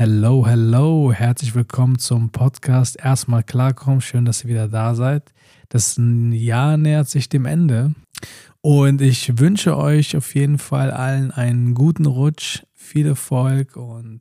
[0.00, 4.00] Hello, hello, herzlich willkommen zum Podcast Erstmal klarkommen.
[4.00, 5.32] Schön, dass ihr wieder da seid.
[5.70, 7.96] Das Jahr nähert sich dem Ende
[8.60, 14.20] und ich wünsche euch auf jeden Fall allen einen guten Rutsch, viel Erfolg und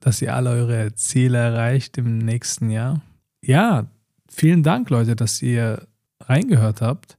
[0.00, 3.02] dass ihr alle eure Ziele erreicht im nächsten Jahr.
[3.44, 3.88] Ja,
[4.30, 5.88] vielen Dank, Leute, dass ihr
[6.20, 7.18] reingehört habt.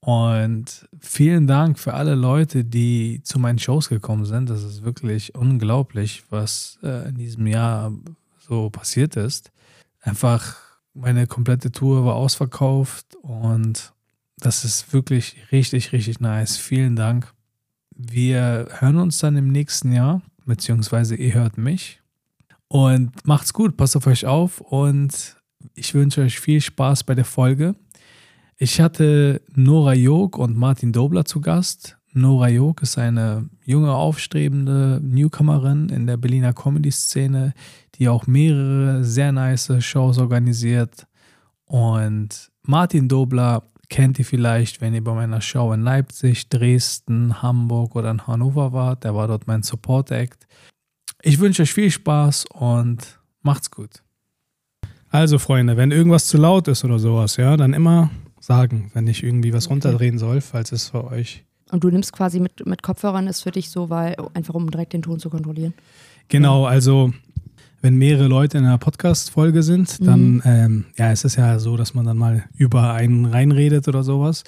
[0.00, 4.48] Und vielen Dank für alle Leute, die zu meinen Shows gekommen sind.
[4.48, 7.92] Das ist wirklich unglaublich, was äh, in diesem Jahr
[8.38, 9.52] so passiert ist.
[10.00, 10.56] Einfach
[10.94, 13.92] meine komplette Tour war ausverkauft und
[14.38, 16.56] das ist wirklich richtig, richtig nice.
[16.56, 17.32] Vielen Dank.
[17.94, 22.00] Wir hören uns dann im nächsten Jahr, beziehungsweise ihr hört mich.
[22.68, 25.36] Und macht's gut, passt auf euch auf und
[25.74, 27.74] ich wünsche euch viel Spaß bei der Folge.
[28.62, 31.96] Ich hatte Nora Jog und Martin Dobler zu Gast.
[32.12, 37.54] Nora Jog ist eine junge, aufstrebende Newcomerin in der Berliner Comedy-Szene,
[37.94, 41.06] die auch mehrere sehr nice Shows organisiert.
[41.64, 47.96] Und Martin Dobler kennt ihr vielleicht, wenn ihr bei meiner Show in Leipzig, Dresden, Hamburg
[47.96, 49.04] oder in Hannover wart.
[49.04, 50.46] Der war dort mein Support-Act.
[51.22, 54.02] Ich wünsche euch viel Spaß und macht's gut.
[55.08, 58.10] Also, Freunde, wenn irgendwas zu laut ist oder sowas, ja, dann immer
[58.40, 61.44] sagen, wenn ich irgendwie was runterdrehen soll, falls es für euch.
[61.70, 64.92] Und du nimmst quasi mit, mit Kopfhörern, ist für dich so, weil einfach um direkt
[64.92, 65.74] den Ton zu kontrollieren.
[66.28, 67.12] Genau, also
[67.82, 70.42] wenn mehrere Leute in einer Podcast-Folge sind, dann mhm.
[70.44, 74.44] ähm, ja, es ist ja so, dass man dann mal über einen reinredet oder sowas.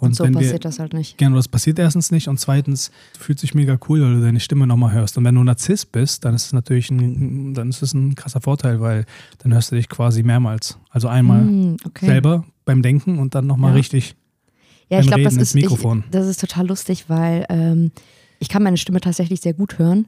[0.00, 1.16] Und, und so passiert wir, das halt nicht.
[1.16, 4.66] Genau, das passiert erstens nicht und zweitens fühlt sich mega cool, weil du deine Stimme
[4.66, 5.16] nochmal hörst.
[5.16, 8.40] Und wenn du Narzisst bist, dann ist es natürlich ein, dann ist es ein krasser
[8.40, 9.04] Vorteil, weil
[9.38, 10.76] dann hörst du dich quasi mehrmals.
[10.90, 12.06] Also einmal mm, okay.
[12.06, 13.76] selber beim Denken und dann nochmal ja.
[13.76, 14.16] richtig
[14.88, 15.66] ja, ich glaube, das, ist, ich,
[16.10, 17.92] das ist total lustig, weil ähm,
[18.40, 20.06] ich kann meine Stimme tatsächlich sehr gut hören,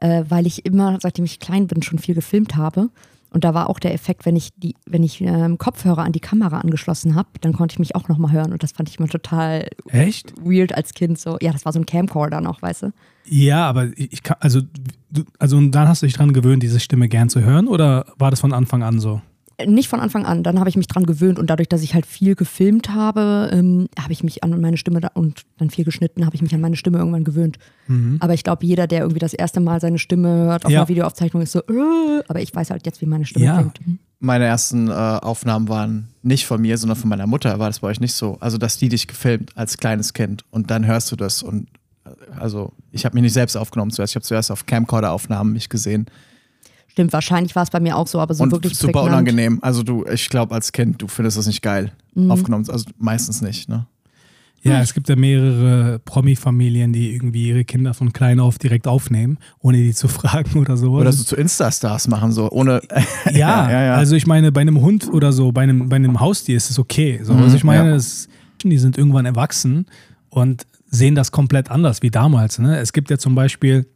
[0.00, 2.90] äh, weil ich immer, seitdem ich klein bin, schon viel gefilmt habe.
[3.30, 6.20] Und da war auch der Effekt, wenn ich die, wenn ich ähm, Kopfhörer an die
[6.20, 8.52] Kamera angeschlossen habe, dann konnte ich mich auch nochmal hören.
[8.52, 10.32] Und das fand ich immer total Echt?
[10.40, 11.18] weird als Kind.
[11.18, 12.92] So, ja, das war so ein Camcorder noch, weißt du?
[13.26, 14.62] Ja, aber ich kann, also,
[15.38, 18.40] also dann hast du dich dran gewöhnt, diese Stimme gern zu hören, oder war das
[18.40, 19.20] von Anfang an so?
[19.64, 20.42] Nicht von Anfang an.
[20.42, 23.88] Dann habe ich mich dran gewöhnt und dadurch, dass ich halt viel gefilmt habe, ähm,
[23.98, 26.60] habe ich mich an meine Stimme da und dann viel geschnitten, habe ich mich an
[26.60, 27.58] meine Stimme irgendwann gewöhnt.
[27.86, 28.18] Mhm.
[28.20, 30.80] Aber ich glaube, jeder, der irgendwie das erste Mal seine Stimme hört auf ja.
[30.80, 33.56] einer Videoaufzeichnung, ist so, äh, aber ich weiß halt jetzt, wie meine Stimme ja.
[33.56, 33.86] klingt.
[33.86, 33.98] Mhm.
[34.18, 37.58] Meine ersten äh, Aufnahmen waren nicht von mir, sondern von meiner Mutter.
[37.58, 38.38] War das bei euch nicht so?
[38.40, 41.68] Also, dass die dich gefilmt als kleines Kind und dann hörst du das und
[42.04, 44.12] äh, also ich habe mich nicht selbst aufgenommen zuerst.
[44.12, 46.06] Ich habe zuerst auf Camcorder-Aufnahmen mich gesehen.
[46.96, 49.28] Stimmt, wahrscheinlich war es bei mir auch so, aber so und wirklich super prägnant.
[49.28, 49.58] unangenehm.
[49.60, 52.30] Also du, ich glaube als Kind, du findest das nicht geil mhm.
[52.30, 52.64] aufgenommen.
[52.70, 53.84] Also meistens nicht, ne?
[54.62, 59.36] Ja, es gibt ja mehrere Promi-Familien, die irgendwie ihre Kinder von klein auf direkt aufnehmen,
[59.60, 60.92] ohne die zu fragen oder so.
[60.92, 62.80] Oder so zu Insta-Stars machen, so ohne.
[63.26, 66.18] ja, ja, ja, also ich meine, bei einem Hund oder so, bei einem, bei einem
[66.18, 67.20] Haustier ist es okay.
[67.22, 67.34] So.
[67.34, 67.94] Mhm, also ich meine, ja.
[67.94, 68.26] das,
[68.64, 69.84] die sind irgendwann erwachsen
[70.30, 72.58] und sehen das komplett anders wie damals.
[72.58, 72.78] Ne?
[72.78, 73.86] Es gibt ja zum Beispiel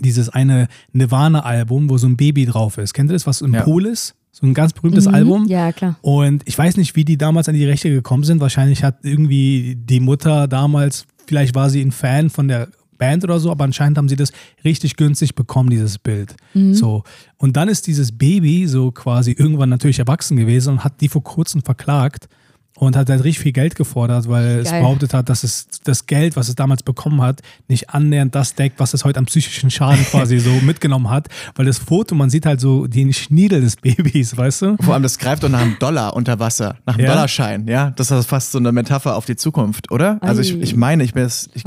[0.00, 2.94] dieses eine Nirvana-Album, wo so ein Baby drauf ist.
[2.94, 3.62] Kennt ihr das, was im ja.
[3.62, 4.14] Pool ist?
[4.32, 5.46] So ein ganz berühmtes mhm, Album.
[5.46, 5.96] Ja, klar.
[6.02, 8.40] Und ich weiß nicht, wie die damals an die Rechte gekommen sind.
[8.40, 12.68] Wahrscheinlich hat irgendwie die Mutter damals, vielleicht war sie ein Fan von der
[12.98, 14.32] Band oder so, aber anscheinend haben sie das
[14.64, 16.34] richtig günstig bekommen, dieses Bild.
[16.54, 16.74] Mhm.
[16.74, 17.04] So.
[17.36, 21.22] Und dann ist dieses Baby so quasi irgendwann natürlich erwachsen gewesen und hat die vor
[21.22, 22.28] kurzem verklagt
[22.76, 24.60] und hat halt richtig viel Geld gefordert, weil Geil.
[24.64, 28.54] es behauptet hat, dass es das Geld, was es damals bekommen hat, nicht annähernd das
[28.54, 31.28] deckt, was es heute am psychischen Schaden quasi so mitgenommen hat.
[31.54, 34.76] Weil das Foto, man sieht halt so den Schniedel des Babys, weißt du?
[34.80, 37.12] Vor allem, das greift doch nach einem Dollar unter Wasser, nach einem ja?
[37.12, 37.90] Dollarschein, ja?
[37.90, 40.18] Das ist fast so eine Metapher auf die Zukunft, oder?
[40.20, 41.62] Also ich, ich meine, ich, das, ich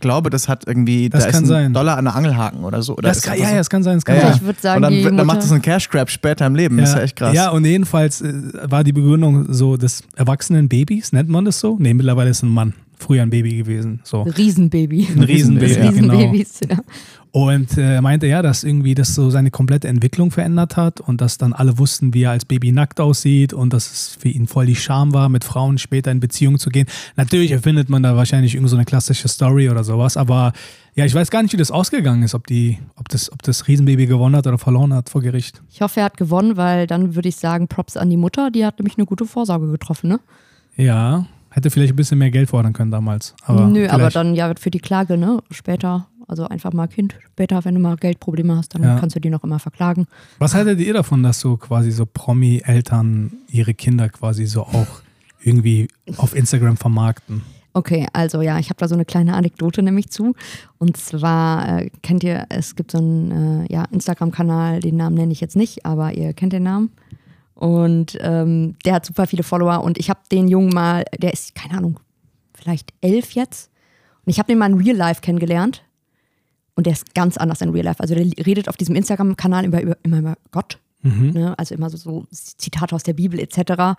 [0.00, 1.74] glaube, das hat irgendwie, das da ist ein sein.
[1.74, 2.96] Dollar an der Angelhaken oder so.
[2.96, 3.96] Oder das kann, ja, ja, das kann sein.
[3.96, 4.36] Das kann ja, sein.
[4.36, 6.76] Ich würde sagen, und dann, dann macht das einen Cash Grab später im Leben.
[6.76, 6.82] Ja.
[6.82, 7.34] Das ist ja echt krass.
[7.34, 8.32] Ja, und jedenfalls äh,
[8.62, 11.76] war die Begründung so, das Erwachsene erwachsenen Babys, nennt man das so?
[11.78, 12.74] Nee, mittlerweile ist ein Mann.
[12.96, 14.00] Früher ein Baby gewesen.
[14.04, 14.22] So.
[14.22, 15.08] Riesenbaby.
[15.14, 16.74] Ein Riesenbaby, Riesenbabys, genau.
[16.74, 16.80] ja.
[17.34, 21.20] Und äh, er meinte ja, dass irgendwie das so seine komplette Entwicklung verändert hat und
[21.20, 24.46] dass dann alle wussten, wie er als Baby nackt aussieht und dass es für ihn
[24.46, 26.86] voll die Scham war, mit Frauen später in Beziehung zu gehen.
[27.16, 30.52] Natürlich erfindet man da wahrscheinlich irgend so eine klassische Story oder sowas, aber
[30.94, 33.66] ja, ich weiß gar nicht, wie das ausgegangen ist, ob, die, ob, das, ob das
[33.66, 35.60] Riesenbaby gewonnen hat oder verloren hat vor Gericht.
[35.72, 38.64] Ich hoffe, er hat gewonnen, weil dann würde ich sagen, Props an die Mutter, die
[38.64, 40.20] hat nämlich eine gute Vorsorge getroffen, ne?
[40.76, 43.34] Ja, hätte vielleicht ein bisschen mehr Geld fordern können damals.
[43.44, 45.38] Aber Nö, aber dann ja für die Klage, ne?
[45.52, 48.98] Später, also einfach mal Kind, später, wenn du mal Geldprobleme hast, dann ja.
[48.98, 50.06] kannst du die noch immer verklagen.
[50.38, 55.02] Was haltet ihr davon, dass so quasi so Promi-Eltern ihre Kinder quasi so auch
[55.42, 57.42] irgendwie auf Instagram vermarkten?
[57.72, 60.34] Okay, also ja, ich habe da so eine kleine Anekdote nämlich zu.
[60.78, 65.32] Und zwar äh, kennt ihr, es gibt so einen äh, ja, Instagram-Kanal, den Namen nenne
[65.32, 66.90] ich jetzt nicht, aber ihr kennt den Namen.
[67.54, 71.54] Und ähm, der hat super viele Follower und ich habe den Jungen mal, der ist,
[71.54, 72.00] keine Ahnung,
[72.52, 73.70] vielleicht elf jetzt.
[74.24, 75.84] Und ich habe den mal in Real Life kennengelernt.
[76.74, 78.00] Und der ist ganz anders in Real Life.
[78.00, 80.78] Also der redet auf diesem Instagram-Kanal immer über, immer über Gott.
[81.02, 81.30] Mhm.
[81.30, 81.58] Ne?
[81.58, 83.96] Also immer so, so Zitate aus der Bibel etc.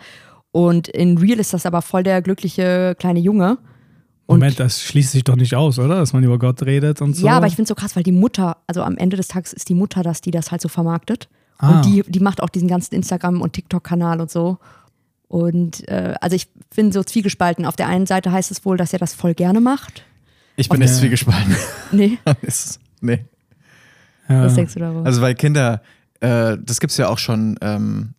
[0.52, 3.58] Und in Real ist das aber voll der glückliche kleine Junge.
[4.26, 5.96] Und Moment, das schließt sich doch nicht aus, oder?
[5.98, 7.26] Dass man über Gott redet und so.
[7.26, 9.54] Ja, aber ich finde es so krass, weil die Mutter, also am Ende des Tages
[9.54, 11.30] ist die Mutter das, die das halt so vermarktet.
[11.58, 11.78] Ah.
[11.78, 14.58] Und die, die macht auch diesen ganzen Instagram- und TikTok-Kanal und so.
[15.28, 17.66] Und äh, also ich bin so zwiegespalten.
[17.66, 20.04] Auf der einen Seite heißt es wohl, dass er das voll gerne macht.
[20.56, 21.56] Ich bin nicht zwiegespalten.
[21.92, 22.18] Nee.
[23.02, 23.26] nee.
[24.28, 24.44] Ja.
[24.44, 25.06] Was denkst du darüber?
[25.06, 25.82] Also weil Kinder,
[26.20, 28.14] äh, das gibt es ja auch schon ähm,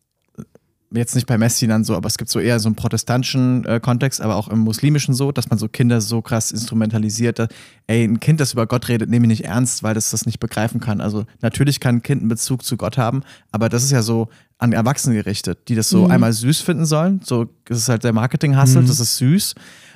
[0.91, 3.81] jetzt nicht bei Messi dann so, aber es gibt so eher so einen protestantischen äh,
[3.81, 7.39] Kontext, aber auch im muslimischen so, dass man so Kinder so krass instrumentalisiert.
[7.39, 7.49] Dass,
[7.87, 10.39] ey, ein Kind, das über Gott redet, nehme ich nicht ernst, weil das das nicht
[10.39, 11.01] begreifen kann.
[11.01, 14.29] Also natürlich kann ein Kind einen Bezug zu Gott haben, aber das ist ja so
[14.59, 16.11] an Erwachsene gerichtet, die das so mhm.
[16.11, 17.21] einmal süß finden sollen.
[17.25, 18.87] So, das ist halt der Marketing-Hustle, mhm.
[18.87, 19.55] das ist süß,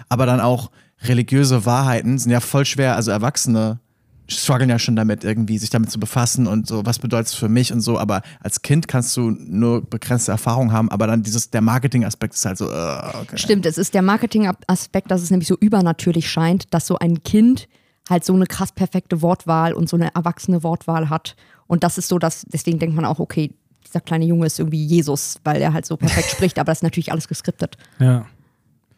[0.09, 0.71] aber dann auch
[1.03, 3.81] religiöse Wahrheiten sind ja voll schwer, also Erwachsene
[4.31, 7.49] strugglen ja schon damit, irgendwie sich damit zu befassen und so, was bedeutet es für
[7.49, 7.99] mich und so.
[7.99, 12.45] Aber als Kind kannst du nur begrenzte Erfahrung haben, aber dann dieses, der Marketing-Aspekt ist
[12.45, 13.37] halt so, uh, okay.
[13.37, 17.69] Stimmt, es ist der Marketing-Aspekt, dass es nämlich so übernatürlich scheint, dass so ein Kind
[18.09, 21.37] halt so eine krass perfekte Wortwahl und so eine erwachsene Wortwahl hat.
[21.67, 23.55] Und das ist so, dass, deswegen denkt man auch, okay,
[23.87, 26.83] dieser kleine Junge ist irgendwie Jesus, weil er halt so perfekt spricht, aber das ist
[26.83, 27.77] natürlich alles geskriptet.
[27.99, 28.27] Ja.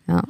[0.06, 0.22] Ja.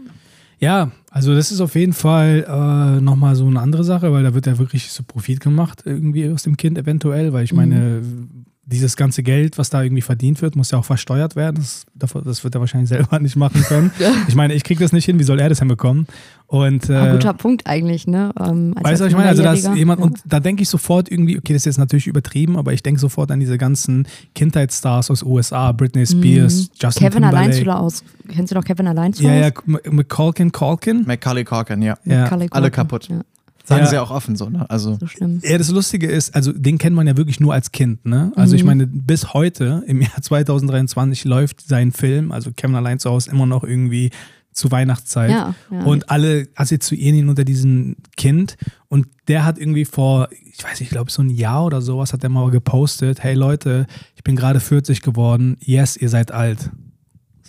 [0.58, 4.34] Ja, also das ist auf jeden Fall äh, nochmal so eine andere Sache, weil da
[4.34, 8.41] wird ja wirklich so Profit gemacht irgendwie aus dem Kind eventuell, weil ich meine, mhm
[8.64, 11.56] dieses ganze Geld, was da irgendwie verdient wird, muss ja auch versteuert werden.
[11.56, 11.84] Das,
[12.24, 13.90] das wird er wahrscheinlich selber nicht machen können.
[14.28, 16.06] ich meine, ich kriege das nicht hin, wie soll er das hinbekommen?
[16.46, 18.30] Und, äh, Ein guter Punkt eigentlich, ne?
[18.38, 19.30] Ähm, weißt du, was ich meine?
[19.30, 20.06] Also, da ist jemand, ja.
[20.06, 23.00] und da denke ich sofort irgendwie, okay, das ist jetzt natürlich übertrieben, aber ich denke
[23.00, 26.68] sofort an diese ganzen Kindheitsstars aus USA, Britney Spears, mhm.
[26.78, 27.38] Justin Kevin Timberlake.
[27.38, 28.04] allein zu aus.
[28.28, 29.50] Kennst du doch Kevin allein zu Ja, ja,
[29.90, 31.04] McCalkin, Calkin.
[31.06, 31.96] Macaulay Calkin, ja.
[32.04, 32.30] ja.
[32.50, 33.08] Alle kaputt.
[33.08, 33.22] Ja.
[33.64, 33.90] Sagen ja.
[33.90, 34.68] sie auch offen so, ne?
[34.68, 35.40] Also so schlimm.
[35.42, 38.32] Ja, das Lustige ist, also den kennt man ja wirklich nur als Kind, ne?
[38.34, 38.58] Also mhm.
[38.58, 43.30] ich meine, bis heute, im Jahr 2023, läuft sein Film, also Kevin allein zu Hause,
[43.30, 44.10] immer noch irgendwie
[44.52, 45.30] zu Weihnachtszeit.
[45.30, 45.82] Ja, ja.
[45.82, 48.56] Und alle assoziieren ihn unter diesem Kind.
[48.88, 52.12] Und der hat irgendwie vor, ich weiß nicht, ich glaube so ein Jahr oder sowas,
[52.12, 56.70] hat er mal gepostet, hey Leute, ich bin gerade 40 geworden, yes, ihr seid alt.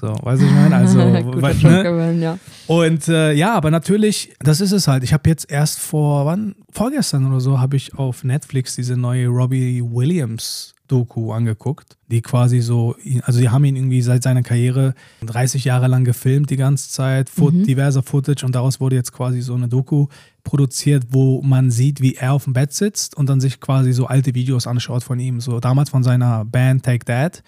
[0.04, 0.76] So, weißt du, ich meine?
[0.76, 1.00] Also,
[1.42, 2.20] weil, ne?
[2.20, 2.38] ja.
[2.68, 5.02] Und äh, ja, aber natürlich, das ist es halt.
[5.02, 6.56] Ich habe jetzt erst vor, wann?
[6.72, 12.60] Vorgestern oder so, habe ich auf Netflix diese neue Robbie Williams Doku angeguckt, die quasi
[12.60, 14.94] so, also die haben ihn irgendwie seit seiner Karriere
[15.26, 17.64] 30 Jahre lang gefilmt die ganze Zeit, Foot, mhm.
[17.64, 20.08] diverser Footage und daraus wurde jetzt quasi so eine Doku
[20.44, 24.08] produziert, wo man sieht, wie er auf dem Bett sitzt und dann sich quasi so
[24.08, 27.42] alte Videos anschaut von ihm, so damals von seiner Band Take That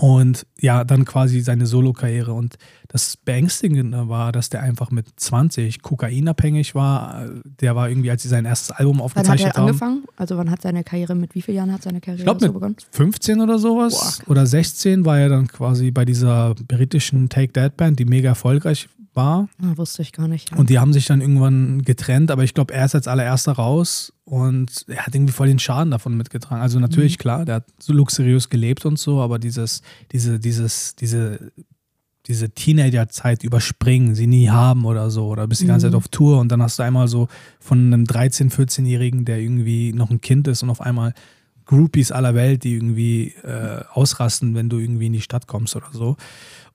[0.00, 2.32] und ja, dann quasi seine Solo-Karriere.
[2.32, 2.56] Und
[2.88, 7.26] das Beängstigende war, dass der einfach mit 20 kokainabhängig war.
[7.44, 9.66] Der war irgendwie, als sie sein erstes Album aufgezeichnet haben.
[9.66, 10.04] Wann hat er angefangen?
[10.16, 12.50] Also wann hat seine Karriere, mit wie vielen Jahren hat seine Karriere ich glaub, so
[12.50, 12.76] begonnen?
[12.92, 14.22] 15 oder sowas.
[14.24, 18.30] Boah, oder 16 war er dann quasi bei dieser britischen Take That Band, die mega
[18.30, 19.50] erfolgreich war.
[19.62, 20.50] Ah, wusste ich gar nicht.
[20.50, 20.56] Ja.
[20.56, 24.14] Und die haben sich dann irgendwann getrennt, aber ich glaube, er ist als allererster raus
[24.30, 26.62] und er hat irgendwie voll den Schaden davon mitgetragen.
[26.62, 27.20] Also natürlich, mhm.
[27.20, 31.50] klar, der hat so luxuriös gelebt und so, aber dieses, diese, dieses, diese,
[32.28, 35.90] diese Teenagerzeit überspringen, sie nie haben oder so, oder bist die ganze mhm.
[35.90, 37.26] Zeit auf Tour und dann hast du einmal so
[37.58, 41.12] von einem 13-, 14-Jährigen, der irgendwie noch ein Kind ist und auf einmal
[41.64, 45.88] Groupies aller Welt, die irgendwie äh, ausrasten, wenn du irgendwie in die Stadt kommst oder
[45.90, 46.16] so.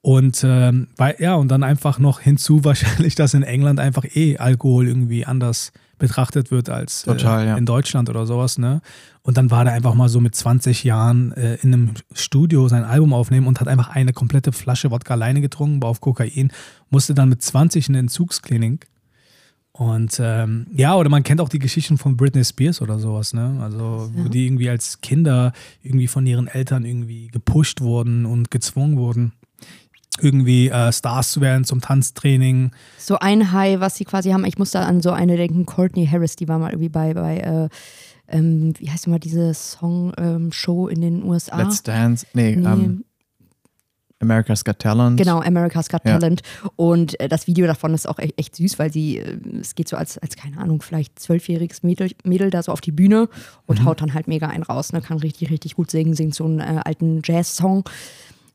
[0.01, 4.39] Und ähm, bei, ja, und dann einfach noch hinzu wahrscheinlich, dass in England einfach eh
[4.39, 7.57] Alkohol irgendwie anders betrachtet wird als Total, äh, ja.
[7.57, 8.81] in Deutschland oder sowas, ne?
[9.21, 12.83] Und dann war der einfach mal so mit 20 Jahren äh, in einem Studio sein
[12.83, 16.51] Album aufnehmen und hat einfach eine komplette Flasche Wodka alleine getrunken, war auf Kokain,
[16.89, 18.87] musste dann mit 20 in eine Entzugsklinik.
[19.71, 23.59] Und ähm, ja, oder man kennt auch die Geschichten von Britney Spears oder sowas, ne?
[23.61, 24.23] Also, ja.
[24.23, 29.33] wo die irgendwie als Kinder irgendwie von ihren Eltern irgendwie gepusht wurden und gezwungen wurden
[30.21, 32.71] irgendwie äh, Stars zu werden zum Tanztraining.
[32.97, 36.07] So ein High, was sie quasi haben, ich muss da an so eine denken, Courtney
[36.07, 37.69] Harris, die war mal irgendwie bei, bei äh,
[38.27, 41.61] ähm, wie heißt immer diese Song-Show ähm, in den USA?
[41.61, 42.67] Let's Dance, nee, nee.
[42.67, 43.03] Um,
[44.19, 45.17] America's Got Talent.
[45.17, 46.17] Genau, America's Got ja.
[46.17, 46.41] Talent.
[46.75, 49.87] Und äh, das Video davon ist auch echt, echt süß, weil sie, äh, es geht
[49.87, 53.29] so als, als, keine Ahnung, vielleicht zwölfjähriges Mädel, Mädel da so auf die Bühne
[53.65, 53.85] und mhm.
[53.85, 54.93] haut dann halt mega einen raus.
[54.93, 55.01] Ne?
[55.01, 57.83] Kann richtig, richtig gut singen, singt so einen äh, alten Jazz-Song.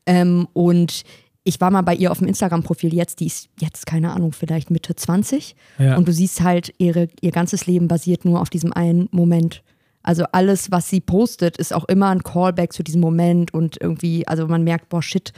[0.05, 1.03] Ähm, und
[1.43, 4.69] ich war mal bei ihr auf dem Instagram-Profil jetzt, die ist jetzt, keine Ahnung, vielleicht
[4.69, 5.55] Mitte 20.
[5.79, 5.97] Ja.
[5.97, 9.63] Und du siehst halt, ihre, ihr ganzes Leben basiert nur auf diesem einen Moment.
[10.03, 14.27] Also alles, was sie postet, ist auch immer ein Callback zu diesem Moment und irgendwie,
[14.27, 15.33] also man merkt, boah, shit,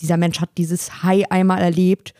[0.00, 2.14] dieser Mensch hat dieses High einmal erlebt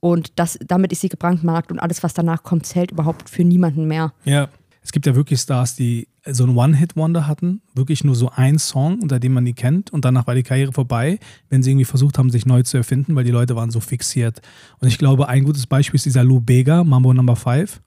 [0.00, 3.86] und das, damit ist sie gebrandmarkt und alles, was danach kommt, zählt überhaupt für niemanden
[3.86, 4.12] mehr.
[4.24, 4.48] Ja,
[4.88, 9.00] es gibt ja wirklich Stars, die so einen One-Hit-Wonder hatten, wirklich nur so ein Song,
[9.00, 11.18] unter dem man die kennt und danach war die Karriere vorbei,
[11.50, 14.40] wenn sie irgendwie versucht haben, sich neu zu erfinden, weil die Leute waren so fixiert.
[14.78, 17.82] Und ich glaube, ein gutes Beispiel ist dieser Lou Bega, Mambo Number 5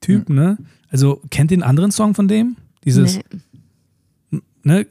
[0.00, 0.34] Typ, mhm.
[0.36, 0.58] ne?
[0.90, 2.54] Also kennt ihr einen anderen Song von dem?
[2.84, 3.18] Dieses,
[4.30, 4.40] nee.
[4.62, 4.86] ne?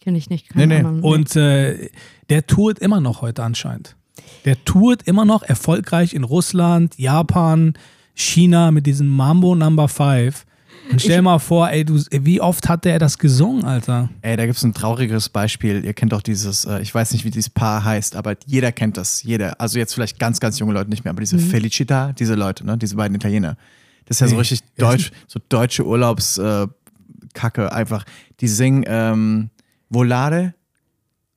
[0.00, 0.50] Kenne ich nicht.
[0.50, 1.00] Keine nee, nee.
[1.00, 1.90] Und äh,
[2.30, 3.96] der tourt immer noch heute anscheinend.
[4.44, 7.74] Der tourt immer noch erfolgreich in Russland, Japan,
[8.14, 10.44] China mit diesem Mambo Number 5.
[10.90, 14.08] Und stell ich, mal vor, ey, du, wie oft hat der das gesungen, Alter?
[14.22, 15.84] Ey, da gibt es ein trauriges Beispiel.
[15.84, 18.96] Ihr kennt doch dieses, äh, ich weiß nicht, wie dieses Paar heißt, aber jeder kennt
[18.96, 19.22] das.
[19.22, 19.60] Jeder.
[19.60, 21.50] Also jetzt vielleicht ganz, ganz junge Leute nicht mehr, aber diese mhm.
[21.50, 22.78] Felicita, diese Leute, ne?
[22.78, 23.56] Diese beiden Italiener.
[24.06, 26.72] Das ist ja so richtig deutsch, so deutsche Urlaubskacke
[27.64, 28.04] äh, einfach.
[28.40, 29.50] Die singen ähm,
[29.90, 30.54] Volare.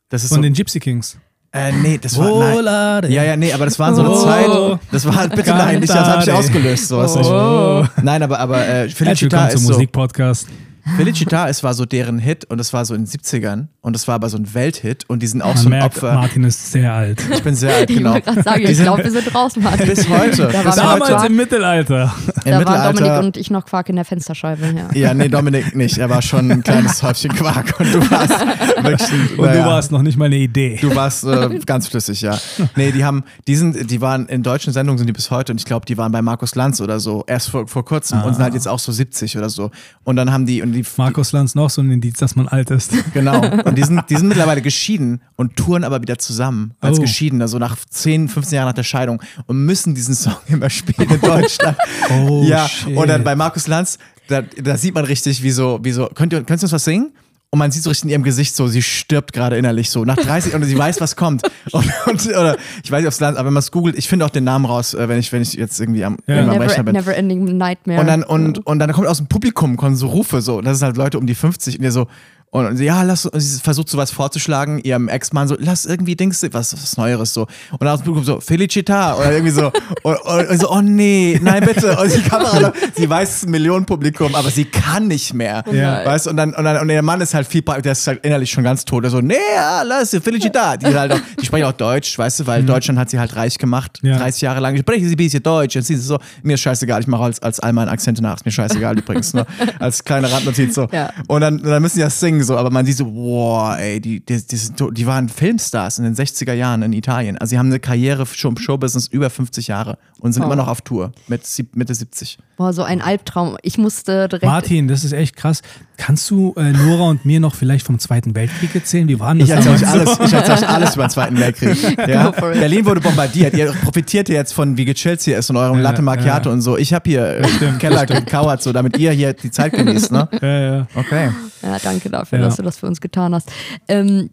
[0.08, 1.17] Das ist Von so, den Gypsy Kings.
[1.53, 2.62] Äh, nee, das war.
[2.62, 3.12] Nein.
[3.12, 4.24] Ja, ja, nee, aber das war so eine oh.
[4.24, 4.79] Zeit.
[4.91, 6.88] Das war halt bitte nein, nicht, das habe ich ausgelöst.
[6.88, 7.81] Sowas oh.
[7.81, 8.03] nicht.
[8.03, 9.63] Nein, aber, aber äh, Felicita ist.
[9.63, 10.48] So, Musikpodcast.
[10.97, 14.07] Felicita, es war so deren Hit und es war so in den 70ern und es
[14.07, 16.13] war aber so ein Welthit und die sind auch Man so ein merkt, Opfer.
[16.13, 17.21] Martin ist sehr alt.
[17.31, 18.15] Ich bin sehr alt, genau.
[18.15, 19.88] Ich wollte sagen, ich glaube, wir sind draußen, Martin.
[19.91, 20.50] Bis heute.
[20.51, 21.27] Da bis damals heute.
[21.27, 22.13] im Mittelalter.
[22.45, 22.67] Im da Mittelalter.
[22.67, 24.73] waren Dominik und ich noch Quark in der Fensterscheibe.
[24.75, 25.97] Ja, ja nee, Dominik nicht.
[25.97, 28.39] Er war schon ein kleines Häufchen Quark und du warst
[28.83, 30.77] wirklich ein, Und naja, du warst noch nicht mal eine Idee.
[30.81, 32.38] Du warst äh, ganz flüssig, ja.
[32.75, 35.59] Nee, die haben, die sind, die waren in deutschen Sendungen sind die bis heute und
[35.59, 38.23] ich glaube, die waren bei Markus Lanz oder so erst vor, vor kurzem ah.
[38.23, 39.71] und sind halt jetzt auch so 70 oder so.
[40.03, 42.69] Und dann haben die und die Markus Lanz noch so ein Indiz, dass man alt
[42.71, 42.91] ist.
[43.13, 43.41] Genau.
[43.41, 47.01] Und die sind, die sind mittlerweile geschieden und touren aber wieder zusammen als oh.
[47.01, 51.09] Geschiedene, so nach 10, 15 Jahren nach der Scheidung und müssen diesen Song immer spielen
[51.09, 51.77] in Deutschland.
[52.09, 52.67] oh, ja.
[52.67, 52.95] Shit.
[52.95, 53.97] Und dann bei Markus Lanz,
[54.27, 56.85] da, da sieht man richtig, wie so, wie so, könnt ihr, könnt ihr uns was
[56.85, 57.11] singen?
[57.53, 60.05] Und man sieht so richtig in ihrem Gesicht so, sie stirbt gerade innerlich so.
[60.05, 61.43] Nach 30 und sie weiß, was kommt.
[61.72, 64.08] Und, und, oder ich weiß nicht, ob es Land, aber wenn man es googelt, ich
[64.08, 66.41] finde auch den Namen raus, äh, wenn ich, wenn ich jetzt irgendwie am, ja.
[66.43, 66.96] never, Rechner bin.
[66.96, 68.00] Never ending nightmare.
[68.00, 70.62] Und dann, und, und dann kommt aus dem Publikum kommen so Rufe so.
[70.62, 72.08] Das ist halt Leute um die 50 und ihr so,
[72.51, 76.74] und sie, ja, lass, sie versucht sowas vorzuschlagen, ihrem Ex-Mann so, lass irgendwie Dings, was,
[76.74, 77.48] was Neueres so.
[77.79, 79.72] Und aus dem Publikum so, Felicita oder irgendwie so.
[80.03, 81.98] und, und, so, oh nee, nein, bitte.
[81.98, 85.63] Und die Kamera, sie weiß, es ist ein Millionenpublikum, aber sie kann nicht mehr.
[85.72, 86.05] Ja.
[86.05, 88.51] Weißt und dann, und dann, und der Mann ist halt viel, der ist halt innerlich
[88.51, 89.05] schon ganz tot.
[89.05, 90.75] Er so, nee, ja, lass, Felicita.
[90.75, 92.67] Die, halt auch, die sprechen auch Deutsch, weißt du, weil mhm.
[92.67, 94.17] Deutschland hat sie halt reich gemacht, ja.
[94.17, 94.75] 30 Jahre lang.
[94.75, 95.77] Ich spreche sie ein bisschen Deutsch.
[95.77, 98.46] Und sie so, mir ist scheißegal, ich mache als, als all meine Akzente nach, ist
[98.46, 99.34] mir scheißegal übrigens.
[99.34, 99.46] Ne?
[99.79, 100.88] Als kleine Randnotiz so.
[100.91, 101.12] Ja.
[101.27, 104.19] Und dann, dann müssen sie ja singen so, aber man sieht so, boah, ey, die,
[104.19, 104.57] die, die,
[104.91, 107.38] die, waren Filmstars in den 60er Jahren in Italien.
[107.38, 110.45] Also sie haben eine Karriere schon im Showbusiness über 50 Jahre und sind oh.
[110.45, 111.43] immer noch auf Tour mit
[111.75, 112.38] Mitte 70.
[112.57, 113.57] Boah, so ein Albtraum.
[113.62, 114.45] Ich musste direkt.
[114.45, 115.62] Martin, das ist echt krass.
[116.01, 119.08] Kannst du äh, Nora und mir noch vielleicht vom Zweiten Weltkrieg erzählen?
[119.08, 119.50] Wie waren das?
[119.50, 122.08] Ich erzähle euch, alles, ich erzähl euch alles über den Zweiten Weltkrieg.
[122.08, 122.31] Ja?
[122.31, 123.53] Berlin wurde bombardiert.
[123.53, 126.53] Ihr profitiert jetzt von, wie gechillt hier ist und eurem ja, Latte Macchiato ja.
[126.53, 126.75] und so.
[126.75, 130.12] Ich habe hier im äh, Keller gekauert, so, damit ihr hier die Zeit genießt.
[130.12, 130.27] Ne?
[130.41, 130.88] Ja, ja.
[130.96, 131.29] Okay.
[131.62, 133.51] Ja, danke dafür, dass du das für uns getan hast.
[133.88, 134.31] Ähm,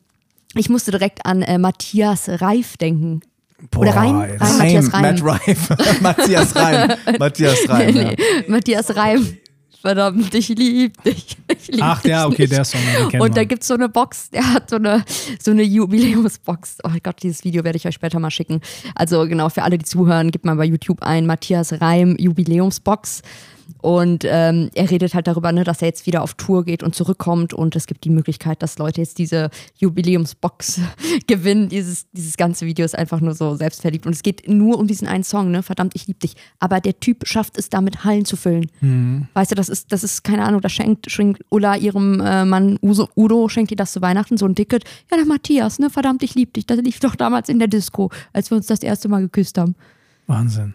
[0.55, 3.21] ich musste direkt an äh, Matthias Reif denken.
[3.71, 4.17] Boah, Oder Reim?
[4.17, 5.03] Reim, Matthias Reim.
[5.03, 5.69] Matt Reif.
[6.01, 6.93] Matthias Reim.
[7.19, 7.95] Matthias Reim.
[7.95, 8.17] Nee, nee.
[8.17, 8.43] Ja.
[8.49, 9.27] Matthias Reim.
[9.81, 11.37] Verdammt, ich lieb dich.
[11.67, 12.53] Ich Ach ja, okay, nicht.
[12.53, 12.81] der Song.
[13.13, 15.05] Den und da gibt es so eine Box, der hat so eine,
[15.41, 16.79] so eine Jubiläumsbox.
[16.85, 18.61] Oh Gott, dieses Video werde ich euch später mal schicken.
[18.95, 23.23] Also genau, für alle, die zuhören, gebt mal bei YouTube ein, Matthias Reim Jubiläumsbox.
[23.81, 26.95] Und ähm, er redet halt darüber, ne, dass er jetzt wieder auf Tour geht und
[26.95, 27.55] zurückkommt.
[27.55, 30.81] Und es gibt die Möglichkeit, dass Leute jetzt diese Jubiläumsbox
[31.27, 31.69] gewinnen.
[31.69, 34.07] Dieses, dieses ganze Video ist einfach nur so selbstverliebt.
[34.07, 35.63] Und es geht nur um diesen einen Song, ne?
[35.63, 36.35] Verdammt, ich lieb dich.
[36.59, 38.67] Aber der Typ schafft es damit, Hallen zu füllen.
[38.81, 39.29] Mhm.
[39.35, 42.79] Weißt du, das ist, das ist, keine Ahnung, da schenkt, schenkt Ulla ihrem äh, Mann
[42.83, 44.85] Uso, Udo, schenkt ihr das zu Weihnachten, so ein Ticket.
[45.11, 45.91] Ja, der Matthias, ne?
[45.91, 46.67] Verdammt, ich lieb dich.
[46.67, 49.75] Das lief doch damals in der Disco, als wir uns das erste Mal geküsst haben.
[50.27, 50.75] Wahnsinn.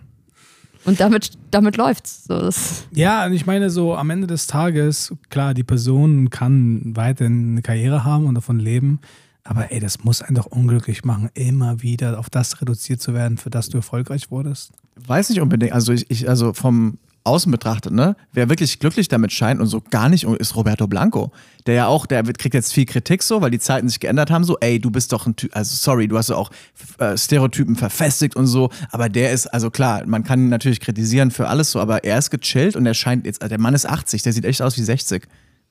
[0.86, 2.26] Und damit, damit läuft's.
[2.26, 2.50] So,
[2.92, 8.04] ja, ich meine, so am Ende des Tages, klar, die Person kann weiterhin eine Karriere
[8.04, 9.00] haben und davon leben.
[9.46, 13.38] Aber ey, das muss einen doch unglücklich machen, immer wieder auf das reduziert zu werden,
[13.38, 14.72] für das du erfolgreich wurdest.
[14.96, 15.74] Weiß nicht unbedingt.
[15.74, 19.82] Also ich, ich also vom außen betrachtet, ne, wer wirklich glücklich damit scheint und so
[19.90, 21.32] gar nicht, ist Roberto Blanco.
[21.66, 24.44] Der ja auch, der kriegt jetzt viel Kritik so, weil die Zeiten sich geändert haben,
[24.44, 26.52] so, ey, du bist doch ein Typ, also sorry, du hast ja auch
[26.98, 31.32] äh, Stereotypen verfestigt und so, aber der ist, also klar, man kann ihn natürlich kritisieren
[31.32, 34.22] für alles so, aber er ist gechillt und er scheint jetzt, der Mann ist 80,
[34.24, 35.24] der sieht echt aus wie 60.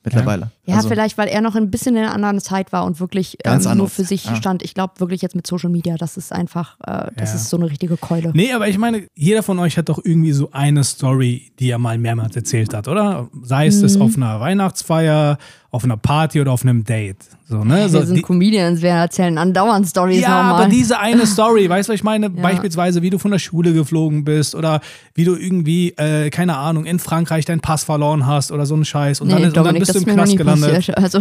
[0.03, 0.51] mittlerweile.
[0.65, 3.37] Ja, also, vielleicht, weil er noch ein bisschen in einer anderen Zeit war und wirklich
[3.43, 4.35] ähm, nur für sich ja.
[4.35, 4.63] stand.
[4.63, 7.35] Ich glaube wirklich jetzt mit Social Media, das ist einfach, äh, das ja.
[7.35, 8.31] ist so eine richtige Keule.
[8.33, 11.79] Nee, aber ich meine, jeder von euch hat doch irgendwie so eine Story, die er
[11.79, 13.29] mal mehrmals erzählt hat, oder?
[13.41, 13.81] Sei es mhm.
[13.83, 15.37] das auf einer Weihnachtsfeier,
[15.73, 17.17] auf einer Party oder auf einem Date.
[17.49, 17.77] So, ne?
[17.77, 21.89] Wir so, sind die, Comedians, wir erzählen andauernd Stories Ja, aber diese eine Story, weißt
[21.89, 22.27] du, was ich meine?
[22.27, 22.43] Ja.
[22.43, 24.81] Beispielsweise, wie du von der Schule geflogen bist oder
[25.15, 28.85] wie du irgendwie, äh, keine Ahnung, in Frankreich deinen Pass verloren hast oder so ein
[28.85, 30.95] Scheiß und, nee, dann, Dominik, und dann bist du im Knast gelandet.
[30.95, 31.19] also.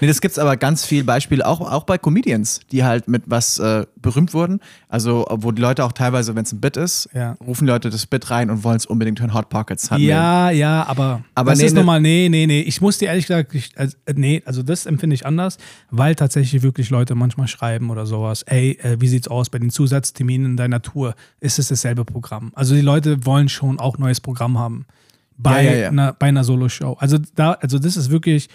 [0.00, 3.22] Nee, das gibt es aber ganz viele Beispiele, auch, auch bei Comedians, die halt mit
[3.26, 4.60] was äh, berühmt wurden.
[4.88, 7.36] Also, wo die Leute auch teilweise, wenn es ein Bit ist, ja.
[7.46, 9.32] rufen Leute das Bit rein und wollen es unbedingt hören.
[9.32, 12.60] Hot Pockets hatten Ja, ja, aber, aber das nee, ist ne, nochmal, nee, nee, nee.
[12.60, 15.56] Ich muss dir ehrlich gesagt, ich, also, nee, also das empfinde ich anders,
[15.90, 19.70] weil tatsächlich wirklich Leute manchmal schreiben oder sowas, ey, äh, wie sieht's aus bei den
[19.70, 21.14] Zusatzterminen in deiner Tour?
[21.40, 22.52] Ist es dasselbe Programm?
[22.54, 24.86] Also die Leute wollen schon auch neues Programm haben
[25.38, 25.88] bei, ja, ja, ja.
[25.88, 26.96] Einer, bei einer Solo-Show.
[26.98, 28.48] Also da, also das ist wirklich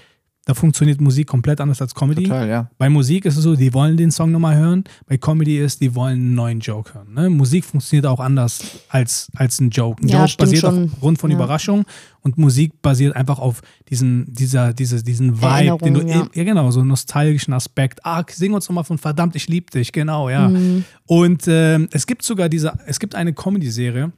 [0.45, 2.23] da funktioniert Musik komplett anders als Comedy.
[2.23, 2.71] Total, ja.
[2.79, 4.83] Bei Musik ist es so, die wollen den Song nochmal hören.
[5.05, 7.13] Bei Comedy ist, die wollen einen neuen Joke hören.
[7.13, 7.29] Ne?
[7.29, 10.01] Musik funktioniert auch anders als, als ein Joke.
[10.01, 10.85] Ein ja, Joke basiert schon.
[10.85, 11.37] aufgrund von ja.
[11.37, 11.85] Überraschung
[12.21, 16.27] und Musik basiert einfach auf diesen, dieser, diese, diesen Vibe, den du, ja.
[16.33, 18.03] ja genau, so einen nostalgischen Aspekt.
[18.03, 20.49] Ah, sing uns nochmal von verdammt, ich lieb dich, genau, ja.
[20.49, 20.85] Mhm.
[21.05, 24.11] Und äh, es gibt sogar diese, es gibt eine Comedy-Serie,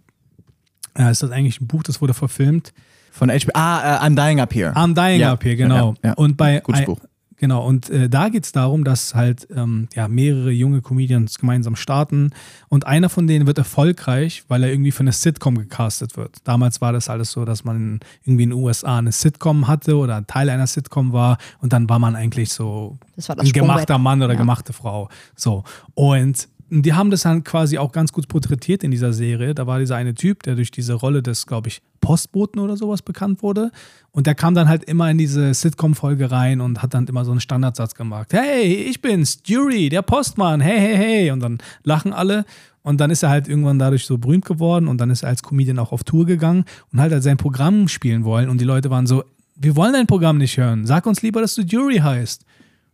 [0.98, 2.74] äh, ist das eigentlich ein Buch, das wurde verfilmt,
[3.14, 3.52] von HBO.
[3.54, 4.74] Ah, uh, I'm Dying Up Here.
[4.76, 5.34] I'm Dying ja.
[5.34, 5.94] Up Here, genau.
[6.04, 6.14] Ja, ja.
[6.16, 7.00] Und bei Gutes Buch.
[7.44, 11.76] Genau, und äh, da geht es darum, dass halt ähm, ja, mehrere junge Comedians gemeinsam
[11.76, 12.32] starten
[12.70, 16.38] und einer von denen wird erfolgreich, weil er irgendwie für eine Sitcom gecastet wird.
[16.46, 20.26] Damals war das alles so, dass man irgendwie in den USA eine Sitcom hatte oder
[20.26, 24.40] Teil einer Sitcom war und dann war man eigentlich so ein gemachter Mann oder ja.
[24.40, 25.10] gemachte Frau.
[25.36, 25.66] So.
[25.96, 29.54] Und die haben das dann quasi auch ganz gut porträtiert in dieser Serie.
[29.54, 33.02] Da war dieser eine Typ, der durch diese Rolle des, glaube ich, Postboten oder sowas
[33.02, 33.72] bekannt wurde.
[34.12, 37.32] Und der kam dann halt immer in diese Sitcom-Folge rein und hat dann immer so
[37.32, 38.34] einen Standardsatz gemacht.
[38.34, 41.32] Hey, ich bin's, Jury, der Postmann, hey, hey, hey.
[41.32, 42.46] Und dann lachen alle.
[42.82, 45.42] Und dann ist er halt irgendwann dadurch so berühmt geworden und dann ist er als
[45.42, 48.50] Comedian auch auf Tour gegangen und halt, halt sein Programm spielen wollen.
[48.50, 49.24] Und die Leute waren so,
[49.56, 50.86] wir wollen dein Programm nicht hören.
[50.86, 52.46] Sag uns lieber, dass du Jury heißt.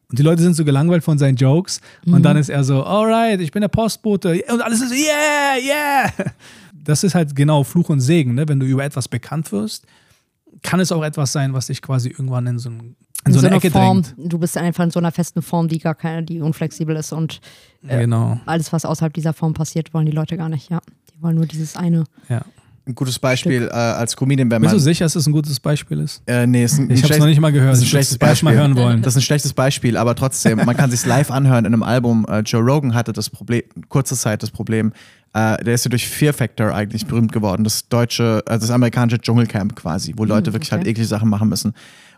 [0.10, 1.82] Und die Leute sind so gelangweilt von seinen Jokes.
[2.04, 2.16] Mhm.
[2.16, 4.42] Und dann ist er so, alright, ich bin der Postbote.
[4.52, 6.12] Und alles ist so, yeah, yeah.
[6.74, 8.48] Das ist halt genau Fluch und Segen, ne?
[8.48, 9.86] Wenn du über etwas bekannt wirst,
[10.64, 13.46] kann es auch etwas sein, was dich quasi irgendwann in so, ein, in so, so
[13.46, 14.16] eine Ecke Form, drängt.
[14.18, 17.42] Du bist einfach in so einer festen Form, die gar keine, die unflexibel ist und
[17.88, 18.40] äh, genau.
[18.48, 20.80] alles, was außerhalb dieser Form passiert, wollen die Leute gar nicht, ja.
[21.14, 22.06] Die wollen nur dieses eine.
[22.28, 22.42] Ja
[22.90, 24.72] ein gutes Beispiel äh, als Comedian, wenn man.
[24.72, 26.22] Bist du sicher, dass es ein gutes Beispiel ist?
[26.26, 27.72] Äh, nee, ist ein, ich habe es noch nicht mal gehört.
[27.72, 28.50] Das ist ein schlechtes Beispiel.
[28.50, 29.02] Mal hören wollen.
[29.02, 32.26] Das ist ein schlechtes Beispiel, aber trotzdem, man kann sich live anhören in einem Album.
[32.28, 34.92] Äh, Joe Rogan hatte das Problem, kurze Zeit das Problem.
[35.34, 37.64] Äh, der ist ja durch Fear Factor eigentlich berühmt geworden.
[37.64, 41.50] Das deutsche, also das amerikanische Dschungelcamp quasi, wo Leute mhm, wirklich halt eklige Sachen machen
[41.50, 41.74] müssen.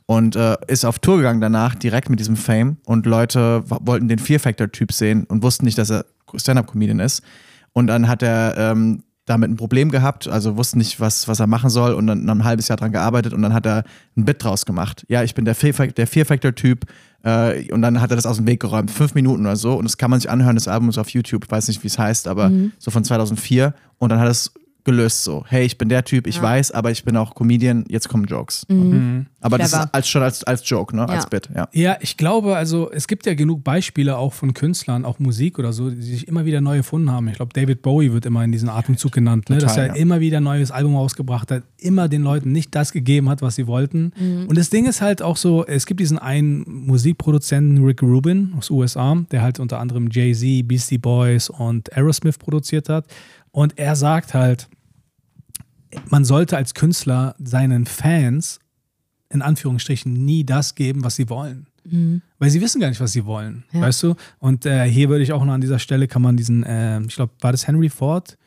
[0.05, 2.77] Und äh, ist auf Tour gegangen danach, direkt mit diesem Fame.
[2.85, 7.21] Und Leute wollten den Fear Factor-Typ sehen und wussten nicht, dass er Stand-Up-Comedian ist.
[7.73, 11.47] Und dann hat er ähm, damit ein Problem gehabt, also wusste nicht, was, was er
[11.47, 13.83] machen soll und dann, dann ein halbes Jahr dran gearbeitet und dann hat er
[14.17, 15.05] ein Bit draus gemacht.
[15.09, 16.85] Ja, ich bin der Fear-Factor-Typ
[17.23, 18.89] äh, und dann hat er das aus dem Weg geräumt.
[18.89, 21.45] Fünf Minuten oder so und das kann man sich anhören, das Album ist auf YouTube,
[21.45, 22.71] ich weiß nicht, wie es heißt, aber mhm.
[22.79, 24.51] so von 2004 und dann hat er es
[24.83, 25.43] gelöst so.
[25.47, 26.41] Hey, ich bin der Typ, ich ja.
[26.41, 28.65] weiß, aber ich bin auch Comedian, jetzt kommen Jokes.
[28.69, 28.77] Mhm.
[28.77, 29.25] mhm.
[29.43, 29.71] Aber Clever.
[29.71, 31.01] das ist als, schon als, als Joke, ne?
[31.01, 31.15] Ja.
[31.15, 31.67] Als Bit, ja.
[31.73, 35.73] Ja, ich glaube, also es gibt ja genug Beispiele auch von Künstlern, auch Musik oder
[35.73, 37.27] so, die sich immer wieder neu erfunden haben.
[37.27, 39.57] Ich glaube, David Bowie wird immer in diesem Atemzug genannt, ne?
[39.57, 39.93] Total, dass er ja.
[39.93, 43.55] immer wieder ein neues Album rausgebracht hat, immer den Leuten nicht das gegeben hat, was
[43.55, 44.13] sie wollten.
[44.15, 44.45] Mhm.
[44.47, 48.69] Und das Ding ist halt auch so, es gibt diesen einen Musikproduzenten, Rick Rubin aus
[48.69, 53.05] USA, der halt unter anderem Jay-Z, Beastie Boys und Aerosmith produziert hat.
[53.51, 54.69] Und er sagt halt,
[56.09, 58.59] man sollte als Künstler seinen Fans
[59.29, 61.67] in Anführungsstrichen nie das geben, was sie wollen.
[61.83, 62.21] Mhm.
[62.37, 63.81] Weil sie wissen gar nicht, was sie wollen, ja.
[63.81, 64.15] weißt du?
[64.39, 67.15] Und äh, hier würde ich auch noch an dieser Stelle, kann man diesen, äh, ich
[67.15, 68.37] glaube, war das Henry Ford,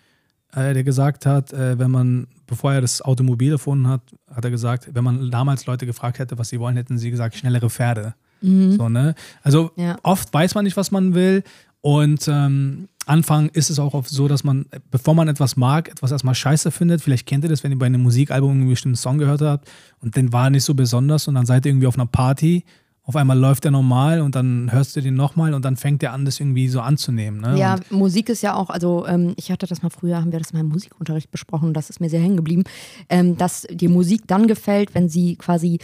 [0.52, 4.02] äh, der gesagt hat, äh, wenn man, bevor er das Automobil erfunden hat,
[4.32, 7.36] hat er gesagt, wenn man damals Leute gefragt hätte, was sie wollen, hätten sie gesagt,
[7.36, 8.14] schnellere Pferde.
[8.40, 8.72] Mhm.
[8.72, 9.14] So, ne?
[9.42, 9.96] Also ja.
[10.02, 11.42] oft weiß man nicht, was man will
[11.80, 16.10] und ähm, Anfang ist es auch oft so, dass man, bevor man etwas mag, etwas
[16.10, 17.02] erstmal scheiße findet.
[17.02, 19.68] Vielleicht kennt ihr das, wenn ihr bei einem Musikalbum einen bestimmten Song gehört habt
[20.00, 22.64] und den war nicht so besonders und dann seid ihr irgendwie auf einer Party.
[23.06, 26.14] Auf einmal läuft der normal und dann hörst du den nochmal und dann fängt der
[26.14, 27.42] an, das irgendwie so anzunehmen.
[27.42, 27.58] Ne?
[27.58, 30.38] Ja, und Musik ist ja auch, also ähm, ich hatte das mal früher, haben wir
[30.38, 32.64] das mal im Musikunterricht besprochen, das ist mir sehr hängen geblieben,
[33.10, 35.80] ähm, dass dir Musik dann gefällt, wenn sie quasi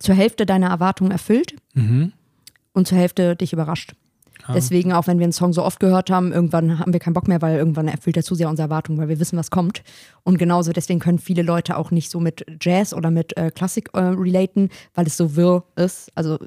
[0.00, 2.12] zur Hälfte deiner Erwartungen erfüllt mhm.
[2.72, 3.94] und zur Hälfte dich überrascht.
[4.46, 4.54] Ja.
[4.54, 7.28] Deswegen, auch wenn wir einen Song so oft gehört haben, irgendwann haben wir keinen Bock
[7.28, 9.82] mehr, weil irgendwann erfüllt er zu sehr unsere Erwartungen, weil wir wissen, was kommt.
[10.22, 13.90] Und genauso deswegen können viele Leute auch nicht so mit Jazz oder mit äh, Klassik
[13.94, 16.10] äh, relaten, weil es so wirr ist.
[16.14, 16.38] Also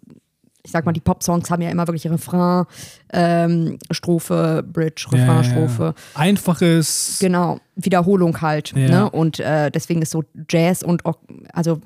[0.68, 2.66] ich sag mal, die Pop-Songs haben ja immer wirklich Refrain,
[3.14, 5.84] ähm, Strophe, Bridge, Refrain, ja, Strophe.
[5.96, 6.20] Ja.
[6.20, 7.18] Einfaches.
[7.22, 8.74] Genau, Wiederholung halt.
[8.76, 8.90] Ja.
[8.90, 9.10] Ne?
[9.10, 11.20] Und äh, deswegen ist so Jazz und auch,
[11.54, 11.80] also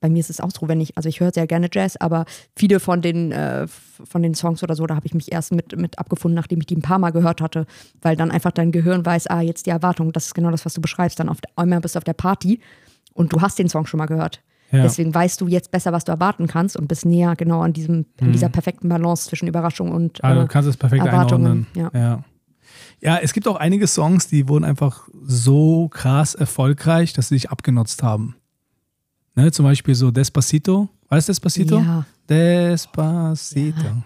[0.00, 2.24] bei mir ist es auch so, wenn ich, also ich höre sehr gerne Jazz, aber
[2.54, 5.76] viele von den, äh, von den Songs oder so, da habe ich mich erst mit,
[5.78, 7.66] mit abgefunden, nachdem ich die ein paar Mal gehört hatte,
[8.02, 10.74] weil dann einfach dein Gehirn weiß, ah, jetzt die Erwartung, das ist genau das, was
[10.74, 11.18] du beschreibst.
[11.18, 12.60] Dann auf der, einmal bist du auf der Party
[13.14, 14.42] und du hast den Song schon mal gehört.
[14.72, 14.82] Ja.
[14.82, 18.06] Deswegen weißt du jetzt besser, was du erwarten kannst und bist näher genau an diesem,
[18.20, 18.32] mhm.
[18.32, 21.66] dieser perfekten Balance zwischen Überraschung und also, du kannst es perfekt Erwartungen.
[21.74, 21.90] Ja.
[21.94, 22.24] ja.
[23.00, 27.50] Ja, es gibt auch einige Songs, die wurden einfach so krass erfolgreich, dass sie sich
[27.50, 28.36] abgenutzt haben.
[29.36, 30.88] Ne, zum Beispiel so Despacito.
[31.10, 31.78] Weißt du Despacito?
[31.78, 32.06] Ja.
[32.28, 33.82] Despacito.
[33.82, 34.02] Ja.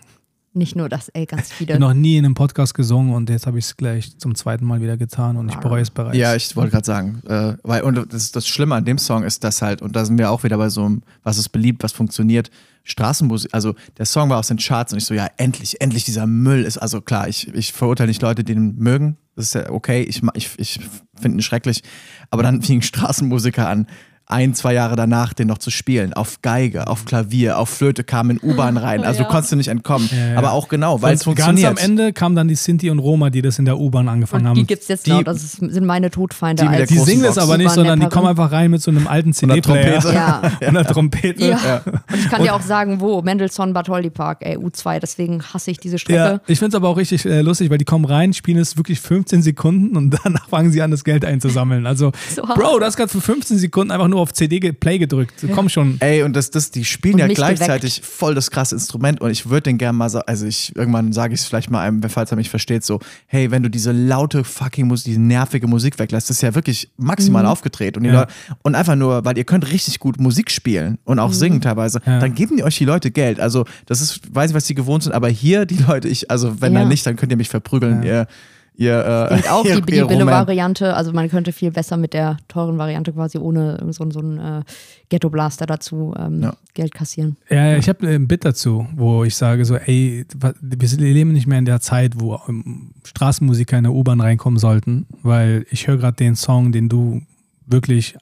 [0.53, 1.71] Nicht nur das, ey, ganz viele.
[1.71, 4.35] Ich habe noch nie in einem Podcast gesungen und jetzt habe ich es gleich zum
[4.35, 6.16] zweiten Mal wieder getan und ich bereue es bereits.
[6.16, 9.45] Ja, ich wollte gerade sagen, äh, weil, und das, das Schlimme an dem Song ist
[9.45, 11.93] das halt, und da sind wir auch wieder bei so einem, was ist beliebt, was
[11.93, 12.51] funktioniert,
[12.83, 16.27] Straßenmusik, also der Song war aus den Charts und ich so, ja, endlich, endlich dieser
[16.27, 19.71] Müll ist, also klar, ich, ich verurteile nicht Leute, die den mögen, das ist ja
[19.71, 20.81] okay, ich, ich, ich
[21.14, 21.85] finde ihn schrecklich,
[22.31, 23.87] aber dann fingen Straßenmusiker an,
[24.31, 26.12] ein, zwei Jahre danach den noch zu spielen.
[26.12, 29.05] Auf Geige, auf Klavier, auf Flöte kam in U-Bahn rein.
[29.05, 29.29] Also ja.
[29.29, 30.09] konntest du nicht entkommen.
[30.12, 30.38] Ja, ja.
[30.38, 31.66] Aber auch genau, weil es funktioniert.
[31.66, 34.45] Ganz am Ende kamen dann die Sinti und Roma, die das in der U-Bahn angefangen
[34.45, 34.57] und haben.
[34.57, 36.69] Die gibt es jetzt die, noch, das sind meine Todfeinde.
[36.69, 39.33] Die, die singen das aber nicht, sondern die kommen einfach rein mit so einem alten
[39.33, 40.01] CD-Player.
[40.12, 40.43] Ja.
[40.61, 41.51] und einer Trompete.
[41.61, 41.83] Ja.
[41.85, 45.71] Und ich kann und dir auch sagen, wo, Mendelssohn, Bartholdy Park, ey, U2, deswegen hasse
[45.71, 46.19] ich diese Strecke.
[46.19, 48.77] Ja, ich finde es aber auch richtig äh, lustig, weil die kommen rein, spielen es
[48.77, 51.87] wirklich 15 Sekunden und danach fangen sie an, das Geld einzusammeln.
[51.87, 55.43] Also, so Bro, du hast gerade für 15 Sekunden einfach nur auf CD-Play gedrückt.
[55.43, 55.55] Ja.
[55.55, 55.97] Komm schon.
[56.01, 58.13] Ey, und das, das, die spielen und ja gleichzeitig geweckt.
[58.13, 61.35] voll das krasse Instrument und ich würde den gerne mal so, also ich, irgendwann sage
[61.35, 64.45] ich es vielleicht mal einem, falls er mich versteht, so, hey, wenn du diese laute
[64.45, 67.49] fucking Musik, diese nervige Musik weglässt, das ist ja wirklich maximal mhm.
[67.49, 68.13] aufgedreht und, ja.
[68.13, 71.35] Leute, und einfach nur, weil ihr könnt richtig gut Musik spielen und auch mhm.
[71.35, 72.19] singen teilweise, ja.
[72.19, 73.41] dann geben die euch die Leute Geld.
[73.41, 76.61] Also das ist, weiß ich, was die gewohnt sind, aber hier die Leute, ich, also
[76.61, 76.81] wenn ja.
[76.81, 78.27] dann nicht, dann könnt ihr mich verprügeln, ihr
[78.81, 80.95] ihr, äh, auch ihr, die, die Billo-Variante.
[80.95, 84.62] Also man könnte viel besser mit der teuren Variante quasi ohne so, so einen äh,
[85.11, 86.55] Ghetto-Blaster dazu ähm, ja.
[86.75, 87.37] Geld kassieren.
[87.51, 90.25] Ja, ich habe ein Bit dazu, wo ich sage so, ey,
[90.61, 95.07] wir leben nicht mehr in der Zeit, wo ähm, Straßenmusiker in der U-Bahn reinkommen sollten,
[95.23, 97.21] weil ich höre gerade den Song, den du
[97.66, 98.16] wirklich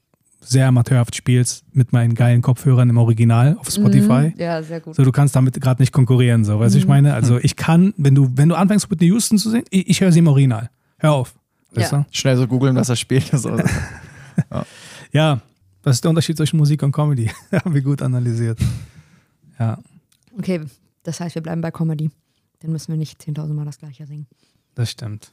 [0.48, 4.32] sehr amateurhaft spielst mit meinen geilen Kopfhörern im Original auf Spotify.
[4.34, 4.34] Mhm.
[4.38, 4.94] Ja, sehr gut.
[4.94, 6.82] So, du kannst damit gerade nicht konkurrieren, so, weißt du, mhm.
[6.82, 7.14] ich meine?
[7.14, 10.10] Also ich kann, wenn du, wenn du anfängst Whitney Houston zu singen, ich, ich höre
[10.10, 10.70] sie im Original.
[10.98, 11.34] Hör auf.
[11.72, 12.06] Weißt ja.
[12.10, 13.26] Schnell so googeln, was er spielt.
[13.26, 13.56] So.
[14.50, 14.66] ja.
[15.12, 15.40] ja,
[15.82, 17.30] das ist der Unterschied zwischen Musik und Comedy.
[17.52, 18.58] Haben wir gut analysiert.
[19.58, 19.78] Ja.
[20.38, 20.62] Okay,
[21.02, 22.10] das heißt, wir bleiben bei Comedy.
[22.60, 24.26] Dann müssen wir nicht 10.000 Mal das gleiche singen.
[24.74, 25.30] Das stimmt.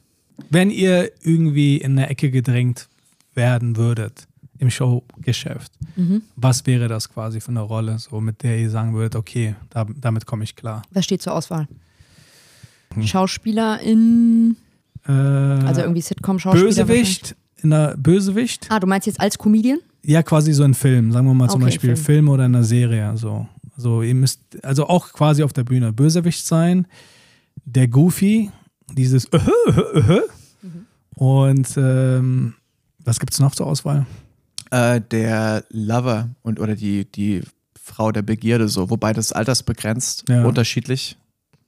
[0.50, 2.88] Wenn ihr irgendwie in eine Ecke gedrängt
[3.34, 4.26] werden würdet,
[4.58, 5.72] im Showgeschäft.
[5.96, 6.22] Mhm.
[6.36, 9.86] Was wäre das quasi für eine Rolle, so mit der ihr sagen würdet, okay, da,
[9.96, 10.82] damit komme ich klar?
[10.90, 11.68] Was steht zur Auswahl?
[12.94, 13.02] Hm.
[13.02, 14.56] Schauspielerin,
[15.06, 16.66] äh, also irgendwie Sitcom-Schauspieler.
[16.66, 18.66] Bösewicht, in der Bösewicht.
[18.70, 19.78] Ah, du meinst jetzt als Comedian?
[20.02, 22.04] Ja, quasi so ein Film, sagen wir mal zum okay, Beispiel Film.
[22.04, 23.16] Film oder eine Serie.
[23.16, 23.48] So.
[23.76, 26.86] so, ihr müsst also auch quasi auf der Bühne Bösewicht sein,
[27.64, 28.50] der Goofy,
[28.92, 29.28] dieses.
[30.62, 30.86] Mhm.
[31.16, 32.54] und ähm,
[33.04, 34.06] was gibt es noch zur Auswahl?
[34.76, 37.40] Äh, der Lover und oder die, die
[37.82, 40.44] Frau der Begierde so, wobei das altersbegrenzt ja.
[40.44, 41.16] unterschiedlich.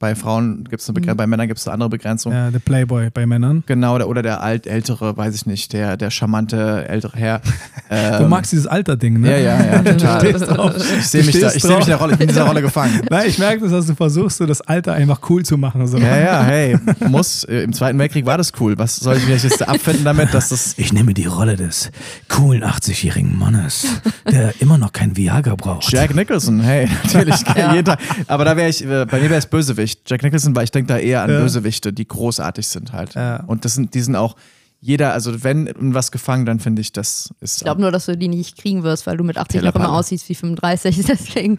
[0.01, 1.17] Bei Frauen gibt es eine Begrenzung, mhm.
[1.17, 2.33] bei Männern gibt es eine andere Begrenzung.
[2.33, 3.65] Ja, der Playboy bei Männern.
[3.67, 7.41] Genau, der, oder der alt, ältere, weiß ich nicht, der, der charmante ältere Herr.
[7.91, 9.31] Ähm, du magst dieses Alter-Ding, ne?
[9.31, 10.27] Ja, ja, ja, total.
[10.27, 13.01] ich sehe mich, da, ich seh mich der Rolle, ich bin in dieser Rolle gefangen.
[13.11, 15.87] Nein, ich merke das, dass du versuchst, so das Alter einfach cool zu machen.
[15.87, 15.97] So.
[15.97, 17.45] Ja, ja, hey, muss.
[17.45, 18.77] Äh, Im Zweiten Weltkrieg war das cool.
[18.77, 20.75] Was soll ich mich jetzt abfinden damit, dass das.
[20.77, 21.91] Ich nehme die Rolle des
[22.29, 23.87] coolen 80-jährigen Mannes,
[24.31, 25.91] der immer noch kein Viagra braucht.
[25.91, 27.43] Jack Nicholson, hey, natürlich.
[27.57, 27.73] ja.
[27.73, 28.01] jeden Tag.
[28.27, 29.88] Aber da wäre ich, äh, bei mir wäre es Bösewicht.
[30.07, 31.41] Jack Nicholson, weil ich denke da eher an ja.
[31.41, 33.15] Bösewichte, die großartig sind halt.
[33.15, 33.45] Ja.
[33.47, 34.37] Und das sind, die sind auch
[34.81, 37.57] jeder, also wenn was gefangen, dann finde ich, das ist.
[37.57, 39.93] Ich glaube nur, dass du die nicht kriegen wirst, weil du mit 80 noch immer
[39.93, 41.05] aussiehst wie 35.
[41.09, 41.59] Deswegen,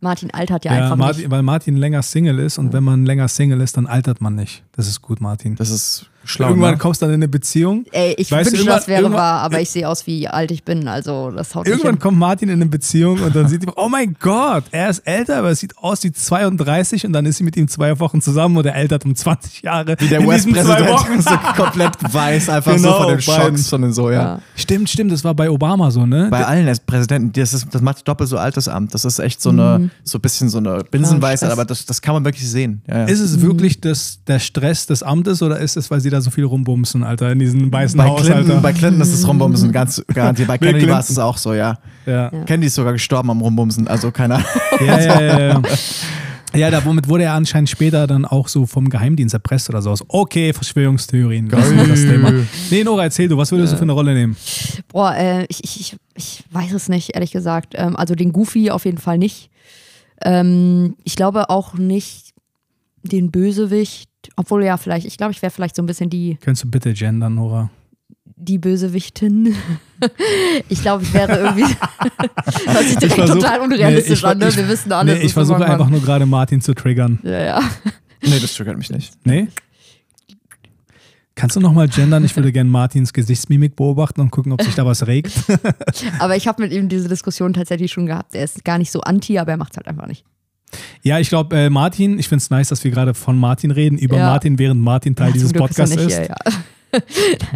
[0.00, 1.30] Martin altert ja, ja einfach Martin, nicht.
[1.30, 4.62] Weil Martin länger Single ist und wenn man länger Single ist, dann altert man nicht.
[4.72, 5.56] Das ist gut, Martin.
[5.56, 6.48] Das ist schlau.
[6.48, 6.78] Irgendwann ne?
[6.78, 7.84] kommst du dann in eine Beziehung.
[7.92, 10.88] Ey, ich weißt wünschte, das wäre wahr, aber ich sehe aus, wie alt ich bin.
[10.88, 14.16] Also das haut Irgendwann kommt Martin in eine Beziehung und dann sieht die, oh mein
[14.20, 17.56] Gott, er ist älter, aber er sieht aus wie 32 und dann ist sie mit
[17.56, 19.96] ihm zwei Wochen zusammen oder er altert um 20 Jahre.
[19.98, 24.10] Wie der US-Präsident so komplett weiß, einfach genau, so von den Schocks von den so,
[24.10, 24.22] ja.
[24.22, 24.40] ja.
[24.54, 26.28] Stimmt, stimmt, das war bei Obama so, ne?
[26.30, 28.94] Bei allen, Präsidenten, das, ist, das macht doppelt so altes Amt.
[28.94, 29.90] Das ist echt so eine, mhm.
[30.04, 32.82] so ein bisschen so eine Binsenweisheit, aber das, das kann man wirklich sehen.
[32.86, 33.04] Ja, ja.
[33.04, 33.42] Ist es mhm.
[33.42, 37.04] wirklich das, der Stress des Amtes oder ist es, weil sie da so viel rumbumsen,
[37.04, 38.60] Alter, in diesem weißen bei Haus, Clinton, Alter?
[38.60, 40.48] Bei Clinton ist es rumbumsen ganz garantiert.
[40.48, 41.78] Bei Kennedy war es auch so, ja.
[42.06, 42.30] ja.
[42.46, 44.42] Kennedy ist sogar gestorben am rumbumsen, also keiner.
[44.80, 45.38] Ja, ja, ja.
[45.48, 45.62] ja.
[46.54, 50.02] Ja, damit wurde er anscheinend später dann auch so vom Geheimdienst erpresst oder sowas.
[50.08, 51.48] Okay, Verschwörungstheorien.
[51.48, 52.32] Das ist das Thema.
[52.70, 54.36] Nee, Nora, erzähl du, was würdest du für eine Rolle nehmen?
[54.88, 57.74] Boah, äh, ich, ich, ich weiß es nicht, ehrlich gesagt.
[57.76, 59.50] Ähm, also den Goofy auf jeden Fall nicht.
[60.22, 62.32] Ähm, ich glaube auch nicht
[63.02, 64.08] den Bösewicht.
[64.36, 66.36] Obwohl ja, vielleicht, ich glaube, ich wäre vielleicht so ein bisschen die.
[66.40, 67.70] Könntest du bitte gendern, Nora?
[68.36, 69.54] die Bösewichtin.
[70.68, 71.64] ich glaube, ich wäre irgendwie.
[72.66, 74.54] hört sich direkt versuch, total unrealistisch nee, an, ne?
[74.54, 75.14] Wir wissen alle.
[75.14, 77.18] Nee, ich versuche einfach nur gerade Martin zu triggern.
[77.22, 77.60] Ja, ja.
[78.22, 79.12] Nee, das triggert mich nicht.
[79.24, 79.48] Nee?
[81.36, 82.24] Kannst du nochmal gendern?
[82.24, 85.32] Ich würde gerne Martins Gesichtsmimik beobachten und gucken, ob sich da was regt.
[86.18, 88.34] aber ich habe mit ihm diese Diskussion tatsächlich schon gehabt.
[88.34, 90.24] Er ist gar nicht so anti, aber er macht es halt einfach nicht.
[91.06, 93.96] Ja, ich glaube, äh, Martin, ich finde es nice, dass wir gerade von Martin reden,
[93.96, 94.26] über ja.
[94.26, 96.16] Martin, während Martin Teil ja, dieses Podcasts ist.
[96.16, 96.34] Hier, ja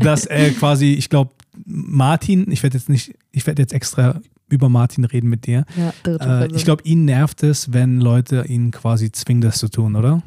[0.00, 1.32] dass äh, quasi, ich glaube,
[1.66, 5.64] Martin, ich werde jetzt nicht, ich werde jetzt extra über Martin reden mit dir.
[5.76, 9.94] Ja, äh, ich glaube, ihn nervt es, wenn Leute ihn quasi zwingen, das zu tun,
[9.96, 10.22] oder?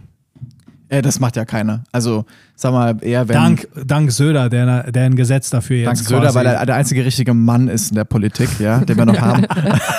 [0.93, 1.83] Äh, das macht ja keiner.
[1.91, 2.25] Also,
[2.55, 3.35] sag mal, eher wenn.
[3.35, 5.87] Dank, dank Söder, der, der ein Gesetz dafür jetzt.
[5.87, 9.05] Dank Söder, weil er der einzige richtige Mann ist in der Politik, ja, den wir
[9.05, 9.45] noch haben.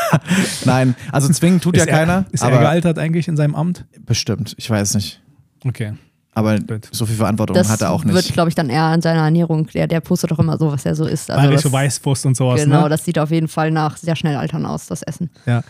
[0.64, 2.24] Nein, also zwingen tut ist ja er, keiner.
[2.30, 3.84] Ist er gealtert eigentlich in seinem Amt?
[4.06, 5.20] Bestimmt, ich weiß nicht.
[5.64, 5.94] Okay.
[6.36, 6.58] Aber
[6.92, 8.16] so viel Verantwortung das hat er auch nicht.
[8.16, 9.66] Das wird, glaube ich, dann eher an seiner Ernährung.
[9.68, 11.30] Der, der postet doch immer so, was er so isst.
[11.30, 12.62] Also Bayerische Weißwurst und sowas.
[12.62, 12.88] Genau, ne?
[12.88, 15.30] das sieht auf jeden Fall nach sehr schnell altern aus, das Essen.
[15.46, 15.62] Ja.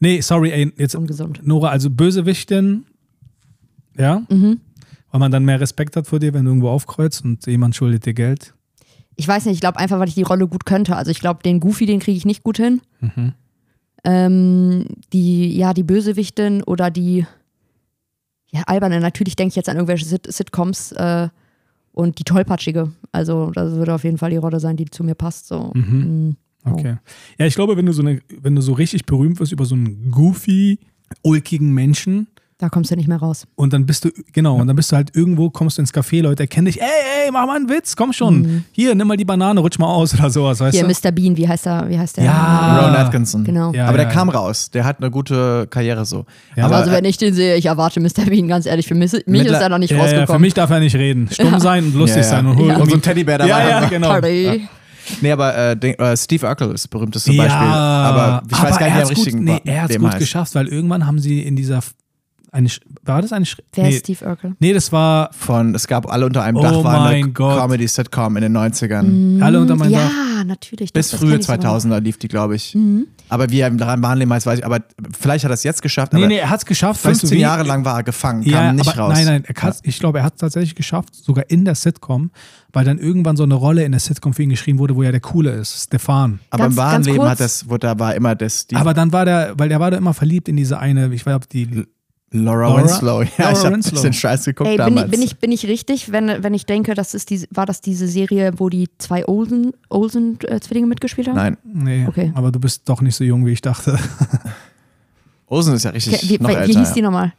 [0.00, 0.94] Nee, sorry, ey, jetzt.
[0.94, 1.40] Ungesund.
[1.42, 2.84] Nora, also Bösewichtin,
[3.96, 4.22] ja?
[4.28, 4.60] Mhm.
[5.10, 8.06] Weil man dann mehr Respekt hat vor dir, wenn du irgendwo aufkreuzt und jemand schuldet
[8.06, 8.54] dir Geld.
[9.16, 10.96] Ich weiß nicht, ich glaube einfach, weil ich die Rolle gut könnte.
[10.96, 12.80] Also ich glaube, den Goofy, den kriege ich nicht gut hin.
[13.00, 13.32] Mhm.
[14.02, 17.24] Ähm, die, ja, die Bösewichtin oder die
[18.54, 19.00] ja, alberne.
[19.00, 21.28] Natürlich denke ich jetzt an irgendwelche Sit Sitcoms äh,
[21.92, 22.92] und die tollpatschige.
[23.10, 25.48] Also, das würde auf jeden Fall die Rolle sein, die zu mir passt.
[25.48, 25.72] So.
[25.74, 25.82] Mhm.
[25.84, 26.36] mhm.
[26.66, 26.96] Okay.
[27.38, 29.74] Ja, ich glaube, wenn du so eine, wenn du so richtig berühmt wirst über so
[29.74, 30.78] einen goofy,
[31.22, 32.28] ulkigen Menschen,
[32.64, 33.46] da kommst du nicht mehr raus.
[33.54, 36.22] Und dann bist du, genau, und dann bist du halt irgendwo, kommst du ins Café,
[36.22, 36.88] Leute erkennen dich, ey,
[37.24, 38.42] ey, mach mal einen Witz, komm schon.
[38.42, 38.64] Mhm.
[38.72, 40.92] Hier, nimm mal die Banane, rutsch mal aus oder sowas, weißt Hier, du?
[40.92, 41.12] Mr.
[41.12, 41.88] Bean, wie heißt der?
[41.88, 42.24] Wie heißt der?
[42.24, 42.86] Ja.
[42.86, 43.44] Ron Atkinson.
[43.44, 43.72] Genau.
[43.72, 46.24] Ja, Aber der kam raus, der hat eine gute Karriere so.
[46.56, 46.66] Ja.
[46.66, 48.24] Aber also wenn ich den sehe, ich erwarte Mr.
[48.28, 50.26] Bean, ganz ehrlich, für mich, mich ist er noch nicht rausgekommen.
[50.26, 51.28] für mich darf er nicht reden.
[51.30, 52.46] Stumm sein und lustig sein.
[52.46, 53.50] Und, und so ein Teddybär dabei.
[53.50, 54.20] Ja, ja, genau.
[55.20, 57.66] Nee, aber äh, denk, äh, Steve Urkel ist das berühmteste Beispiel.
[57.66, 60.18] Aber ich aber weiß gar nicht, wie er richtig nee, er hat es gut heißt.
[60.18, 61.80] geschafft, weil irgendwann haben sie in dieser
[62.54, 62.68] eine,
[63.02, 64.56] war das eine Wer nee, ist Steve Urkel?
[64.60, 68.42] Nee, das war von, es gab alle unter einem oh Dach, war eine Comedy-Sitcom in
[68.42, 69.02] den 90ern.
[69.02, 69.42] Mhm.
[69.42, 70.10] Alle unter meinem ja, Dach.
[70.38, 70.92] Ja, natürlich.
[70.92, 72.74] Bis frühe 2000er lief die, glaube ich.
[72.74, 73.08] Mhm.
[73.28, 74.80] Aber wie er im Wahnleben heißt, weiß ich, aber
[75.18, 76.12] vielleicht hat er es jetzt geschafft.
[76.12, 77.00] Nee, nee, er hat es geschafft.
[77.00, 79.14] 15 weißt du, Jahre lang war er gefangen, ja, kam nicht aber, raus.
[79.14, 79.74] Nein, nein, er ja.
[79.82, 82.30] ich glaube, er hat es tatsächlich geschafft, sogar in der Sitcom,
[82.72, 85.10] weil dann irgendwann so eine Rolle in der Sitcom für ihn geschrieben wurde, wo er
[85.10, 86.38] der Coole ist, Stefan.
[86.50, 88.66] Aber ganz, im wahren Leben hat das, wo da war immer das.
[88.74, 91.40] aber dann war der, weil der war da immer verliebt in diese eine, ich weiß
[91.40, 91.84] nicht, die
[92.34, 93.22] Laura, Laura Winslow.
[93.38, 95.04] Ja, Laura ich habe den Scheiß geguckt Ey, bin damals.
[95.06, 97.80] Ich, bin, ich, bin ich richtig, wenn, wenn ich denke, das ist die, war das
[97.80, 101.36] diese Serie, wo die zwei Olsen, Olsen äh, Zwillinge mitgespielt haben?
[101.36, 101.56] Nein.
[101.62, 102.32] Nee, okay.
[102.34, 103.98] aber du bist doch nicht so jung, wie ich dachte.
[105.46, 106.68] Olsen ist ja richtig okay, wie, noch wie, älter.
[106.68, 107.32] Wie hieß die nochmal?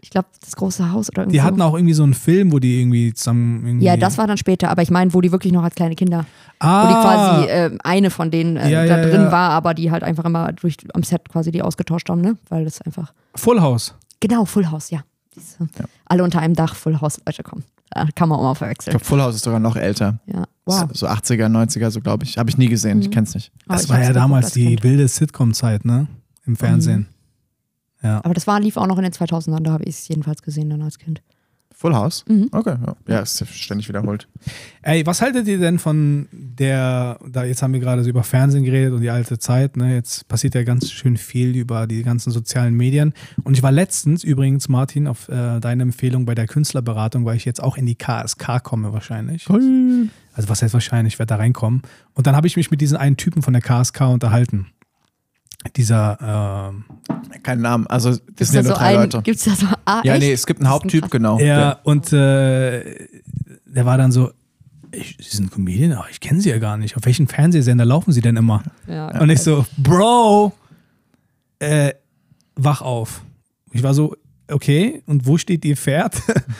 [0.00, 1.36] Ich glaube, das große Haus oder irgendwie.
[1.36, 3.64] Die hatten auch irgendwie so einen Film, wo die irgendwie zusammen.
[3.64, 5.94] Irgendwie ja, das war dann später, aber ich meine, wo die wirklich noch als kleine
[5.94, 6.26] Kinder.
[6.58, 6.82] Ah.
[6.82, 9.32] Wo die quasi äh, eine von denen äh, ja, da ja, drin ja.
[9.32, 12.36] war, aber die halt einfach immer durch am Set quasi die ausgetauscht haben, ne?
[12.48, 13.12] Weil das einfach.
[13.36, 13.94] Full House.
[14.22, 15.02] Genau, Full House, ja.
[15.58, 15.84] Ja.
[16.06, 17.64] Alle unter einem Dach, Full House, Leute kommen.
[17.90, 18.94] Da kann man auch mal verwechseln.
[18.94, 20.20] Ich glaube, Full House ist sogar noch älter.
[20.26, 20.44] Ja.
[20.64, 20.88] Wow.
[20.92, 22.38] So 80er, 90er, so glaube ich.
[22.38, 23.02] Habe ich nie gesehen, mhm.
[23.02, 23.52] ich kenne es nicht.
[23.66, 24.84] Das war ja damals die kind.
[24.84, 26.06] wilde Sitcom-Zeit, ne?
[26.46, 27.08] Im Fernsehen.
[28.00, 28.08] Mhm.
[28.08, 28.24] Ja.
[28.24, 30.70] Aber das war, lief auch noch in den 2000ern, da habe ich es jedenfalls gesehen
[30.70, 31.22] dann als Kind.
[31.82, 32.24] Full House?
[32.28, 32.48] Mhm.
[32.52, 32.94] Okay, ja.
[33.08, 34.28] ja, ist ständig wiederholt.
[34.82, 38.62] Ey, was haltet ihr denn von der, da jetzt haben wir gerade so über Fernsehen
[38.62, 39.92] geredet und die alte Zeit, ne?
[39.92, 43.14] Jetzt passiert ja ganz schön viel über die ganzen sozialen Medien.
[43.42, 47.44] Und ich war letztens übrigens, Martin, auf äh, deine Empfehlung bei der Künstlerberatung, weil ich
[47.44, 49.50] jetzt auch in die KSK komme wahrscheinlich.
[49.50, 50.08] Cool.
[50.34, 51.82] Also was heißt wahrscheinlich, ich werde da reinkommen.
[52.14, 54.68] Und dann habe ich mich mit diesen einen Typen von der KSK unterhalten
[55.76, 56.72] dieser
[57.32, 59.22] äh, keinen Namen, also das gibt's sind ja nur drei ein, Leute.
[59.22, 60.22] Gibt's da so ah, Ja, echt?
[60.22, 61.38] nee, es gibt einen Haupttyp, genau.
[61.38, 61.72] Ja, ja.
[61.84, 63.08] und äh,
[63.66, 64.32] der war dann so,
[64.92, 66.96] ich, Sie sind Comedian, aber ich kenne Sie ja gar nicht.
[66.96, 68.62] Auf welchen Fernsehsender laufen Sie denn immer?
[68.86, 70.52] Ja, und ich so, Bro,
[71.58, 71.94] äh,
[72.56, 73.22] wach auf.
[73.72, 74.14] Ich war so,
[74.48, 76.16] okay, und wo steht ihr Pferd?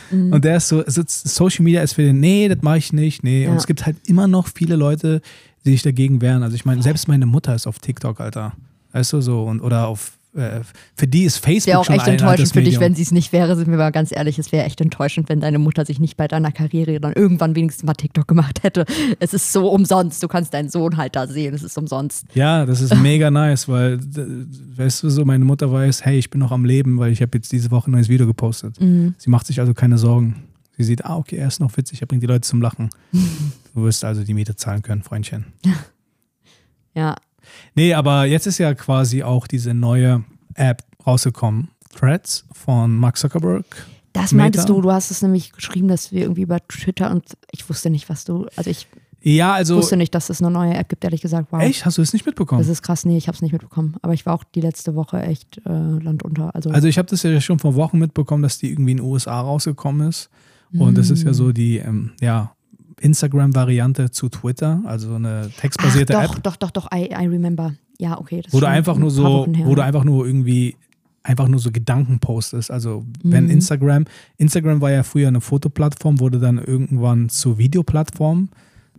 [0.09, 0.33] Mhm.
[0.33, 3.43] Und der ist so, Social Media ist für den, nee, das mache ich nicht, nee.
[3.43, 3.51] Ja.
[3.51, 5.21] Und es gibt halt immer noch viele Leute,
[5.65, 6.41] die sich dagegen wehren.
[6.41, 8.53] Also ich meine, selbst meine Mutter ist auf TikTok, Alter.
[8.93, 10.61] Weißt du so, und oder auf äh,
[10.95, 13.31] für die ist Facebook wäre auch schon echt enttäuschend für dich, wenn sie es nicht
[13.33, 14.39] wäre, sind wir mal ganz ehrlich.
[14.39, 17.83] Es wäre echt enttäuschend, wenn deine Mutter sich nicht bei deiner Karriere dann irgendwann wenigstens
[17.83, 18.85] mal TikTok gemacht hätte.
[19.19, 20.23] Es ist so umsonst.
[20.23, 21.53] Du kannst deinen Sohn halt da sehen.
[21.53, 22.25] Es ist umsonst.
[22.33, 26.39] Ja, das ist mega nice, weil, weißt du, so meine Mutter weiß, hey, ich bin
[26.39, 28.79] noch am Leben, weil ich habe jetzt diese Woche ein neues Video gepostet.
[28.81, 29.13] Mhm.
[29.17, 30.43] Sie macht sich also keine Sorgen.
[30.75, 32.89] Sie sieht, ah, okay, er ist noch witzig, er bringt die Leute zum Lachen.
[33.75, 35.45] du wirst also die Miete zahlen können, Freundchen.
[36.95, 37.15] Ja.
[37.75, 40.23] Nee, aber jetzt ist ja quasi auch diese neue
[40.55, 41.69] App rausgekommen.
[41.95, 43.65] Threads von Mark Zuckerberg.
[44.13, 44.75] Das meintest Meta.
[44.75, 48.09] du, du hast es nämlich geschrieben, dass wir irgendwie über Twitter und ich wusste nicht,
[48.09, 48.87] was du, also ich
[49.25, 51.47] ja, also, wusste nicht, dass es eine neue App gibt, ehrlich gesagt.
[51.51, 51.61] Wow.
[51.61, 51.85] Echt?
[51.85, 52.59] Hast du es nicht mitbekommen?
[52.59, 53.95] Das ist krass, nee, ich habe es nicht mitbekommen.
[54.01, 56.53] Aber ich war auch die letzte Woche echt äh, landunter.
[56.53, 59.05] Also, also ich habe das ja schon vor Wochen mitbekommen, dass die irgendwie in den
[59.05, 60.29] USA rausgekommen ist.
[60.73, 60.95] Und mm.
[60.95, 62.52] das ist ja so die, ähm, ja,
[63.03, 66.43] Instagram-Variante zu Twitter, also eine textbasierte Ach, doch, App.
[66.43, 67.73] Doch, doch, doch, I, I remember.
[67.99, 68.41] Ja, okay.
[68.41, 70.75] Das wo du einfach nur so, du einfach nur irgendwie
[71.23, 72.69] einfach nur so Gedanken postest.
[72.69, 73.51] Also wenn mhm.
[73.51, 74.05] Instagram,
[74.37, 78.49] Instagram war ja früher eine Fotoplattform, wurde dann irgendwann zur Videoplattform.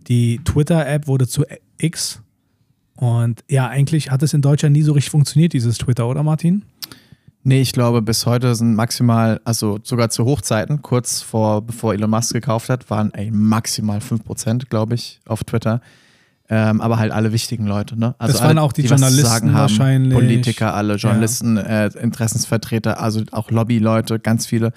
[0.07, 1.43] Die Twitter-App wurde zu
[1.77, 2.21] X.
[2.95, 6.63] Und ja, eigentlich hat es in Deutschland nie so richtig funktioniert, dieses Twitter, oder Martin?
[7.47, 12.09] Nee, ich glaube, bis heute sind maximal, also sogar zu Hochzeiten, kurz vor, bevor Elon
[12.09, 15.79] Musk gekauft hat, waren ey, maximal 5%, glaube ich, auf Twitter.
[16.49, 18.15] Ähm, aber halt alle wichtigen Leute, ne?
[18.17, 20.13] Also das waren alle, auch die, die Journalisten wahrscheinlich.
[20.15, 21.85] Politiker, alle Journalisten, ja.
[21.85, 24.73] äh, Interessensvertreter, also auch Lobbyleute, ganz viele.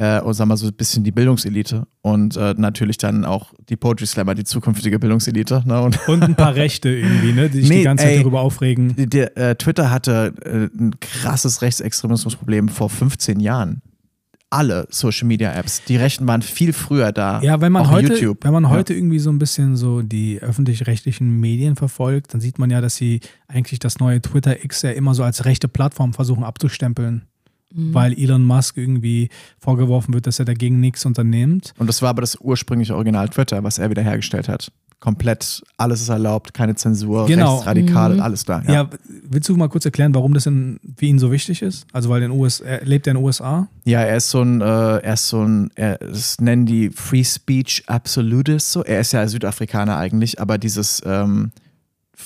[0.00, 3.74] Äh, und sagen wir so ein bisschen die Bildungselite und äh, natürlich dann auch die
[3.74, 5.64] Poetry Slammer, die zukünftige Bildungselite.
[5.66, 5.82] Ne?
[5.82, 7.50] Und, und, ein paar Rechte irgendwie, ne?
[7.50, 8.94] die sich nee, die ganze Zeit ey, darüber aufregen.
[8.96, 13.82] Der, äh, Twitter hatte äh, ein krasses Rechtsextremismusproblem vor 15 Jahren
[14.50, 15.82] alle Social Media Apps.
[15.84, 17.42] Die Rechten waren viel früher da.
[17.42, 18.44] Ja, wenn man heute, YouTube.
[18.44, 18.98] wenn man heute ja.
[18.98, 23.20] irgendwie so ein bisschen so die öffentlich-rechtlichen Medien verfolgt, dann sieht man ja, dass sie
[23.46, 27.26] eigentlich das neue Twitter X ja immer so als rechte Plattform versuchen abzustempeln.
[27.72, 27.94] Mhm.
[27.94, 29.28] Weil Elon Musk irgendwie
[29.58, 31.74] vorgeworfen wird, dass er dagegen nichts unternimmt.
[31.78, 36.00] Und das war aber das ursprüngliche Original Twitter, was er wieder hergestellt hat komplett, alles
[36.00, 37.54] ist erlaubt, keine Zensur, genau.
[37.54, 38.20] rechtsradikal, mhm.
[38.20, 38.62] alles da.
[38.66, 38.72] Ja.
[38.72, 38.90] ja.
[39.28, 41.86] willst du mal kurz erklären, warum das in, für ihn so wichtig ist?
[41.92, 43.68] Also weil in US, er lebt er in den USA?
[43.84, 47.24] Ja, er ist so ein, äh, er ist so ein, er, das nennen die Free
[47.24, 48.82] Speech Absolutist, so.
[48.82, 51.52] Er ist ja Südafrikaner eigentlich, aber dieses ähm,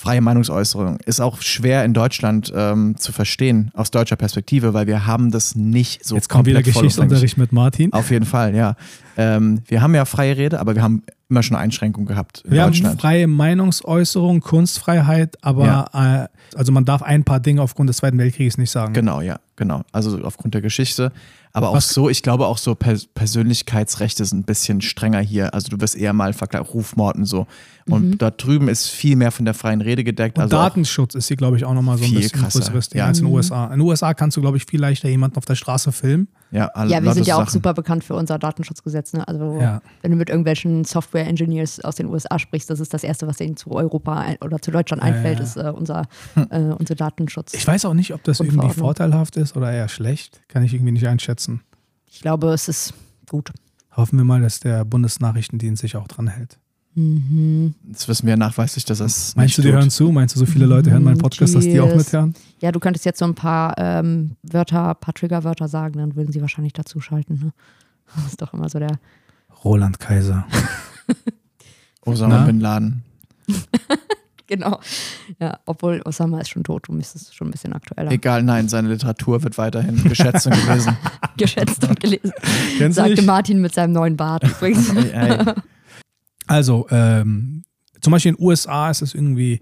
[0.03, 5.05] freie Meinungsäußerung ist auch schwer in Deutschland ähm, zu verstehen aus deutscher Perspektive, weil wir
[5.05, 7.93] haben das nicht so Jetzt kommt wieder Geschichtsunterricht mit Martin.
[7.93, 8.75] Auf jeden Fall, ja.
[9.15, 12.63] Ähm, wir haben ja freie Rede, aber wir haben immer schon Einschränkungen gehabt in wir
[12.63, 12.93] Deutschland.
[12.93, 16.23] haben freie Meinungsäußerung, Kunstfreiheit, aber ja.
[16.23, 18.93] äh, also man darf ein paar Dinge aufgrund des Zweiten Weltkrieges nicht sagen.
[18.93, 19.81] Genau, ja, genau.
[19.91, 21.11] Also aufgrund der Geschichte.
[21.55, 21.89] Aber auch Was?
[21.89, 25.53] so, ich glaube auch so Persönlichkeitsrechte sind ein bisschen strenger hier.
[25.53, 27.47] Also du wirst eher mal verklagt, Rufmord und so.
[27.87, 28.17] Und mhm.
[28.17, 30.37] da drüben ist viel mehr von der freien Rede gedeckt.
[30.37, 32.59] Und also Datenschutz ist hier, glaube ich, auch nochmal so ein bisschen krasser.
[32.59, 33.07] größeres Ding ja.
[33.07, 33.65] als in den USA.
[33.65, 36.27] In den USA kannst du, glaube ich, viel leichter jemanden auf der Straße filmen.
[36.53, 37.53] Ja, alle, ja wir sind ja auch Sachen.
[37.53, 39.13] super bekannt für unser Datenschutzgesetz.
[39.13, 39.27] Ne?
[39.27, 39.81] Also ja.
[40.03, 43.57] wenn du mit irgendwelchen Software-Engineers aus den USA sprichst, das ist das Erste, was ihnen
[43.57, 46.03] zu Europa oder zu Deutschland einfällt, ja, ist äh, unser,
[46.35, 46.47] hm.
[46.51, 47.55] äh, unser Datenschutz.
[47.55, 50.41] Ich weiß auch nicht, ob das irgendwie vorteilhaft ist oder eher schlecht.
[50.47, 51.61] Kann ich irgendwie nicht einschätzen.
[52.05, 52.93] Ich glaube, es ist
[53.27, 53.51] gut.
[53.97, 56.59] Hoffen wir mal, dass der Bundesnachrichtendienst sich auch dran hält.
[56.95, 57.73] Mhm.
[57.83, 59.35] Das wissen wir nachweislich, dass das.
[59.35, 59.77] Meinst du, die tut.
[59.77, 60.11] hören zu?
[60.11, 61.65] Meinst du, so viele Leute hören meinen Podcast, Cheers.
[61.65, 62.35] dass die auch mithören?
[62.59, 66.31] Ja, du könntest jetzt so ein paar ähm, Wörter, ein paar Triggerwörter sagen, dann würden
[66.31, 67.39] sie wahrscheinlich dazu schalten.
[67.43, 67.53] Ne?
[68.15, 68.99] Das ist doch immer so der.
[69.63, 70.45] Roland Kaiser.
[72.05, 73.01] Osama Bin Laden.
[74.47, 74.79] genau.
[75.39, 78.11] Ja, obwohl Osama ist schon tot, du müsstest schon ein bisschen aktueller.
[78.11, 80.97] Egal, nein, seine Literatur wird weiterhin geschätzt und gelesen.
[81.37, 82.33] geschätzt und gelesen.
[82.77, 83.25] Kennst Sagte nicht?
[83.25, 84.89] Martin mit seinem neuen Bart übrigens.
[84.93, 85.53] ey, ey.
[86.53, 87.63] Also, ähm,
[88.01, 89.59] zum Beispiel in den USA ist es irgendwie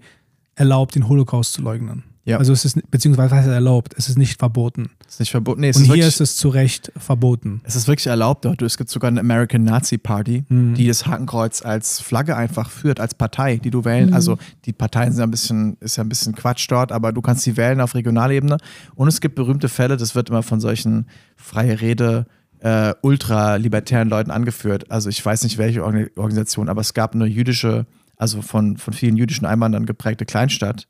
[0.54, 2.04] erlaubt, den Holocaust zu leugnen.
[2.24, 2.38] Ja.
[2.38, 4.90] Also es ist, beziehungsweise heißt es erlaubt, es ist nicht verboten.
[5.06, 5.60] Es ist nicht verboten.
[5.62, 7.60] Nee, es Und ist hier wirklich, ist es zu Recht verboten.
[7.64, 8.62] Es ist wirklich erlaubt dort.
[8.62, 10.74] Es gibt sogar eine American Nazi Party, mhm.
[10.74, 14.10] die das Hakenkreuz als Flagge einfach führt, als Partei, die du wählen.
[14.10, 14.14] Mhm.
[14.14, 17.42] Also die Parteien sind ein bisschen, ist ja ein bisschen Quatsch dort, aber du kannst
[17.42, 18.58] sie wählen auf Regionalebene.
[18.94, 22.26] Und es gibt berühmte Fälle, das wird immer von solchen freie Rede
[22.62, 24.90] äh, ultralibertären Leuten angeführt.
[24.90, 29.16] Also ich weiß nicht welche Organisation, aber es gab eine jüdische, also von, von vielen
[29.16, 30.86] jüdischen Einwanderern geprägte Kleinstadt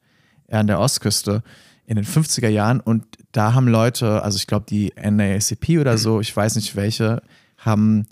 [0.51, 1.43] an der Ostküste
[1.87, 6.21] in den 50er Jahren und da haben Leute, also ich glaube die NAACP oder so,
[6.21, 7.23] ich weiß nicht welche,
[7.57, 8.07] haben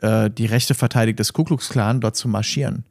[0.00, 2.84] äh, die Rechte verteidigt des Ku Klux Klan dort zu marschieren.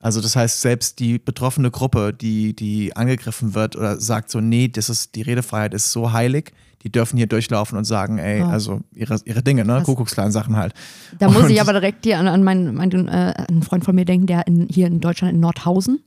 [0.00, 4.68] Also das heißt, selbst die betroffene Gruppe, die, die angegriffen wird oder sagt so, nee,
[4.68, 6.52] das ist, die Redefreiheit ist so heilig,
[6.84, 8.46] die dürfen hier durchlaufen und sagen, ey, oh.
[8.46, 9.82] also ihre, ihre Dinge, ne?
[9.84, 10.74] Kuckucksklan-Sachen halt.
[11.18, 14.04] Da muss ich aber direkt hier an, an meinen, meinen äh, einen Freund von mir
[14.04, 16.04] denken, der in, hier in Deutschland in Nordhausen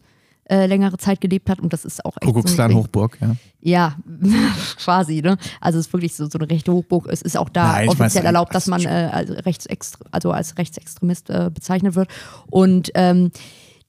[0.49, 3.35] äh, längere Zeit gelebt hat und das ist auch echt Kuckucksklan so Hochburg, ja.
[3.59, 3.95] Ja,
[4.77, 5.37] quasi, ne?
[5.59, 7.07] Also es ist wirklich so, so eine rechte Hochburg.
[7.09, 10.57] Es ist auch da Nein, offiziell weiß, erlaubt, dass man äh, als, Rechtsextre also als
[10.57, 12.09] Rechtsextremist äh, bezeichnet wird.
[12.49, 13.31] Und ähm,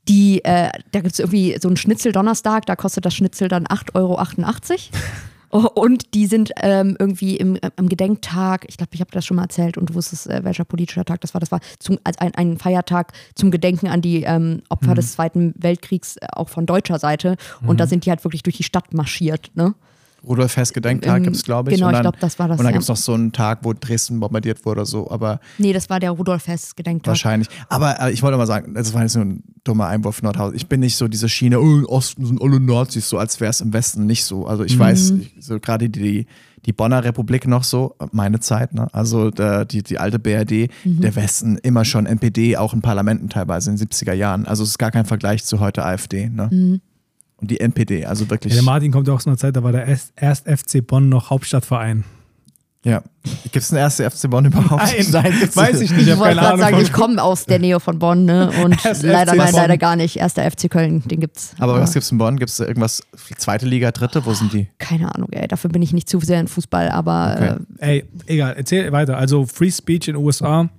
[0.08, 3.66] die, äh, da gibt es irgendwie so einen Schnitzel Donnerstag, da kostet das Schnitzel dann
[3.66, 4.18] 8,88 Euro.
[5.50, 9.44] Und die sind ähm, irgendwie im, im, Gedenktag, ich glaube, ich habe das schon mal
[9.44, 11.40] erzählt und du wusstest, äh, welcher politischer Tag das war.
[11.40, 14.96] Das war zum, als ein, ein Feiertag zum Gedenken an die ähm, Opfer mhm.
[14.96, 17.36] des Zweiten Weltkriegs, äh, auch von deutscher Seite.
[17.62, 17.76] Und mhm.
[17.78, 19.50] da sind die halt wirklich durch die Stadt marschiert.
[19.54, 19.74] Ne?
[20.26, 21.78] Rudolf Hess Gedenktag gibt es, glaube ich.
[21.78, 22.58] Genau, ich glaube, das war das.
[22.58, 25.10] Und dann gibt es noch so einen Tag, wo Dresden bombardiert wurde oder so.
[25.10, 27.12] Aber nee, das war der Rudolf Hess Gedenktag.
[27.12, 27.48] Wahrscheinlich.
[27.68, 30.56] Aber äh, ich wollte mal sagen, das war jetzt nur ein dummer Einwurf Nordhausen.
[30.56, 33.50] Ich bin nicht so diese Schiene, oh, im Osten sind alle Nazis, so als wäre
[33.50, 34.46] es im Westen nicht so.
[34.46, 34.80] Also ich mhm.
[34.80, 36.26] weiß, so gerade die,
[36.64, 38.88] die Bonner Republik noch so, meine Zeit, ne?
[38.92, 41.00] also der, die, die alte BRD, mhm.
[41.00, 44.46] der Westen immer schon NPD, auch in Parlamenten teilweise in den 70er Jahren.
[44.46, 46.28] Also es ist gar kein Vergleich zu heute AfD.
[46.28, 46.48] Ne?
[46.50, 46.80] Mhm
[47.40, 48.52] und die NPD, also wirklich.
[48.52, 51.08] Ja, der Martin kommt ja auch aus einer Zeit, da war der erst FC Bonn
[51.08, 52.04] noch Hauptstadtverein.
[52.84, 53.02] Ja.
[53.42, 54.82] Gibt es einen ersten FC Bonn überhaupt?
[54.82, 56.02] Nein, nein weiß ich nicht.
[56.02, 58.50] Ich, ich wollte gerade sagen, ich komme aus der Nähe von Bonn ne?
[58.64, 60.16] und leider, nein, leider gar nicht.
[60.16, 61.54] Erster FC Köln, den gibt's.
[61.58, 61.82] Aber ja.
[61.82, 62.38] was gibt es in Bonn?
[62.38, 63.02] Gibt es irgendwas,
[63.36, 64.24] zweite Liga, dritte?
[64.24, 64.68] Wo sind die?
[64.78, 65.46] Keine Ahnung, ey.
[65.48, 67.36] Dafür bin ich nicht zu sehr in Fußball, aber.
[67.36, 67.56] Okay.
[67.78, 69.18] Äh, ey, egal, erzähl weiter.
[69.18, 70.70] Also Free Speech in den USA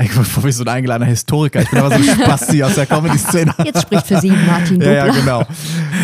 [0.00, 1.60] ich bin wie so ein eingeladener Historiker.
[1.60, 3.52] Ich bin aber so ein Spasti aus der Comedy-Szene.
[3.64, 4.94] Jetzt spricht für Sie Martin Dobler.
[4.94, 5.40] Ja, ja genau.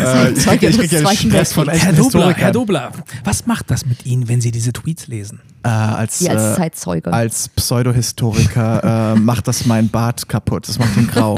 [0.03, 2.91] Äh, ich kriege krieg ja Stress von Herr Dobler, Herr Dobler,
[3.23, 5.39] was macht das mit Ihnen, wenn Sie diese Tweets lesen?
[5.63, 7.13] Äh, als, Sie als äh, Zeitzeuge.
[7.13, 10.67] Als Pseudohistoriker äh, macht das mein Bart kaputt.
[10.67, 11.37] Das macht ihn grau.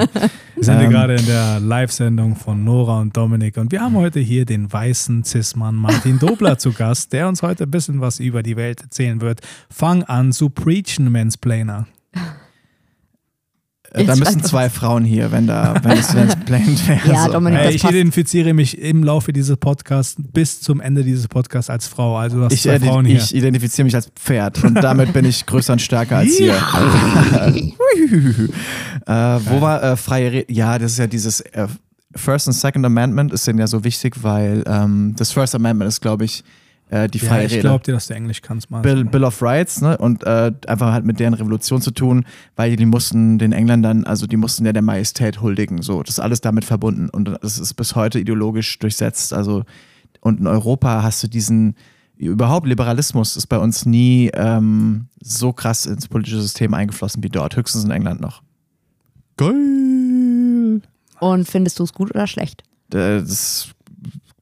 [0.55, 4.20] Wir sind ähm, gerade in der Live-Sendung von Nora und Dominik und wir haben heute
[4.20, 8.41] hier den weißen Cis-Mann Martin Dobler zu Gast, der uns heute ein bisschen was über
[8.41, 9.41] die Welt erzählen wird.
[9.70, 11.86] Fang an zu preachen, Mansplainer.
[13.91, 16.07] Äh, da müssen zwei Frauen hier, wenn da, wenn es
[16.45, 17.07] Planet wäre.
[17.07, 17.33] Ja, so.
[17.33, 21.88] Dominik, hey, ich identifiziere mich im Laufe dieses Podcasts bis zum Ende dieses Podcasts als
[21.88, 22.17] Frau.
[22.17, 23.17] Also du hast ich, zwei Frauen hier.
[23.17, 26.53] Ich identifiziere mich als Pferd und damit bin ich größer und stärker als ihr.
[29.05, 30.53] äh, wo war äh, freie Rede?
[30.53, 31.67] Ja, das ist ja dieses äh,
[32.15, 36.01] First und Second Amendment ist denn ja so wichtig, weil ähm, das First Amendment ist,
[36.01, 36.43] glaube ich,
[36.89, 38.71] äh, die freie ja, ich glaube dir, dass du Englisch kannst.
[38.71, 38.81] Mal.
[38.81, 39.97] Bill, Bill of Rights ne?
[39.97, 42.25] und äh, einfach halt mit deren Revolution zu tun,
[42.55, 45.81] weil die mussten den Engländern, also die mussten ja der Majestät huldigen.
[45.81, 49.33] So, das ist alles damit verbunden und das ist bis heute ideologisch durchsetzt.
[49.33, 49.63] Also
[50.21, 51.75] und in Europa hast du diesen
[52.17, 57.55] überhaupt Liberalismus ist bei uns nie ähm, so krass ins politische System eingeflossen wie dort,
[57.55, 58.41] höchstens in England noch.
[59.38, 60.81] Geil.
[61.19, 62.63] Und findest du es gut oder schlecht?
[62.89, 63.69] Das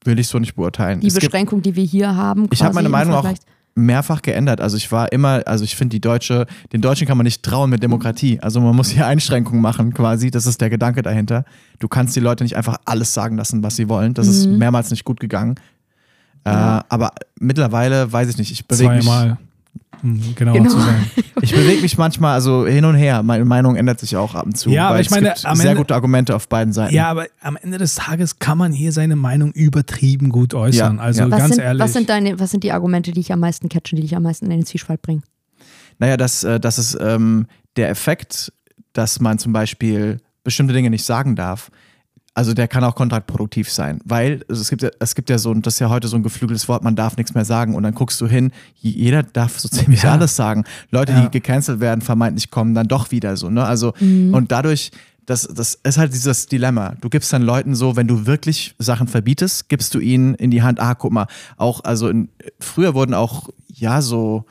[0.05, 0.99] will ich so nicht beurteilen.
[0.99, 2.47] Die es Beschränkung, gibt, die wir hier haben.
[2.51, 3.29] Ich habe meine Meinung auch
[3.75, 4.61] mehrfach geändert.
[4.61, 7.69] Also ich war immer, also ich finde die Deutsche, den Deutschen kann man nicht trauen
[7.69, 8.39] mit Demokratie.
[8.39, 10.31] Also man muss hier Einschränkungen machen quasi.
[10.31, 11.43] Das ist der Gedanke dahinter.
[11.79, 14.13] Du kannst die Leute nicht einfach alles sagen lassen, was sie wollen.
[14.13, 14.33] Das mhm.
[14.33, 15.55] ist mehrmals nicht gut gegangen.
[16.45, 16.79] Ja.
[16.79, 18.51] Äh, aber mittlerweile weiß ich nicht.
[18.51, 19.05] Ich bewege mich.
[19.05, 19.37] Zweimal
[20.35, 20.69] genauer genau.
[20.69, 21.11] zu sein.
[21.41, 23.23] Ich bewege mich manchmal also hin und her.
[23.23, 24.69] Meine Meinung ändert sich auch ab und zu.
[24.69, 26.93] Ja, aber ich meine, es gibt sehr Ende, gute Argumente auf beiden Seiten.
[26.93, 30.97] Ja, aber am Ende des Tages kann man hier seine Meinung übertrieben gut äußern.
[30.97, 31.27] Ja, also ja.
[31.27, 31.83] ganz sind, ehrlich.
[31.83, 34.23] Was sind, deine, was sind die Argumente, die ich am meisten catchen, die dich am
[34.23, 35.23] meisten in den Zwiespalt bringen?
[35.99, 38.51] Naja, das, äh, das ist ähm, der Effekt,
[38.93, 41.69] dass man zum Beispiel bestimmte Dinge nicht sagen darf
[42.35, 45.53] also der kann auch kontraproduktiv sein, weil also es gibt ja, es gibt ja so,
[45.53, 47.95] das ist ja heute so ein geflügeltes Wort, man darf nichts mehr sagen und dann
[47.95, 50.11] guckst du hin, jeder darf so ziemlich ja.
[50.11, 50.65] alles sagen.
[50.91, 51.21] Leute, ja.
[51.21, 53.65] die gecancelt werden, vermeintlich kommen dann doch wieder so, ne?
[53.65, 54.33] Also mhm.
[54.33, 54.91] und dadurch
[55.25, 56.95] das, das ist halt dieses Dilemma.
[57.01, 60.61] Du gibst dann Leuten so, wenn du wirklich Sachen verbietest, gibst du ihnen in die
[60.61, 61.25] Hand, ah, guck mal,
[61.57, 62.29] auch, also in,
[62.59, 64.45] früher wurden auch, ja, so,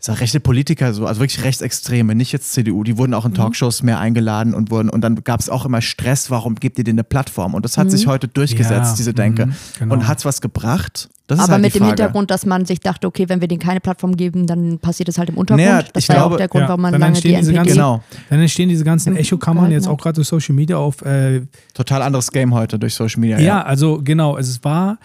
[0.00, 3.36] sag, rechte Politiker, so, also wirklich Rechtsextreme, nicht jetzt CDU, die wurden auch in mhm.
[3.36, 6.84] Talkshows mehr eingeladen und wurden, und dann gab es auch immer Stress, warum gebt ihr
[6.84, 7.54] denen eine Plattform?
[7.54, 7.90] Und das hat mhm.
[7.90, 9.46] sich heute durchgesetzt, ja, diese Denke.
[9.46, 9.94] Mhm, genau.
[9.94, 11.08] Und hat es was gebracht?
[11.28, 14.16] Aber halt mit dem Hintergrund, dass man sich dachte, okay, wenn wir denen keine Plattform
[14.16, 15.64] geben, dann passiert es halt im Untergrund.
[15.64, 18.02] Naja, das war ja auch der Grund, warum man lange die NPD ganzen, genau.
[18.30, 21.02] Dann entstehen diese ganzen Echo-Kammern jetzt auch gerade durch Social Media auf.
[21.02, 21.42] Äh,
[21.74, 23.38] Total anderes Game heute durch Social Media.
[23.38, 24.98] Ja, ja, also genau, es war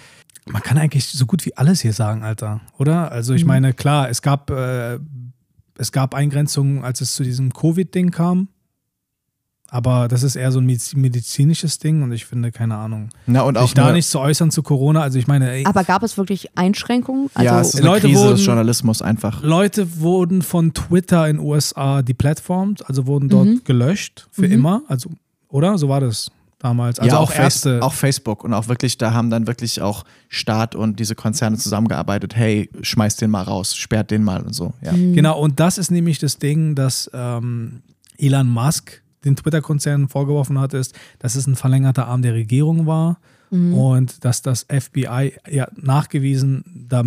[0.45, 3.11] man kann eigentlich so gut wie alles hier sagen, Alter, oder?
[3.11, 3.49] Also ich mhm.
[3.49, 4.99] meine, klar, es gab äh,
[5.77, 8.47] es gab Eingrenzungen, als es zu diesem Covid-Ding kam.
[9.67, 13.09] Aber das ist eher so ein medizinisches Ding und ich finde, keine Ahnung.
[13.25, 15.51] Na, und auch sich da nicht zu äußern zu Corona, also ich meine.
[15.51, 17.29] Ey, aber gab es wirklich Einschränkungen?
[17.33, 19.41] Also ja, es ist eine Leute Krise wurden, des Journalismus einfach.
[19.41, 23.61] Leute wurden von Twitter in USA deplatformt, also wurden dort mhm.
[23.65, 24.53] gelöscht für mhm.
[24.53, 24.81] immer.
[24.87, 25.09] Also,
[25.49, 25.77] oder?
[25.77, 26.31] So war das.
[26.59, 26.99] Damals.
[26.99, 27.81] Also ja, auch, auch Ärzte.
[27.81, 32.35] Auch Facebook und auch wirklich, da haben dann wirklich auch Staat und diese Konzerne zusammengearbeitet.
[32.35, 34.73] Hey, schmeißt den mal raus, sperrt den mal und so.
[34.81, 34.93] Ja.
[34.93, 35.13] Mhm.
[35.13, 37.81] Genau, und das ist nämlich das Ding, dass ähm,
[38.17, 43.17] Elon Musk den Twitter-Konzernen vorgeworfen hat, ist, dass es ein verlängerter Arm der Regierung war
[43.49, 43.73] mhm.
[43.73, 47.03] und dass das FBI ja nachgewiesen da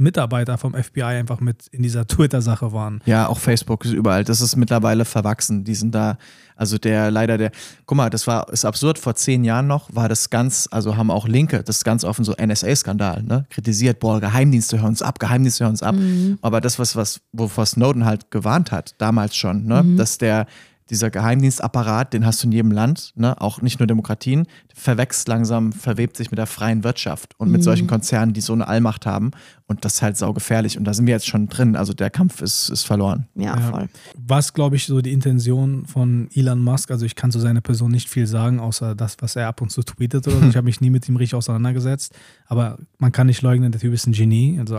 [0.00, 3.00] Mitarbeiter vom FBI einfach mit in dieser Twitter-Sache waren.
[3.04, 4.24] Ja, auch Facebook ist überall.
[4.24, 5.64] Das ist mittlerweile verwachsen.
[5.64, 6.18] Die sind da,
[6.56, 7.52] also der leider der,
[7.86, 8.98] guck mal, das war ist absurd.
[8.98, 12.24] Vor zehn Jahren noch war das ganz, also haben auch Linke das ist ganz offen
[12.24, 13.44] so NSA-Skandal, ne?
[13.50, 15.94] Kritisiert, boah, Geheimdienste hören uns ab, Geheimdienste hören uns ab.
[15.94, 16.38] Mhm.
[16.42, 19.82] Aber das was was wovor Snowden halt gewarnt hat, damals schon, ne?
[19.82, 19.96] Mhm.
[19.96, 20.46] Dass der
[20.90, 23.40] dieser Geheimdienstapparat, den hast du in jedem Land, ne?
[23.40, 27.64] auch nicht nur Demokratien, verwächst langsam, verwebt sich mit der freien Wirtschaft und mit mhm.
[27.64, 29.30] solchen Konzernen, die so eine Allmacht haben.
[29.70, 30.76] Und das ist halt saugefährlich.
[30.76, 31.76] Und da sind wir jetzt schon drin.
[31.76, 33.28] Also der Kampf ist, ist verloren.
[33.36, 33.70] Ja, ja.
[33.70, 33.88] voll.
[34.16, 37.92] Was, glaube ich, so die Intention von Elon Musk, also ich kann zu seiner Person
[37.92, 40.48] nicht viel sagen, außer das, was er ab und zu tweetet oder so.
[40.48, 42.12] Ich habe mich nie mit ihm richtig auseinandergesetzt.
[42.46, 44.58] Aber man kann nicht leugnen, der Typ ist ein Genie.
[44.58, 44.76] Also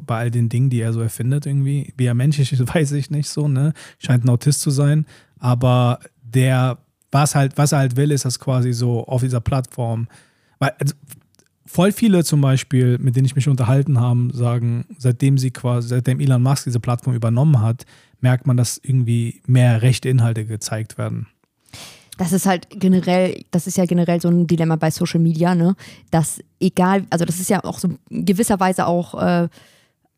[0.00, 1.92] bei all den Dingen, die er so erfindet irgendwie.
[1.96, 3.72] Wie er menschlich ist, weiß ich nicht so, ne?
[3.98, 5.06] Scheint ein Autist zu sein.
[5.40, 6.78] Aber der,
[7.10, 10.06] was halt, was er halt will, ist das quasi so auf dieser Plattform.
[10.58, 10.94] Weil also,
[11.66, 16.20] voll viele zum Beispiel, mit denen ich mich unterhalten habe, sagen, seitdem sie quasi, seitdem
[16.20, 17.84] Elon Musk diese Plattform übernommen hat,
[18.20, 21.26] merkt man, dass irgendwie mehr rechte Inhalte gezeigt werden.
[22.18, 25.74] Das ist halt generell, das ist ja generell so ein Dilemma bei Social Media, ne?
[26.10, 29.48] Dass egal, also das ist ja auch so in gewisser Weise auch äh,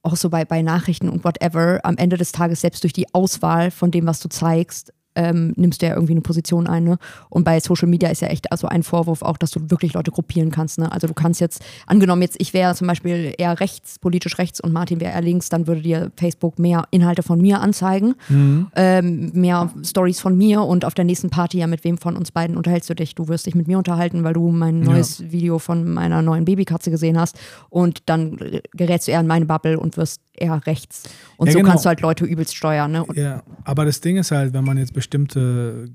[0.02, 3.70] auch so bei, bei Nachrichten und whatever, am Ende des Tages selbst durch die Auswahl
[3.70, 6.84] von dem, was du zeigst, ähm, nimmst du ja irgendwie eine Position ein.
[6.84, 6.98] Ne?
[7.28, 10.10] Und bei Social Media ist ja echt also ein Vorwurf auch, dass du wirklich Leute
[10.10, 10.78] gruppieren kannst.
[10.78, 10.90] Ne?
[10.90, 14.72] Also du kannst jetzt, angenommen jetzt, ich wäre zum Beispiel eher rechts, politisch rechts und
[14.72, 18.68] Martin wäre eher links, dann würde dir Facebook mehr Inhalte von mir anzeigen, mhm.
[18.76, 22.32] ähm, mehr Stories von mir und auf der nächsten Party ja mit wem von uns
[22.32, 23.14] beiden unterhältst du dich.
[23.14, 25.32] Du wirst dich mit mir unterhalten, weil du mein neues ja.
[25.32, 27.38] Video von meiner neuen Babykatze gesehen hast
[27.70, 28.38] und dann
[28.72, 31.04] gerätst du eher in meine Bubble und wirst eher rechts.
[31.36, 31.70] Und ja, so genau.
[31.70, 32.92] kannst du halt Leute übelst steuern.
[32.92, 33.04] Ne?
[33.14, 35.88] ja, aber das Ding ist halt, wenn man jetzt bestimmte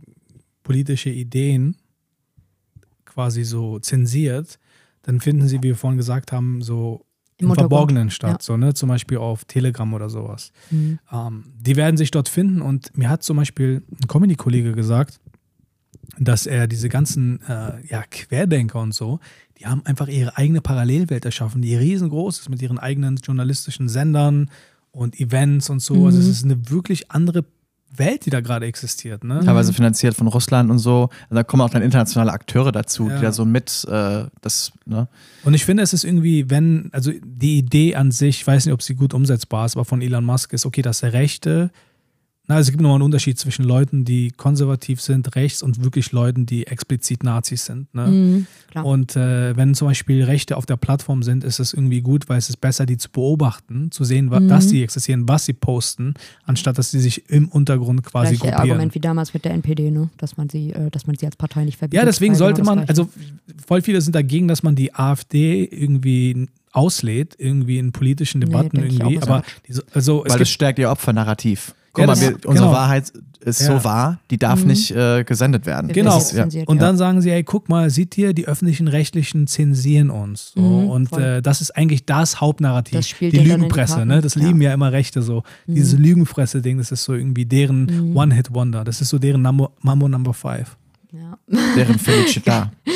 [0.64, 1.78] politische Ideen
[3.06, 4.60] quasi so zensiert,
[5.04, 7.06] dann finden sie, wie wir vorhin gesagt haben, so
[7.38, 8.38] im, im Verborgenen statt, ja.
[8.42, 8.74] so, ne?
[8.74, 10.52] zum Beispiel auf Telegram oder sowas.
[10.72, 11.00] Mhm.
[11.12, 15.22] Ähm, die werden sich dort finden und mir hat zum Beispiel ein Comedy-Kollege gesagt,
[16.20, 19.20] dass er diese ganzen äh, ja, Querdenker und so,
[19.60, 24.50] die haben einfach ihre eigene Parallelwelt erschaffen, die riesengroß ist mit ihren eigenen journalistischen Sendern
[24.92, 25.96] und Events und so.
[25.96, 26.06] Mhm.
[26.08, 27.46] Also es ist eine wirklich andere
[28.00, 29.24] Welt, die da gerade existiert.
[29.24, 29.42] Ne?
[29.44, 31.10] Teilweise finanziert von Russland und so.
[31.24, 33.18] Also da kommen auch dann internationale Akteure dazu, ja.
[33.18, 34.72] die da so mit äh, das.
[34.86, 35.08] Ne?
[35.44, 38.74] Und ich finde, es ist irgendwie, wenn, also die Idee an sich, ich weiß nicht,
[38.74, 41.72] ob sie gut umsetzbar ist, aber von Elon Musk ist, okay, dass der Rechte
[42.50, 46.14] na, also es gibt nochmal einen Unterschied zwischen Leuten, die konservativ sind, rechts und wirklich
[46.14, 47.94] Leuten, die explizit Nazis sind.
[47.94, 48.08] Ne?
[48.08, 48.48] Mhm,
[48.84, 52.38] und äh, wenn zum Beispiel Rechte auf der Plattform sind, ist es irgendwie gut, weil
[52.38, 54.48] es ist besser, die zu beobachten, zu sehen, mhm.
[54.48, 56.14] dass die existieren, was sie posten,
[56.46, 58.70] anstatt dass sie sich im Untergrund quasi Gleiche gruppieren.
[58.72, 60.10] Argument wie damals mit der NPD, ne?
[60.18, 62.02] dass, man sie, äh, dass man sie als Partei nicht verbietet.
[62.02, 63.10] Ja, deswegen sollte man, also
[63.66, 68.88] voll viele sind dagegen, dass man die AfD irgendwie auslädt, irgendwie in politischen Debatten nee,
[68.88, 69.22] irgendwie.
[69.22, 71.74] Aber diese, also, Weil es, es stärkt ihr Opfernarrativ.
[71.98, 72.72] Guck ja, mal, wir, unsere genau.
[72.72, 73.68] Wahrheit ist ja.
[73.68, 74.68] so wahr, die darf mhm.
[74.68, 75.92] nicht äh, gesendet werden.
[75.92, 76.18] Genau.
[76.18, 76.46] Ist, ja.
[76.68, 80.52] Und dann sagen sie, ey, guck mal, seht ihr, die öffentlichen Rechtlichen zensieren uns.
[80.54, 80.62] So.
[80.62, 82.98] Mhm, und äh, das ist eigentlich das Hauptnarrativ.
[82.98, 84.22] Das die Lügenpresse, ne?
[84.22, 85.44] Das lieben ja immer Rechte so.
[85.66, 85.76] Mhm.
[85.76, 88.16] Dieses Lügenpresse-Ding, das ist so irgendwie deren mhm.
[88.16, 88.84] One-Hit-Wonder.
[88.84, 90.78] Das ist so deren Mambo Number Five.
[91.12, 91.38] Ja.
[91.76, 92.72] Deren Felicita.
[92.86, 92.94] ja.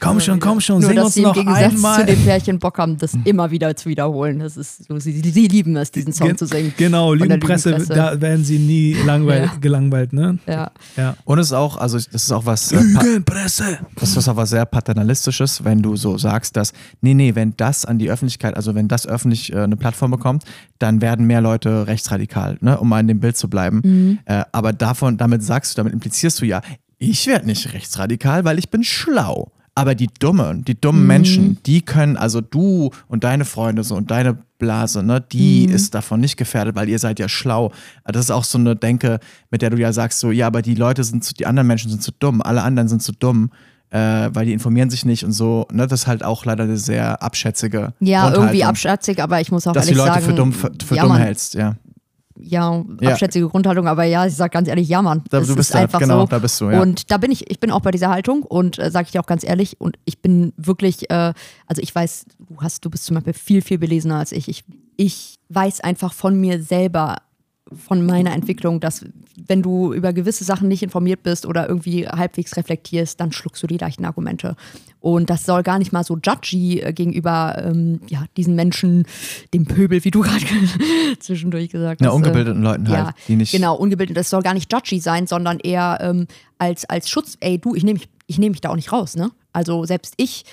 [0.00, 1.44] Komm schon, komm schon, Nur, sing uns noch einmal.
[1.46, 3.22] Dass sie im Gegensatz zu den Pärchen Bock haben, das hm.
[3.24, 4.38] immer wieder zu wiederholen.
[4.38, 6.74] Das ist so, sie, sie lieben es, diesen Song Gen zu singen.
[6.76, 9.52] Genau, Lügenpresse, Lügenpresse, da werden sie nie langweil, ja.
[9.60, 10.38] gelangweilt, ne?
[10.46, 10.70] Ja.
[10.96, 11.16] ja.
[11.24, 12.72] Und es ist auch, also das ist auch was.
[12.72, 13.78] Äh, Lügenpresse!
[13.94, 17.84] Das ist auch was sehr paternalistisches, wenn du so sagst, dass, nee, nee, wenn das
[17.84, 20.44] an die Öffentlichkeit, also wenn das öffentlich äh, eine Plattform bekommt,
[20.78, 23.80] dann werden mehr Leute rechtsradikal, ne, um mal in dem Bild zu bleiben.
[23.82, 24.18] Mhm.
[24.26, 26.60] Äh, aber davon, damit sagst du, damit implizierst du ja,
[26.98, 29.52] ich werde nicht rechtsradikal, weil ich bin schlau.
[29.74, 31.06] Aber die Dummen, die dummen mhm.
[31.06, 35.74] Menschen, die können, also du und deine Freunde so und deine Blase, ne, die mhm.
[35.74, 37.72] ist davon nicht gefährdet, weil ihr seid ja schlau.
[38.04, 39.20] Das ist auch so eine Denke,
[39.50, 41.90] mit der du ja sagst, so, ja, aber die Leute sind zu, die anderen Menschen
[41.90, 43.50] sind zu dumm, alle anderen sind zu dumm.
[43.90, 45.68] Äh, weil die informieren sich nicht und so.
[45.70, 47.92] Ne, das ist halt auch leider eine sehr abschätzige.
[48.00, 50.52] Ja, irgendwie abschätzig, aber ich muss auch dass ehrlich sagen, dass du Leute für dumm,
[50.52, 51.76] für, für ja, dumm hältst, ja
[52.46, 53.50] ja, abschätzige ja.
[53.50, 55.22] Grundhaltung, aber ja, ich sag ganz ehrlich, ja, Mann.
[55.30, 56.26] Da, du bist da, einfach genau, so.
[56.26, 56.80] da bist du, ja.
[56.80, 59.20] Und da bin ich, ich bin auch bei dieser Haltung und äh, sage ich dir
[59.20, 61.32] auch ganz ehrlich, und ich bin wirklich, äh,
[61.66, 64.48] also ich weiß, du hast, du bist zum Beispiel viel, viel belesener als ich.
[64.48, 64.64] Ich,
[64.96, 67.16] ich weiß einfach von mir selber
[67.74, 69.04] von meiner Entwicklung, dass
[69.48, 73.66] wenn du über gewisse Sachen nicht informiert bist oder irgendwie halbwegs reflektierst, dann schluckst du
[73.66, 74.56] die leichten Argumente.
[75.00, 79.04] Und das soll gar nicht mal so judgy äh, gegenüber ähm, ja, diesen Menschen,
[79.52, 80.44] dem Pöbel, wie du gerade
[81.18, 82.06] zwischendurch gesagt hast.
[82.06, 83.06] Ja, ungebildeten äh, Leuten halt.
[83.08, 84.16] Ja, die nicht genau, ungebildet.
[84.16, 86.26] Das soll gar nicht judgy sein, sondern eher ähm,
[86.58, 87.36] als, als Schutz.
[87.40, 87.98] Ey, du, ich nehme
[88.28, 89.30] mich, nehm mich da auch nicht raus, ne?
[89.52, 90.44] Also selbst ich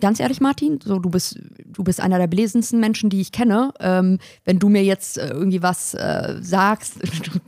[0.00, 3.72] ganz ehrlich, Martin, so du bist, du bist einer der belesensten Menschen, die ich kenne.
[3.80, 6.98] Ähm, wenn du mir jetzt äh, irgendwie was äh, sagst,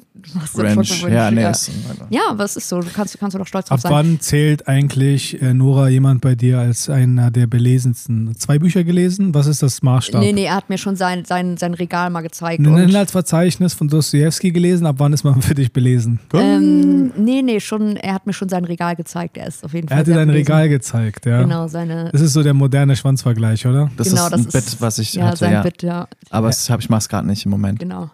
[0.54, 1.02] Ranch.
[1.02, 1.70] Ja, nee, ist,
[2.10, 3.92] ja, aber es ist so, du kannst, kannst du doch stolz drauf sein.
[3.92, 8.34] Ab wann zählt eigentlich, äh, Nora, jemand bei dir als einer der belesensten?
[8.36, 9.34] Zwei Bücher gelesen?
[9.34, 10.20] Was ist das Maßstab?
[10.20, 12.60] Nee, nee, er hat mir schon sein, sein, sein Regal mal gezeigt.
[12.60, 16.20] Ein Inhaltsverzeichnis von Dostoevsky gelesen, ab wann ist man für dich belesen?
[16.32, 19.88] Ähm, nee, nee, schon, er hat mir schon sein Regal gezeigt, er ist auf jeden
[19.88, 21.42] Fall Er hat dir dein Regal gezeigt, ja.
[21.42, 22.10] Genau, seine...
[22.12, 23.90] Das ist so der moderne Schwanzvergleich, oder?
[23.96, 25.62] Das genau, ist ein das Bit, was ich ja, hatte, sein ja.
[25.62, 26.08] Bit, ja.
[26.30, 27.78] Aber das hab, ich mach's gerade nicht im Moment.
[27.78, 28.10] Genau.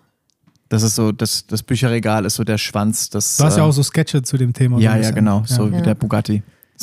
[0.68, 3.10] Das ist so, das, das Bücherregal ist so der Schwanz.
[3.10, 4.78] Das, du hast ja äh, auch so Sketche zu dem Thema.
[4.78, 5.42] Ja, ja, genau.
[5.46, 5.78] So ja.
[5.78, 6.42] wie der Bugatti.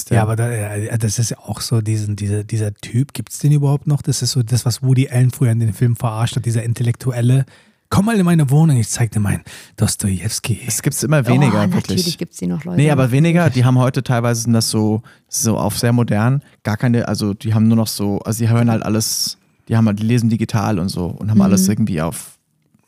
[0.09, 0.49] Der ja, aber da,
[0.97, 4.01] das ist ja auch so, diesen, diese, dieser Typ, gibt es den überhaupt noch?
[4.01, 7.45] Das ist so das, was Woody Allen früher in den Film verarscht hat, dieser Intellektuelle.
[7.89, 9.43] Komm mal in meine Wohnung, ich zeig dir meinen
[9.75, 10.61] Dostoevsky.
[10.65, 11.97] Es gibt immer weniger, oh, wirklich.
[11.97, 12.77] Natürlich gibt es die noch, Leute.
[12.77, 13.49] Nee, aber weniger.
[13.49, 16.41] Die haben heute teilweise sind das so, so auf sehr modern.
[16.63, 19.87] Gar keine, also die haben nur noch so, also die hören halt alles, die haben
[19.87, 21.43] halt, die lesen digital und so und haben mhm.
[21.43, 22.39] alles irgendwie auf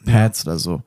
[0.06, 0.52] Pads ja.
[0.52, 0.82] oder so.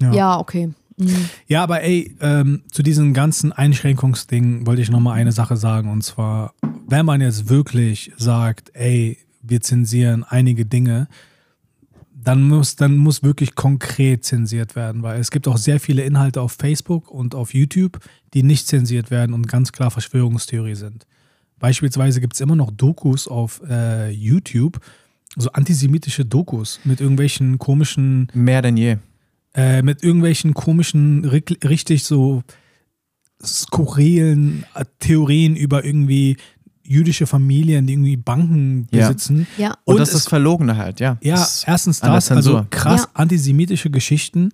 [0.00, 0.70] Ja, ja okay.
[0.96, 1.28] Mhm.
[1.46, 5.90] Ja, aber ey, ähm, zu diesen ganzen Einschränkungsdingen wollte ich nochmal eine Sache sagen.
[5.90, 6.54] Und zwar,
[6.86, 11.08] wenn man jetzt wirklich sagt, ey, wir zensieren einige Dinge,
[12.22, 16.42] dann muss, dann muss wirklich konkret zensiert werden, weil es gibt auch sehr viele Inhalte
[16.42, 17.98] auf Facebook und auf YouTube,
[18.34, 21.06] die nicht zensiert werden und ganz klar Verschwörungstheorie sind.
[21.58, 24.80] Beispielsweise gibt es immer noch Dokus auf äh, YouTube,
[25.36, 28.28] so antisemitische Dokus mit irgendwelchen komischen.
[28.34, 28.96] Mehr denn je.
[29.54, 32.42] Äh, mit irgendwelchen komischen, richtig so
[33.42, 36.36] skurrilen äh, Theorien über irgendwie
[36.82, 39.46] jüdische Familien, die irgendwie Banken besitzen.
[39.56, 39.68] Ja.
[39.68, 39.70] ja.
[39.84, 41.18] Und, und das ist Verlogene halt, ja.
[41.22, 43.10] Ja, erstens das, also krass ja.
[43.14, 44.50] antisemitische Geschichten.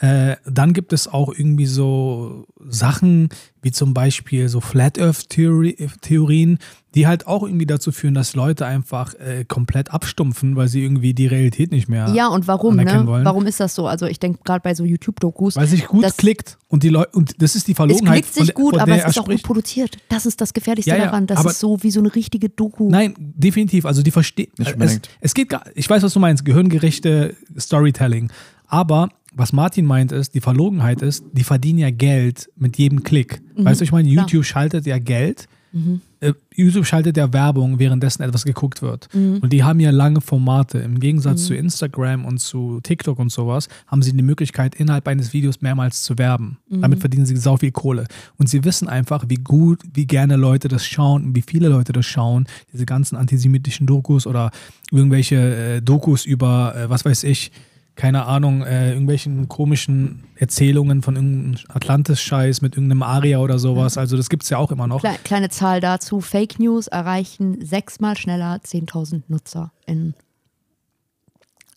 [0.00, 3.28] Äh, dann gibt es auch irgendwie so Sachen
[3.60, 6.58] wie zum Beispiel so Flat Earth Theorien,
[6.94, 11.12] die halt auch irgendwie dazu führen, dass Leute einfach äh, komplett abstumpfen, weil sie irgendwie
[11.12, 13.06] die Realität nicht mehr Ja, und warum, ne?
[13.06, 13.26] Wollen.
[13.26, 13.86] Warum ist das so?
[13.86, 15.56] Also ich denke gerade bei so YouTube-Dokus.
[15.56, 18.24] Weil sich gut klickt und die Leute und das ist die Verlogenheit.
[18.24, 19.98] Es klickt sich gut, aber es ist auch gut produziert.
[20.08, 21.26] Das ist das Gefährlichste ja, ja, daran.
[21.26, 22.88] Das ist so wie so eine richtige Doku.
[22.88, 23.84] Nein, definitiv.
[23.84, 24.52] Also die versteht.
[24.58, 25.64] Es, es geht gar.
[25.74, 26.46] Ich weiß, was du meinst.
[26.46, 28.32] Gehirngerechte Storytelling.
[28.66, 33.40] Aber was Martin meint ist, die Verlogenheit ist, die verdienen ja Geld mit jedem Klick.
[33.56, 33.64] Mhm.
[33.64, 34.44] Weißt du, ich meine, YouTube Klar.
[34.44, 35.46] schaltet ja Geld.
[35.72, 36.00] Mhm.
[36.18, 39.08] Äh, YouTube schaltet ja Werbung, währenddessen etwas geguckt wird.
[39.14, 39.38] Mhm.
[39.38, 40.78] Und die haben ja lange Formate.
[40.78, 41.44] Im Gegensatz mhm.
[41.44, 46.02] zu Instagram und zu TikTok und sowas haben sie die Möglichkeit, innerhalb eines Videos mehrmals
[46.02, 46.58] zu werben.
[46.68, 46.82] Mhm.
[46.82, 48.06] Damit verdienen sie sau viel Kohle.
[48.36, 51.92] Und sie wissen einfach, wie gut, wie gerne Leute das schauen und wie viele Leute
[51.92, 52.46] das schauen.
[52.72, 54.50] Diese ganzen antisemitischen Dokus oder
[54.90, 55.36] irgendwelche
[55.76, 57.52] äh, Dokus über, äh, was weiß ich,
[58.00, 63.98] keine Ahnung, äh, irgendwelchen komischen Erzählungen von irgendeinem Atlantis-Scheiß mit irgendeinem Aria oder sowas.
[63.98, 65.04] Also das gibt es ja auch immer noch.
[65.22, 70.14] Kleine Zahl dazu, Fake News erreichen sechsmal schneller 10.000 Nutzer in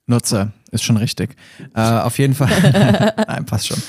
[0.06, 1.36] Nutzer, ist schon richtig.
[1.76, 2.48] Äh, auf jeden Fall.
[3.28, 3.84] Nein, passt schon.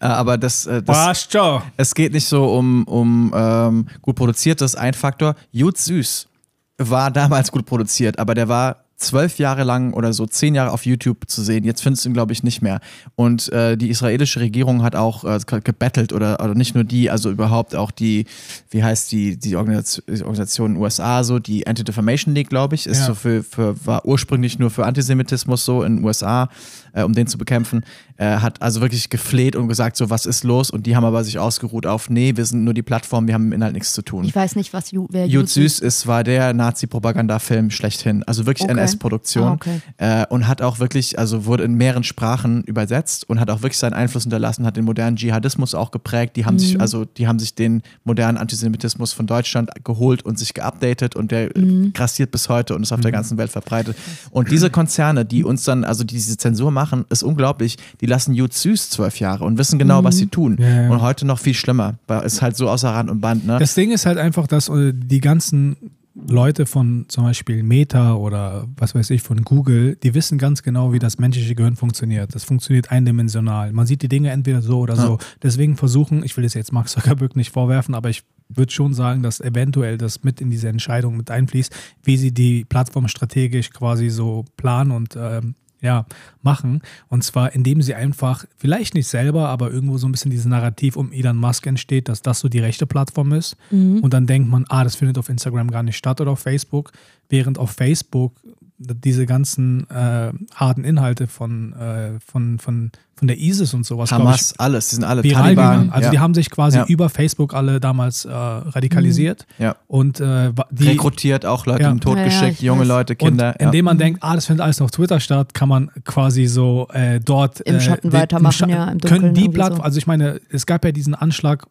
[0.00, 1.62] Äh, aber das, äh, das passt schon.
[1.78, 5.34] es geht nicht so um, um ähm, gut produziert, das ist ein Faktor.
[5.50, 6.28] Jut Süß
[6.76, 10.84] war damals gut produziert, aber der war zwölf Jahre lang oder so zehn Jahre auf
[10.84, 11.64] YouTube zu sehen.
[11.64, 12.80] Jetzt findest du ihn, glaube ich, nicht mehr.
[13.16, 17.30] Und äh, die israelische Regierung hat auch äh, gebettelt oder, oder nicht nur die, also
[17.30, 18.26] überhaupt auch die,
[18.70, 23.06] wie heißt die, die Organisation, die USA, so die Anti-Defamation League, glaube ich, ist ja.
[23.06, 26.50] so für, für, war ursprünglich nur für Antisemitismus so in den USA,
[26.92, 27.84] äh, um den zu bekämpfen.
[28.20, 30.70] Äh, hat also wirklich gefleht und gesagt, so was ist los?
[30.70, 33.46] Und die haben aber sich ausgeruht auf, nee, wir sind nur die Plattform, wir haben
[33.46, 34.24] im Inhalt nichts zu tun.
[34.26, 38.22] Ich weiß nicht, was Ju, wer Jud Süß ist, war der Nazi-Propaganda-Film schlechthin.
[38.24, 38.78] Also wirklich okay.
[38.78, 39.44] NS-Produktion.
[39.44, 39.80] Ah, okay.
[39.96, 43.78] äh, und hat auch wirklich, also wurde in mehreren Sprachen übersetzt und hat auch wirklich
[43.78, 46.36] seinen Einfluss hinterlassen, hat den modernen Dschihadismus auch geprägt.
[46.36, 46.58] Die haben mhm.
[46.58, 51.30] sich, also die haben sich den modernen Antisemitismus von Deutschland geholt und sich geupdatet und
[51.30, 51.94] der mhm.
[51.94, 53.04] grassiert bis heute und ist auf mhm.
[53.04, 53.96] der ganzen Welt verbreitet.
[54.30, 57.78] Und diese Konzerne, die uns dann, also die diese Zensur machen, ist unglaublich.
[58.02, 60.04] Die lassen Jud süß zwölf Jahre und wissen genau, mhm.
[60.04, 60.58] was sie tun.
[60.60, 60.90] Ja, ja.
[60.90, 63.46] Und heute noch viel schlimmer, weil es halt so außer Rand und Band.
[63.46, 63.58] Ne?
[63.58, 65.76] Das Ding ist halt einfach, dass äh, die ganzen
[66.14, 70.92] Leute von zum Beispiel Meta oder was weiß ich von Google, die wissen ganz genau,
[70.92, 72.34] wie das menschliche Gehirn funktioniert.
[72.34, 73.72] Das funktioniert eindimensional.
[73.72, 75.02] Man sieht die Dinge entweder so oder ja.
[75.02, 75.18] so.
[75.42, 79.22] Deswegen versuchen, ich will das jetzt Mark Zuckerberg nicht vorwerfen, aber ich würde schon sagen,
[79.22, 84.10] dass eventuell das mit in diese Entscheidung mit einfließt, wie sie die Plattform strategisch quasi
[84.10, 86.06] so planen und ähm, ja,
[86.42, 86.82] machen.
[87.08, 90.96] Und zwar, indem sie einfach, vielleicht nicht selber, aber irgendwo so ein bisschen dieses Narrativ
[90.96, 93.56] um Elon Musk entsteht, dass das so die rechte Plattform ist.
[93.70, 94.00] Mhm.
[94.00, 96.92] Und dann denkt man, ah, das findet auf Instagram gar nicht statt oder auf Facebook.
[97.28, 98.32] Während auf Facebook
[98.80, 104.10] diese ganzen äh, harten Inhalte von, äh, von, von, von der ISIS und sowas.
[104.10, 105.90] Hamas, ich, alles, die sind alle Taliban.
[105.90, 106.10] Also ja.
[106.10, 106.86] die haben sich quasi ja.
[106.86, 109.64] über Facebook alle damals äh, radikalisiert mhm.
[109.64, 109.76] ja.
[109.86, 111.94] und äh, die, rekrutiert auch Leute ja.
[111.94, 112.88] totgeschickt, junge weiß.
[112.88, 113.54] Leute, Kinder.
[113.58, 116.88] Und indem man denkt, ah, das findet alles auf Twitter statt, kann man quasi so
[116.92, 119.84] äh, dort im Schatten äh, weitermachen, im Scha ja, im Können die Plattform, so.
[119.84, 121.66] also ich meine, es gab ja diesen Anschlag.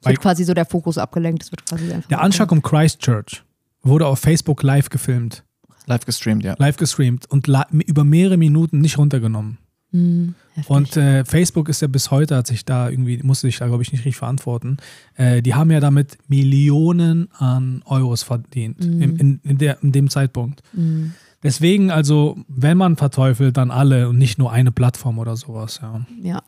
[0.00, 1.44] Es wird quasi so der Fokus abgelenkt.
[1.44, 3.42] Es wird quasi der Anschlag um Christchurch
[3.84, 5.44] wurde auf Facebook live gefilmt.
[5.86, 6.54] Live gestreamt, ja.
[6.58, 7.48] Live gestreamt und
[7.86, 9.58] über mehrere Minuten nicht runtergenommen.
[9.94, 10.34] Mhm,
[10.66, 13.84] und äh, Facebook ist ja bis heute, hat sich da irgendwie, musste sich da, glaube
[13.84, 14.78] ich, nicht richtig verantworten.
[15.14, 19.02] Äh, die haben ja damit Millionen an Euros verdient mhm.
[19.02, 20.62] in, in, in, der, in dem Zeitpunkt.
[20.72, 21.14] Mhm.
[21.44, 26.04] Deswegen, also, wenn man verteufelt, dann alle und nicht nur eine Plattform oder sowas, ja.
[26.22, 26.42] Ja,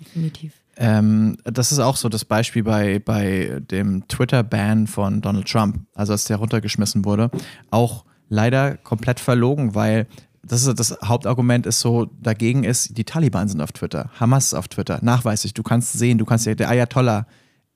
[0.00, 0.54] definitiv.
[0.76, 6.12] Ähm, das ist auch so das Beispiel bei, bei dem Twitter-Ban von Donald Trump, also
[6.12, 7.30] als der runtergeschmissen wurde.
[7.70, 10.06] Auch leider komplett verlogen, weil
[10.42, 14.54] das, ist, das Hauptargument ist so, dagegen ist, die Taliban sind auf Twitter, Hamas ist
[14.54, 17.26] auf Twitter, nachweislich, du kannst sehen, du kannst ja, der Ayatollah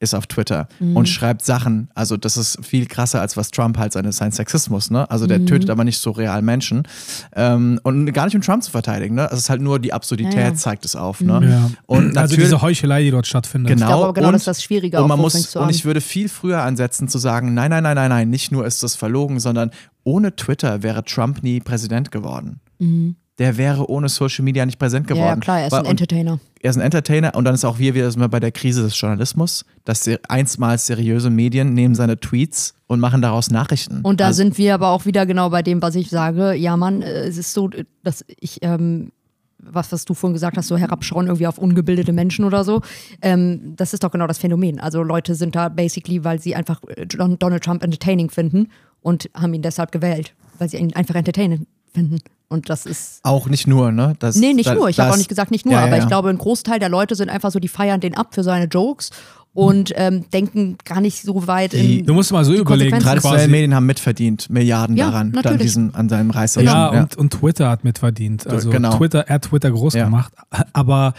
[0.01, 0.97] ist auf Twitter mhm.
[0.97, 1.91] und schreibt Sachen.
[1.95, 5.09] Also das ist viel krasser, als was Trump halt seine, sein Sexismus, ne?
[5.11, 5.47] Also der mhm.
[5.47, 6.89] tötet aber nicht so real Menschen.
[7.37, 9.25] Ähm, und gar nicht um Trump zu verteidigen, ne?
[9.25, 10.55] Also es ist halt nur die Absurdität ja, ja.
[10.55, 11.41] zeigt es auf, ne?
[11.49, 11.71] Ja.
[11.87, 13.75] Und also diese Heuchelei, die dort stattfindet.
[13.75, 15.03] Genau, ich glaube, genau und, das ist das Schwierige.
[15.03, 18.09] Und, man muss, und ich würde viel früher ansetzen zu sagen, nein, nein, nein, nein,
[18.09, 19.71] nein, nicht nur ist das verlogen, sondern
[20.03, 22.61] ohne Twitter wäre Trump nie Präsident geworden.
[22.79, 25.27] Mhm der wäre ohne Social Media nicht präsent geworden.
[25.27, 26.39] Ja, klar, er ist ein Entertainer.
[26.61, 29.65] Er ist ein Entertainer und dann ist auch wir wieder bei der Krise des Journalismus,
[29.87, 34.03] dass einstmals seriöse Medien nehmen seine Tweets und machen daraus Nachrichten.
[34.03, 36.53] Und da also, sind wir aber auch wieder genau bei dem, was ich sage.
[36.53, 37.71] Ja, Mann, äh, es ist so,
[38.03, 39.11] dass ich ähm,
[39.59, 42.83] was, was du vorhin gesagt hast, so herabschauen irgendwie auf ungebildete Menschen oder so.
[43.23, 44.81] Ähm, das ist doch genau das Phänomen.
[44.81, 48.69] Also Leute sind da basically, weil sie einfach äh, Donald Trump entertaining finden
[49.01, 52.19] und haben ihn deshalb gewählt, weil sie ihn einfach entertaining finden.
[52.49, 53.21] Und das ist.
[53.23, 54.15] Auch nicht nur, ne?
[54.19, 54.89] Das, nee, nicht das, nur.
[54.89, 55.75] Ich habe auch nicht gesagt, nicht nur.
[55.75, 56.03] Ja, aber ja.
[56.03, 58.65] ich glaube, ein Großteil der Leute sind einfach so, die feiern den ab für seine
[58.65, 59.11] Jokes
[59.53, 62.07] und ähm, denken gar nicht so weit die, in.
[62.07, 66.09] Du musst mal so überlegen, traditionelle Medien haben mitverdient, Milliarden ja, daran, dann diesen, an
[66.09, 66.63] seinem Reißer.
[66.63, 67.01] Ja, ja.
[67.03, 68.47] Und, und, Twitter hat mitverdient.
[68.47, 68.97] Also genau.
[68.97, 70.33] Twitter, er hat Twitter groß gemacht.
[70.73, 71.15] Aber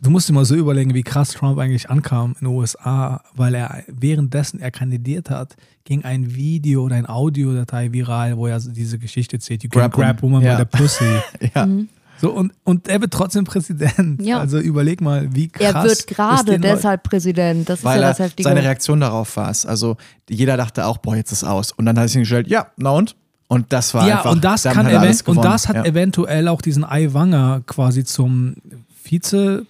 [0.00, 3.54] du musst dir mal so überlegen, wie krass Trump eigentlich ankam in den USA, weil
[3.54, 8.98] er währenddessen er kandidiert hat, ging ein Video oder ein Audiodatei viral, wo er diese
[8.98, 9.62] Geschichte zählt.
[9.62, 10.56] You can grab, grab woman ja.
[10.56, 11.20] by the pussy.
[11.54, 11.66] ja.
[11.66, 11.88] Mhm.
[12.18, 14.22] So, und, und er wird trotzdem Präsident.
[14.22, 14.38] Ja.
[14.40, 15.74] Also überleg mal, wie krass.
[15.74, 17.68] Er wird gerade deshalb Präsident.
[17.68, 18.48] Das Weil ist ja das Heftige.
[18.48, 19.66] Seine Reaktion darauf war es.
[19.66, 19.96] Also
[20.28, 21.72] jeder dachte auch, boah, jetzt ist aus.
[21.72, 23.16] Und dann hat er sich gestellt, ja, na und?
[23.48, 25.84] Und das war ja, einfach, und das, kann hat und das hat ja.
[25.84, 28.56] eventuell auch diesen Aiwanger quasi zum
[29.04, 29.66] Vize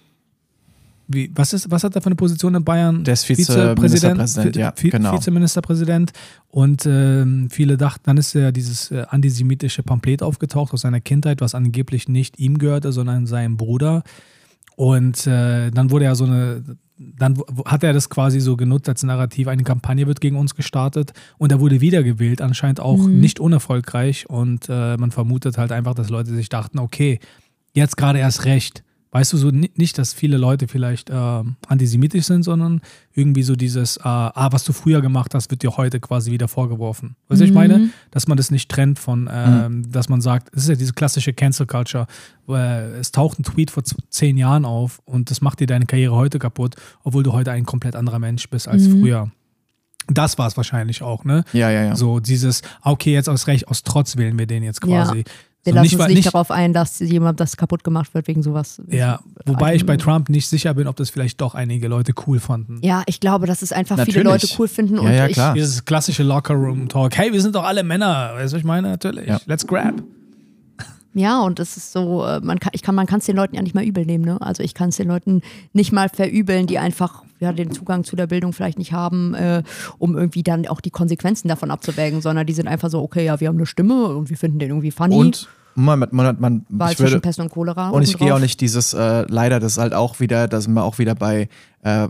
[1.07, 3.03] wie, was, ist, was hat er für eine Position in Bayern?
[3.03, 5.13] Der ist Vizepräsident, ja, genau.
[5.13, 6.11] Vizeministerpräsident.
[6.49, 11.41] Und ähm, viele dachten, dann ist ja dieses äh, antisemitische Pamphlet aufgetaucht aus seiner Kindheit,
[11.41, 14.03] was angeblich nicht ihm gehörte, sondern seinem Bruder.
[14.75, 16.63] Und äh, dann wurde ja so eine,
[16.97, 21.13] dann hat er das quasi so genutzt als Narrativ, eine Kampagne wird gegen uns gestartet
[21.37, 23.19] und er wurde wiedergewählt, anscheinend auch mhm.
[23.19, 24.29] nicht unerfolgreich.
[24.29, 27.19] Und äh, man vermutet halt einfach, dass Leute sich dachten, okay,
[27.73, 28.83] jetzt gerade erst recht
[29.17, 32.81] Weißt du, so nicht, dass viele Leute vielleicht äh, antisemitisch sind, sondern
[33.15, 36.47] irgendwie so dieses, äh, ah, was du früher gemacht hast, wird dir heute quasi wieder
[36.47, 37.15] vorgeworfen.
[37.27, 37.49] Weißt du, mhm.
[37.49, 39.91] ich meine, dass man das nicht trennt von, äh, mhm.
[39.91, 42.05] dass man sagt, es ist ja diese klassische Cancel Culture,
[42.47, 46.37] es taucht ein Tweet vor zehn Jahren auf und das macht dir deine Karriere heute
[46.37, 49.01] kaputt, obwohl du heute ein komplett anderer Mensch bist als mhm.
[49.01, 49.31] früher.
[50.07, 51.43] Das war es wahrscheinlich auch, ne?
[51.53, 51.95] Ja, ja, ja.
[51.95, 55.19] So dieses, ah, okay, jetzt aus Recht, aus Trotz wählen wir den jetzt quasi.
[55.19, 55.23] Ja.
[55.63, 58.27] Wir so lassen nicht, uns nicht, nicht, darauf ein, dass jemand das kaputt gemacht wird
[58.29, 58.81] wegen sowas.
[58.87, 62.39] Ja, wobei ich bei Trump nicht sicher bin, ob das vielleicht doch einige Leute cool
[62.39, 62.79] fanden.
[62.83, 64.15] Ja, ich glaube, dass es einfach Natürlich.
[64.15, 64.95] viele Leute cool finden.
[64.95, 65.53] Ja, und ja, klar.
[65.55, 67.17] Dieses klassische Locker-Room-Talk.
[67.17, 68.31] Hey, wir sind doch alle Männer.
[68.35, 68.89] Weißt du, was ich meine?
[68.89, 69.27] Natürlich.
[69.27, 69.41] Ja.
[69.45, 69.95] Let's grab.
[71.17, 73.83] Ja, und es ist so, äh, man kann es man den Leuten ja nicht mal
[73.83, 74.23] übel nehmen.
[74.23, 74.39] Ne?
[74.39, 75.41] Also ich kann es den Leuten
[75.73, 79.63] nicht mal verübeln, die einfach ja, den Zugang zu der Bildung vielleicht nicht haben, äh,
[79.97, 83.39] um irgendwie dann auch die Konsequenzen davon abzuwägen, sondern die sind einfach so, okay, ja,
[83.39, 85.15] wir haben eine Stimme und wir finden den irgendwie funny.
[85.15, 87.89] Und man, man, man, Wahl ich würde, Pest und Cholera.
[87.89, 90.73] Und ich gehe auch nicht dieses, äh, leider, das ist halt auch wieder, da sind
[90.73, 91.49] wir auch wieder bei,
[91.81, 92.09] äh,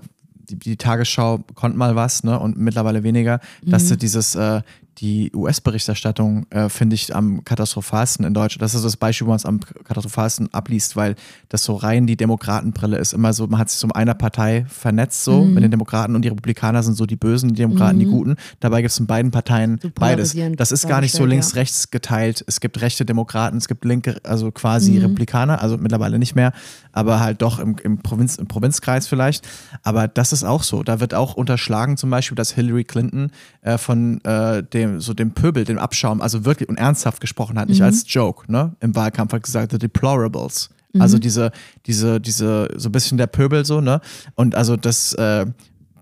[0.49, 3.71] die, die, Tagesschau konnte mal was, ne, und mittlerweile weniger, mhm.
[3.71, 4.61] dass du dieses, äh,
[4.99, 8.61] die US-Berichterstattung äh, finde ich am katastrophalsten in Deutschland.
[8.61, 11.15] Das ist das Beispiel, wo man es am katastrophalsten abliest, weil
[11.49, 13.13] das so rein die Demokratenbrille ist.
[13.13, 15.53] Immer so, man hat sich so um einer Partei vernetzt, so mhm.
[15.53, 17.99] mit den Demokraten und die Republikaner sind so die Bösen, die Demokraten mhm.
[17.99, 18.35] die Guten.
[18.59, 20.35] Dabei gibt es in beiden Parteien so beides.
[20.55, 22.43] Das ist gar nicht so links-rechts geteilt.
[22.47, 25.01] Es gibt rechte Demokraten, es gibt linke, also quasi mhm.
[25.01, 26.53] Republikaner, also mittlerweile nicht mehr,
[26.97, 29.47] aber halt doch im, im, Provinz, im Provinzkreis vielleicht.
[29.83, 30.81] Aber das ist auch so.
[30.81, 33.31] Da wird auch unterschlagen zum Beispiel, dass Hillary Clinton
[33.61, 37.69] äh, von äh, dem so dem Pöbel, dem Abschaum, also wirklich und ernsthaft gesprochen hat,
[37.69, 37.85] nicht mhm.
[37.85, 38.75] als Joke, ne?
[38.79, 40.71] Im Wahlkampf hat gesagt, the deplorables.
[40.93, 41.01] Mhm.
[41.01, 41.51] Also diese,
[41.85, 44.01] diese, diese, so ein bisschen der Pöbel so, ne?
[44.33, 45.45] Und also das, äh,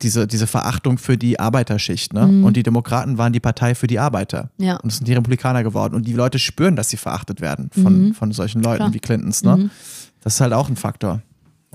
[0.02, 2.26] diese, diese Verachtung für die Arbeiterschicht, ne?
[2.26, 2.46] Mhm.
[2.46, 4.50] Und die Demokraten waren die Partei für die Arbeiter.
[4.60, 4.78] Ja.
[4.78, 5.94] Und es sind die Republikaner geworden.
[5.94, 8.14] Und die Leute spüren, dass sie verachtet werden von, mhm.
[8.14, 8.94] von solchen Leuten Klar.
[8.94, 9.58] wie Clintons, ne?
[9.58, 9.72] Mhm.
[10.26, 11.22] Das ist halt auch ein Faktor.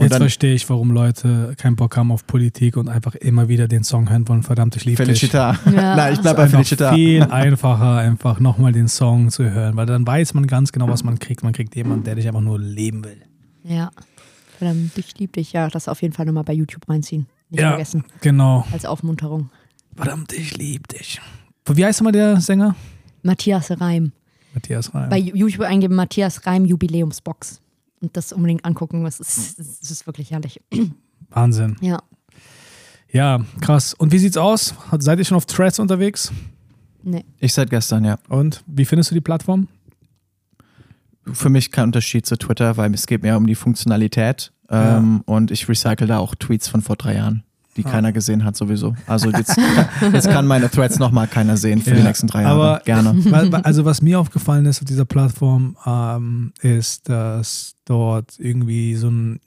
[0.00, 3.68] Jetzt dann, verstehe ich, warum Leute keinen Bock haben auf Politik und einfach immer wieder
[3.68, 5.52] den Song hören wollen, verdammt, ich liebe Felicita.
[5.52, 5.72] dich.
[5.72, 5.94] Ja.
[5.96, 6.92] Nein, ich bleibe bei Felicita.
[6.92, 11.04] viel einfacher, einfach nochmal den Song zu hören, weil dann weiß man ganz genau, was
[11.04, 11.44] man kriegt.
[11.44, 13.22] Man kriegt jemanden, der dich einfach nur leben will.
[13.62, 13.92] Ja,
[14.58, 15.52] verdammt, ich liebe dich.
[15.52, 17.28] Ja, das auf jeden Fall nochmal bei YouTube reinziehen.
[17.50, 18.02] Nicht ja, vergessen.
[18.20, 18.66] genau.
[18.72, 19.50] Als Aufmunterung.
[19.94, 21.20] Verdammt, ich liebe dich.
[21.72, 22.74] Wie heißt nochmal der Sänger?
[23.22, 24.10] Matthias Reim.
[24.54, 25.08] Matthias Reim.
[25.08, 27.60] Bei YouTube eingeben Matthias Reim Jubiläumsbox
[28.00, 29.04] und das unbedingt angucken.
[29.06, 30.60] Es ist, es ist wirklich herrlich.
[31.30, 31.76] Wahnsinn.
[31.80, 32.02] Ja.
[33.12, 33.94] Ja, krass.
[33.94, 34.74] Und wie sieht's aus?
[34.98, 36.32] Seid ihr schon auf Threads unterwegs?
[37.02, 37.24] Nee.
[37.38, 38.18] Ich seit gestern, ja.
[38.28, 39.68] Und wie findest du die Plattform?
[41.32, 44.52] Für mich kein Unterschied zu Twitter, weil es geht mehr um die Funktionalität.
[44.70, 44.98] Ja.
[44.98, 47.42] Ähm, und ich recycle da auch Tweets von vor drei Jahren
[47.76, 47.90] die ah.
[47.90, 48.94] keiner gesehen hat sowieso.
[49.06, 49.56] Also jetzt,
[50.12, 52.54] jetzt kann meine Threads nochmal keiner sehen für ja, die nächsten drei Jahre.
[52.54, 53.60] Aber gerne.
[53.64, 59.40] Also was mir aufgefallen ist auf dieser Plattform, ähm, ist, dass dort irgendwie so ein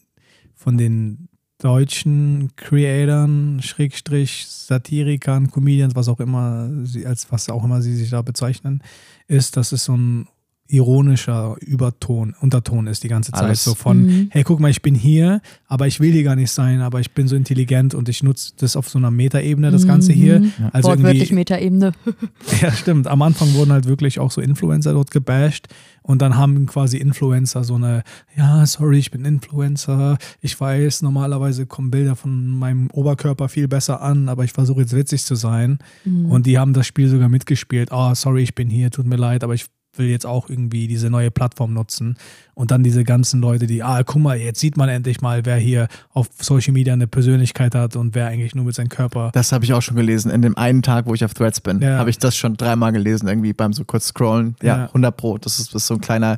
[0.55, 7.81] von den deutschen Creatoren, Schrägstrich, Satirikern, Comedians, was auch immer sie, als was auch immer
[7.81, 8.81] sie sich da bezeichnen,
[9.27, 10.27] ist, dass es so ein
[10.73, 13.43] ironischer Überton, Unterton ist die ganze Zeit.
[13.43, 13.63] Alles.
[13.63, 14.27] So von, mhm.
[14.31, 17.11] hey, guck mal, ich bin hier, aber ich will hier gar nicht sein, aber ich
[17.11, 20.39] bin so intelligent und ich nutze das auf so einer Metaebene, das Ganze hier.
[20.39, 20.53] Mhm.
[20.59, 20.69] Ja.
[20.73, 21.91] Also Wortwörtlich Metaebene.
[22.61, 23.05] ja, stimmt.
[23.07, 25.67] Am Anfang wurden halt wirklich auch so Influencer dort gebasht
[26.01, 28.03] und dann haben quasi Influencer so eine,
[28.35, 30.17] ja, sorry, ich bin Influencer.
[30.41, 34.95] Ich weiß, normalerweise kommen Bilder von meinem Oberkörper viel besser an, aber ich versuche jetzt
[34.95, 35.77] witzig zu sein.
[36.03, 36.31] Mhm.
[36.31, 37.91] Und die haben das Spiel sogar mitgespielt.
[37.91, 39.67] Ah, oh, sorry, ich bin hier, tut mir leid, aber ich
[39.97, 42.17] will jetzt auch irgendwie diese neue Plattform nutzen.
[42.55, 45.57] Und dann diese ganzen Leute, die, ah, guck mal, jetzt sieht man endlich mal, wer
[45.57, 49.31] hier auf Social Media eine Persönlichkeit hat und wer eigentlich nur mit seinem Körper.
[49.33, 50.31] Das habe ich auch schon gelesen.
[50.31, 51.97] In dem einen Tag, wo ich auf Threads bin, ja.
[51.97, 54.55] habe ich das schon dreimal gelesen, irgendwie beim so kurz scrollen.
[54.61, 54.85] Ja, ja.
[54.87, 55.37] 100 Pro.
[55.37, 56.37] Das ist, das ist so ein kleiner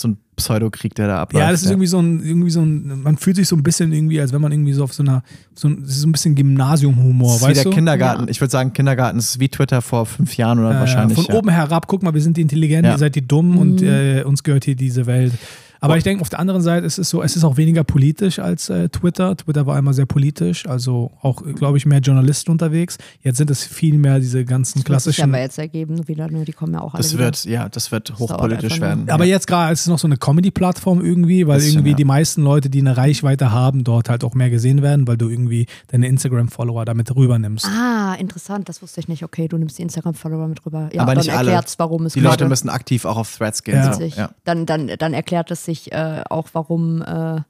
[0.00, 1.44] so ein Pseudokrieg, der da abläuft.
[1.44, 3.92] Ja, das ist irgendwie so ein, irgendwie so ein, man fühlt sich so ein bisschen
[3.92, 5.22] irgendwie, als wenn man irgendwie so auf so einer,
[5.54, 7.70] so ein, das ist so ein bisschen Gymnasiumhumor, weißt wie der du?
[7.70, 8.24] Kindergarten.
[8.24, 8.28] Ja.
[8.30, 11.16] Ich würde sagen, Kindergarten ist wie Twitter vor fünf Jahren oder äh, wahrscheinlich.
[11.16, 11.34] Von ja.
[11.34, 13.58] oben herab, guck mal, wir sind die Intelligenten, ihr seid die Dummen mhm.
[13.58, 15.32] und äh, uns gehört hier diese Welt.
[15.80, 18.38] Aber ich denke, auf der anderen Seite ist es so, es ist auch weniger politisch
[18.38, 19.36] als äh, Twitter.
[19.36, 22.98] Twitter war immer sehr politisch, also auch, glaube ich, mehr Journalisten unterwegs.
[23.22, 25.06] Jetzt sind es viel mehr diese ganzen das klassischen.
[25.06, 26.44] Das wird sich aber jetzt ergeben, wieder, ne?
[26.44, 27.02] die kommen ja auch alle.
[27.02, 29.08] Das wird, ja, das wird hochpolitisch das werden.
[29.08, 31.96] Aber jetzt gerade ist es noch so eine Comedy-Plattform irgendwie, weil Bisschen, irgendwie ja.
[31.96, 35.28] die meisten Leute, die eine Reichweite haben, dort halt auch mehr gesehen werden, weil du
[35.28, 37.66] irgendwie deine Instagram-Follower damit rübernimmst.
[37.66, 39.24] Ah, interessant, das wusste ich nicht.
[39.24, 40.90] Okay, du nimmst die Instagram-Follower mit rüber.
[40.92, 41.58] Ja, aber nicht alle.
[41.78, 43.76] warum es Die Leute müssen aktiv auch auf Threads gehen.
[43.76, 43.92] Ja.
[43.94, 44.02] So.
[44.02, 44.30] Ja.
[44.44, 47.40] Dann, dann, dann erklärt es sich äh, auch, warum äh,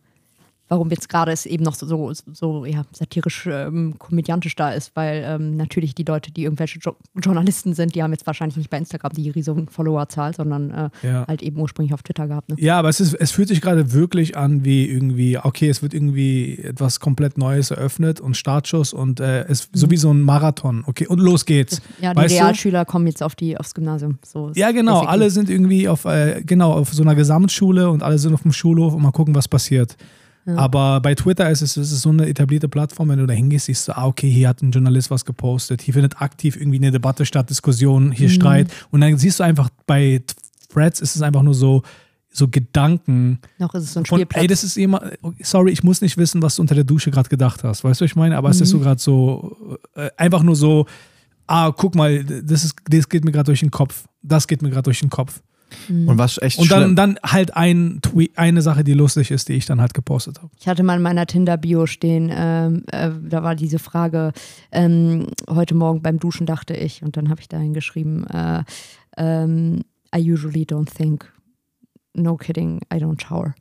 [0.71, 4.93] warum jetzt gerade es eben noch so, so, so ja, satirisch, ähm, komödiantisch da ist,
[4.95, 8.71] weil ähm, natürlich die Leute, die irgendwelche jo Journalisten sind, die haben jetzt wahrscheinlich nicht
[8.71, 11.27] bei Instagram die riesige Followerzahl, sondern äh, ja.
[11.27, 12.51] halt eben ursprünglich auf Twitter gehabt.
[12.51, 12.57] Ne?
[12.59, 15.93] Ja, aber es, ist, es fühlt sich gerade wirklich an wie irgendwie, okay, es wird
[15.93, 19.77] irgendwie etwas komplett Neues eröffnet und Startschuss und äh, es mhm.
[19.77, 21.83] so wie so ein Marathon, okay, und los geht's.
[22.01, 22.93] Ja, die weißt Realschüler du?
[22.93, 24.21] kommen jetzt auf die, aufs Gymnasium.
[24.25, 28.19] So ja, genau, alle sind irgendwie auf, äh, genau, auf so einer Gesamtschule und alle
[28.19, 29.97] sind auf dem Schulhof und mal gucken, was passiert.
[30.57, 33.67] Aber bei Twitter ist es, es ist so eine etablierte Plattform, wenn du da hingehst,
[33.67, 36.91] siehst du, ah, okay, hier hat ein Journalist was gepostet, hier findet aktiv irgendwie eine
[36.91, 38.33] Debatte statt, Diskussion, hier mhm.
[38.33, 38.73] Streit.
[38.91, 40.23] Und dann siehst du einfach, bei
[40.73, 41.83] Threads ist es einfach nur so,
[42.33, 43.41] so Gedanken.
[43.59, 44.33] Noch ist es so ein Spielplatz.
[44.33, 45.03] Von, ey, das ist immer,
[45.43, 47.83] sorry, ich muss nicht wissen, was du unter der Dusche gerade gedacht hast.
[47.85, 48.37] Weißt du, was ich meine?
[48.37, 48.53] Aber mhm.
[48.53, 48.83] es ist so mhm.
[48.83, 50.87] gerade so, äh, einfach nur so,
[51.47, 54.05] ah, guck mal, das, ist, das geht mir gerade durch den Kopf.
[54.23, 55.43] Das geht mir gerade durch den Kopf.
[55.89, 56.09] Mhm.
[56.09, 59.55] Und was echt Und dann, dann halt ein Tweet, eine Sache, die lustig ist, die
[59.55, 60.51] ich dann halt gepostet habe.
[60.59, 64.33] Ich hatte mal in meiner Tinder-Bio stehen, ähm, äh, da war diese Frage,
[64.73, 68.65] ähm, heute Morgen beim Duschen dachte ich, und dann habe ich dahin geschrieben, äh,
[69.17, 69.83] ähm,
[70.15, 71.33] I usually don't think.
[72.15, 73.55] No kidding, I don't shower.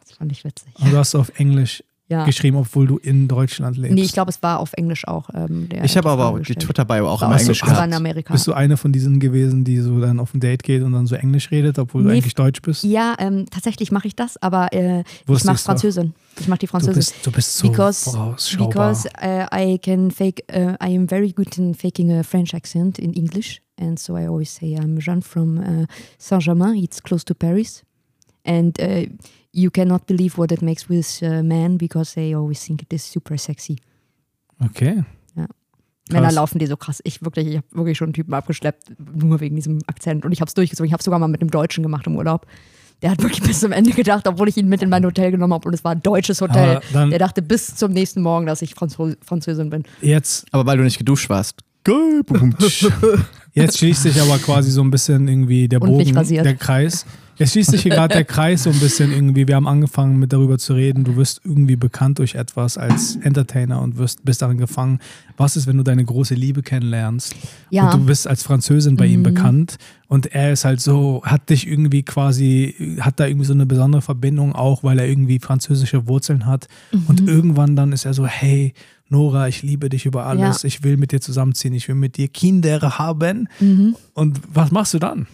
[0.00, 0.72] Das fand ich witzig.
[0.78, 2.24] Und du hast auf Englisch ja.
[2.24, 3.94] geschrieben, obwohl du in Deutschland lebst.
[3.94, 5.28] Nee, ich glaube, es war auf Englisch auch.
[5.34, 7.86] Ähm, ich habe aber auch die Twitter-Bio auch immer Englisch gehabt.
[7.86, 8.32] in Amerika.
[8.32, 11.06] Bist du eine von diesen gewesen, die so dann auf ein Date geht und dann
[11.06, 12.84] so Englisch redet, obwohl nee, du eigentlich Deutsch bist?
[12.84, 16.14] Ja, ähm, tatsächlich mache ich das, aber äh, ich mache Französin.
[16.38, 16.94] Ich mache die Französin.
[16.94, 18.18] Du bist, du bist so because,
[18.58, 22.98] because uh, I can fake, uh, I am very good in faking a French accent
[22.98, 23.60] in English.
[23.78, 25.86] And so I always say I'm Jean from uh,
[26.18, 26.82] Saint-Germain.
[26.82, 27.82] It's close to Paris.
[28.46, 29.06] And uh,
[29.52, 33.10] you cannot believe what it makes with uh, men because they always think it is
[33.10, 33.76] super sexy.
[34.64, 35.04] Okay.
[35.36, 35.46] Ja.
[36.10, 37.00] Männer laufen die so krass.
[37.04, 40.24] Ich wirklich, ich habe wirklich schon einen Typen abgeschleppt, nur wegen diesem Akzent.
[40.24, 40.86] Und ich habe es durchgezogen.
[40.86, 42.46] Ich habe sogar mal mit einem Deutschen gemacht im Urlaub.
[43.02, 45.52] Der hat wirklich bis zum Ende gedacht, obwohl ich ihn mit in mein Hotel genommen
[45.52, 46.80] habe und es war ein deutsches Hotel.
[46.92, 49.82] Der dachte bis zum nächsten Morgen, dass ich Franzos Französin bin.
[50.00, 50.46] Jetzt.
[50.52, 51.60] Aber weil du nicht geduscht warst.
[53.52, 57.06] Jetzt schließt sich aber quasi so ein bisschen irgendwie der Bogen, der Kreis.
[57.38, 59.46] Es schließt sich hier gerade der Kreis so ein bisschen irgendwie.
[59.46, 61.04] Wir haben angefangen mit darüber zu reden.
[61.04, 65.00] Du wirst irgendwie bekannt durch etwas als Entertainer und wirst, bist darin gefangen.
[65.36, 67.34] Was ist, wenn du deine große Liebe kennenlernst?
[67.70, 67.90] Ja.
[67.90, 69.12] Und du bist als Französin bei mhm.
[69.14, 69.76] ihm bekannt
[70.08, 74.02] und er ist halt so, hat dich irgendwie quasi, hat da irgendwie so eine besondere
[74.02, 76.68] Verbindung auch, weil er irgendwie französische Wurzeln hat.
[76.92, 77.04] Mhm.
[77.08, 78.72] Und irgendwann dann ist er so, hey,
[79.08, 80.66] Nora, ich liebe dich über alles, ja.
[80.66, 83.48] ich will mit dir zusammenziehen, ich will mit dir Kinder haben.
[83.60, 83.96] Mhm.
[84.14, 85.26] Und was machst du dann?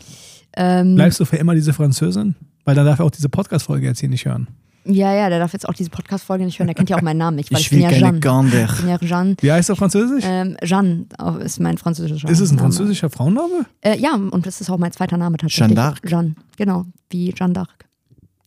[0.57, 2.34] Ähm, Bleibst du für immer diese Französin?
[2.64, 4.48] Weil dann darf er auch diese Podcast-Folge jetzt hier nicht hören.
[4.84, 6.66] Ja, ja, der darf jetzt auch diese Podcast-Folge nicht hören.
[6.66, 8.18] Der kennt ja auch meinen Namen nicht, weil ich, ich bin ja Jeanne.
[8.18, 9.36] Ich bin ja Jeanne.
[9.40, 10.24] Wie heißt er französisch?
[10.26, 11.07] Ähm, Jeanne
[11.40, 12.32] ist mein französischer Name.
[12.32, 13.66] Ist es ein französischer Frauenname?
[13.80, 15.76] Äh, ja, und das ist auch mein zweiter Name tatsächlich.
[15.76, 16.09] Jeanne d'Arc?
[16.09, 17.68] Jeanne, genau, wie Jeanne d'Arc.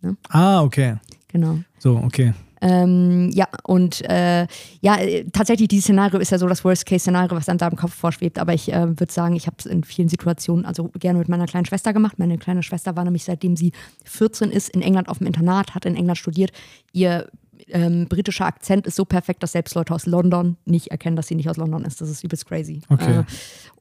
[0.04, 0.14] Ja?
[0.30, 0.96] Ah, okay.
[1.30, 1.60] Genau.
[1.80, 2.34] So, okay.
[2.66, 4.48] Ähm, ja, und äh,
[4.82, 4.98] ja,
[5.32, 8.40] tatsächlich, dieses Szenario ist ja so das Worst-Case-Szenario, was einem da im Kopf vorschwebt.
[8.40, 11.46] Aber ich äh, würde sagen, ich habe es in vielen Situationen, also gerne mit meiner
[11.46, 12.18] kleinen Schwester gemacht.
[12.18, 13.72] Meine kleine Schwester war nämlich, seitdem sie
[14.06, 16.52] 14 ist, in England auf dem Internat, hat in England studiert.
[16.92, 17.28] Ihr
[17.68, 21.36] ähm, britischer Akzent ist so perfekt, dass selbst Leute aus London nicht erkennen, dass sie
[21.36, 22.02] nicht aus London ist.
[22.02, 22.82] Das ist übelst crazy.
[22.90, 23.20] Okay.
[23.20, 23.24] Äh,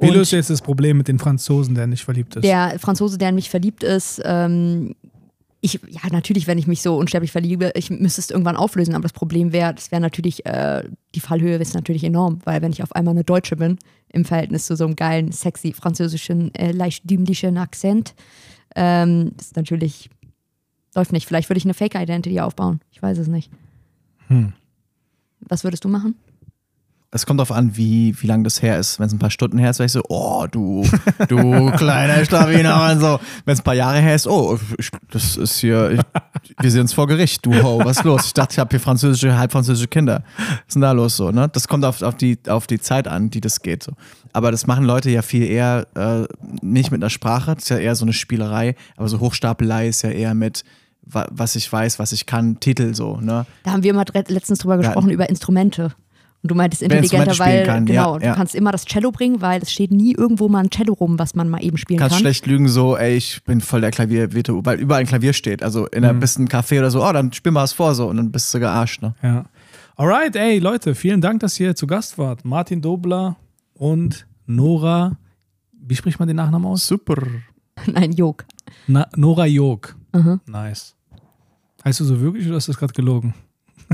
[0.00, 2.44] Wie löst du jetzt das Problem mit dem Franzosen, der nicht verliebt ist?
[2.44, 4.94] Der Franzose, der in mich verliebt ist, ähm,
[5.64, 9.04] ich, ja, natürlich, wenn ich mich so unsterblich verliebe, ich müsste es irgendwann auflösen, aber
[9.04, 10.84] das Problem wäre, das wäre natürlich, äh,
[11.14, 13.78] die Fallhöhe ist natürlich enorm, weil wenn ich auf einmal eine Deutsche bin,
[14.12, 18.14] im Verhältnis zu so einem geilen, sexy französischen, äh, leicht dümmlichen Akzent,
[18.76, 20.10] ähm, ist natürlich,
[20.94, 21.26] läuft nicht.
[21.26, 22.80] Vielleicht würde ich eine Fake-Identity aufbauen.
[22.92, 23.50] Ich weiß es nicht.
[24.28, 24.52] Hm.
[25.40, 26.14] Was würdest du machen?
[27.14, 28.98] Es kommt darauf an, wie, wie lange das her ist.
[28.98, 30.84] Wenn es ein paar Stunden her ist, wäre ich so, oh, du,
[31.28, 33.20] du kleiner Schlawiner und so.
[33.44, 34.58] Wenn es ein paar Jahre her ist, oh,
[35.12, 36.00] das ist hier, ich,
[36.60, 38.26] wir sehen uns vor Gericht, du ho, was ist los?
[38.26, 40.24] Ich dachte, ich habe hier französische, halb französische Kinder.
[40.36, 41.48] Was ist denn da los so, ne?
[41.48, 43.92] Das kommt auf, auf, die, auf die Zeit an, die das geht so.
[44.32, 46.24] Aber das machen Leute ja viel eher äh,
[46.62, 50.02] nicht mit einer Sprache, das ist ja eher so eine Spielerei, aber so Hochstapelei ist
[50.02, 50.64] ja eher mit,
[51.02, 53.46] was ich weiß, was ich kann, Titel so, ne?
[53.62, 55.14] Da haben wir mal letztens drüber gesprochen, ja.
[55.14, 55.94] über Instrumente.
[56.44, 57.86] Und du meintest intelligenter, weil kann.
[57.86, 58.34] genau, ja, du ja.
[58.34, 61.34] kannst immer das Cello bringen, weil es steht nie irgendwo mal ein Cello rum, was
[61.34, 62.22] man mal eben spielen kannst kann.
[62.22, 65.62] Kannst schlecht lügen, so, ey, ich bin voll der Klavier, weil überall ein Klavier steht.
[65.62, 66.20] Also in einem mhm.
[66.20, 68.60] bisschen Café oder so, oh, dann spiel mal was vor so und dann bist du
[68.60, 69.14] gearscht, ne?
[69.22, 69.46] Ja.
[69.96, 72.44] Alright, ey, Leute, vielen Dank, dass ihr zu Gast wart.
[72.44, 73.36] Martin Dobler
[73.72, 75.16] und Nora,
[75.72, 76.86] wie spricht man den Nachnamen aus?
[76.86, 77.22] Super.
[77.86, 78.44] Nein, Jog.
[78.86, 79.96] Na, Nora Jog.
[80.12, 80.42] Mhm.
[80.44, 80.94] Nice.
[81.86, 83.32] Heißt du so wirklich oder ist das gerade gelogen?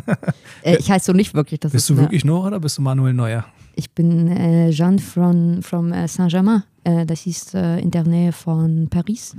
[0.62, 1.60] äh, ich heiße so nicht wirklich.
[1.60, 3.44] bist du wirklich Nora oder bist du Manuel Neuer?
[3.76, 6.64] Ich bin äh, Jeanne von from, äh, Saint-Germain.
[6.84, 9.34] Äh, das ist äh, in der Nähe von Paris.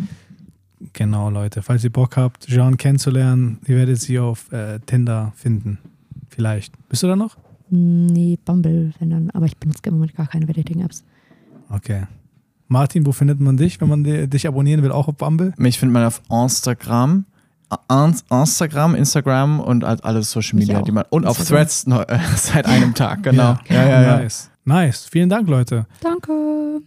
[0.93, 1.61] Genau, Leute.
[1.61, 5.77] Falls ihr Bock habt, Jeanne kennenzulernen, ihr werdet sie auf äh, Tinder finden.
[6.29, 6.73] Vielleicht.
[6.89, 7.37] Bist du da noch?
[7.69, 9.29] Nee, Bumble, wenn dann.
[9.31, 11.03] Aber ich benutze im Moment gar keine Dating-Apps.
[11.69, 12.03] Okay.
[12.67, 15.53] Martin, wo findet man dich, wenn man dich abonnieren will, auch auf Bumble?
[15.57, 17.25] Mich findet man auf Instagram
[18.29, 22.93] Instagram, Instagram und alles Social Media, die man und auf Threads noch, äh, seit einem
[22.93, 23.57] Tag, genau.
[23.67, 24.17] Ja, ja, ja, ja.
[24.17, 24.49] Nice.
[24.63, 25.07] Nice.
[25.11, 25.85] Vielen Dank, Leute.
[26.01, 26.81] Danke.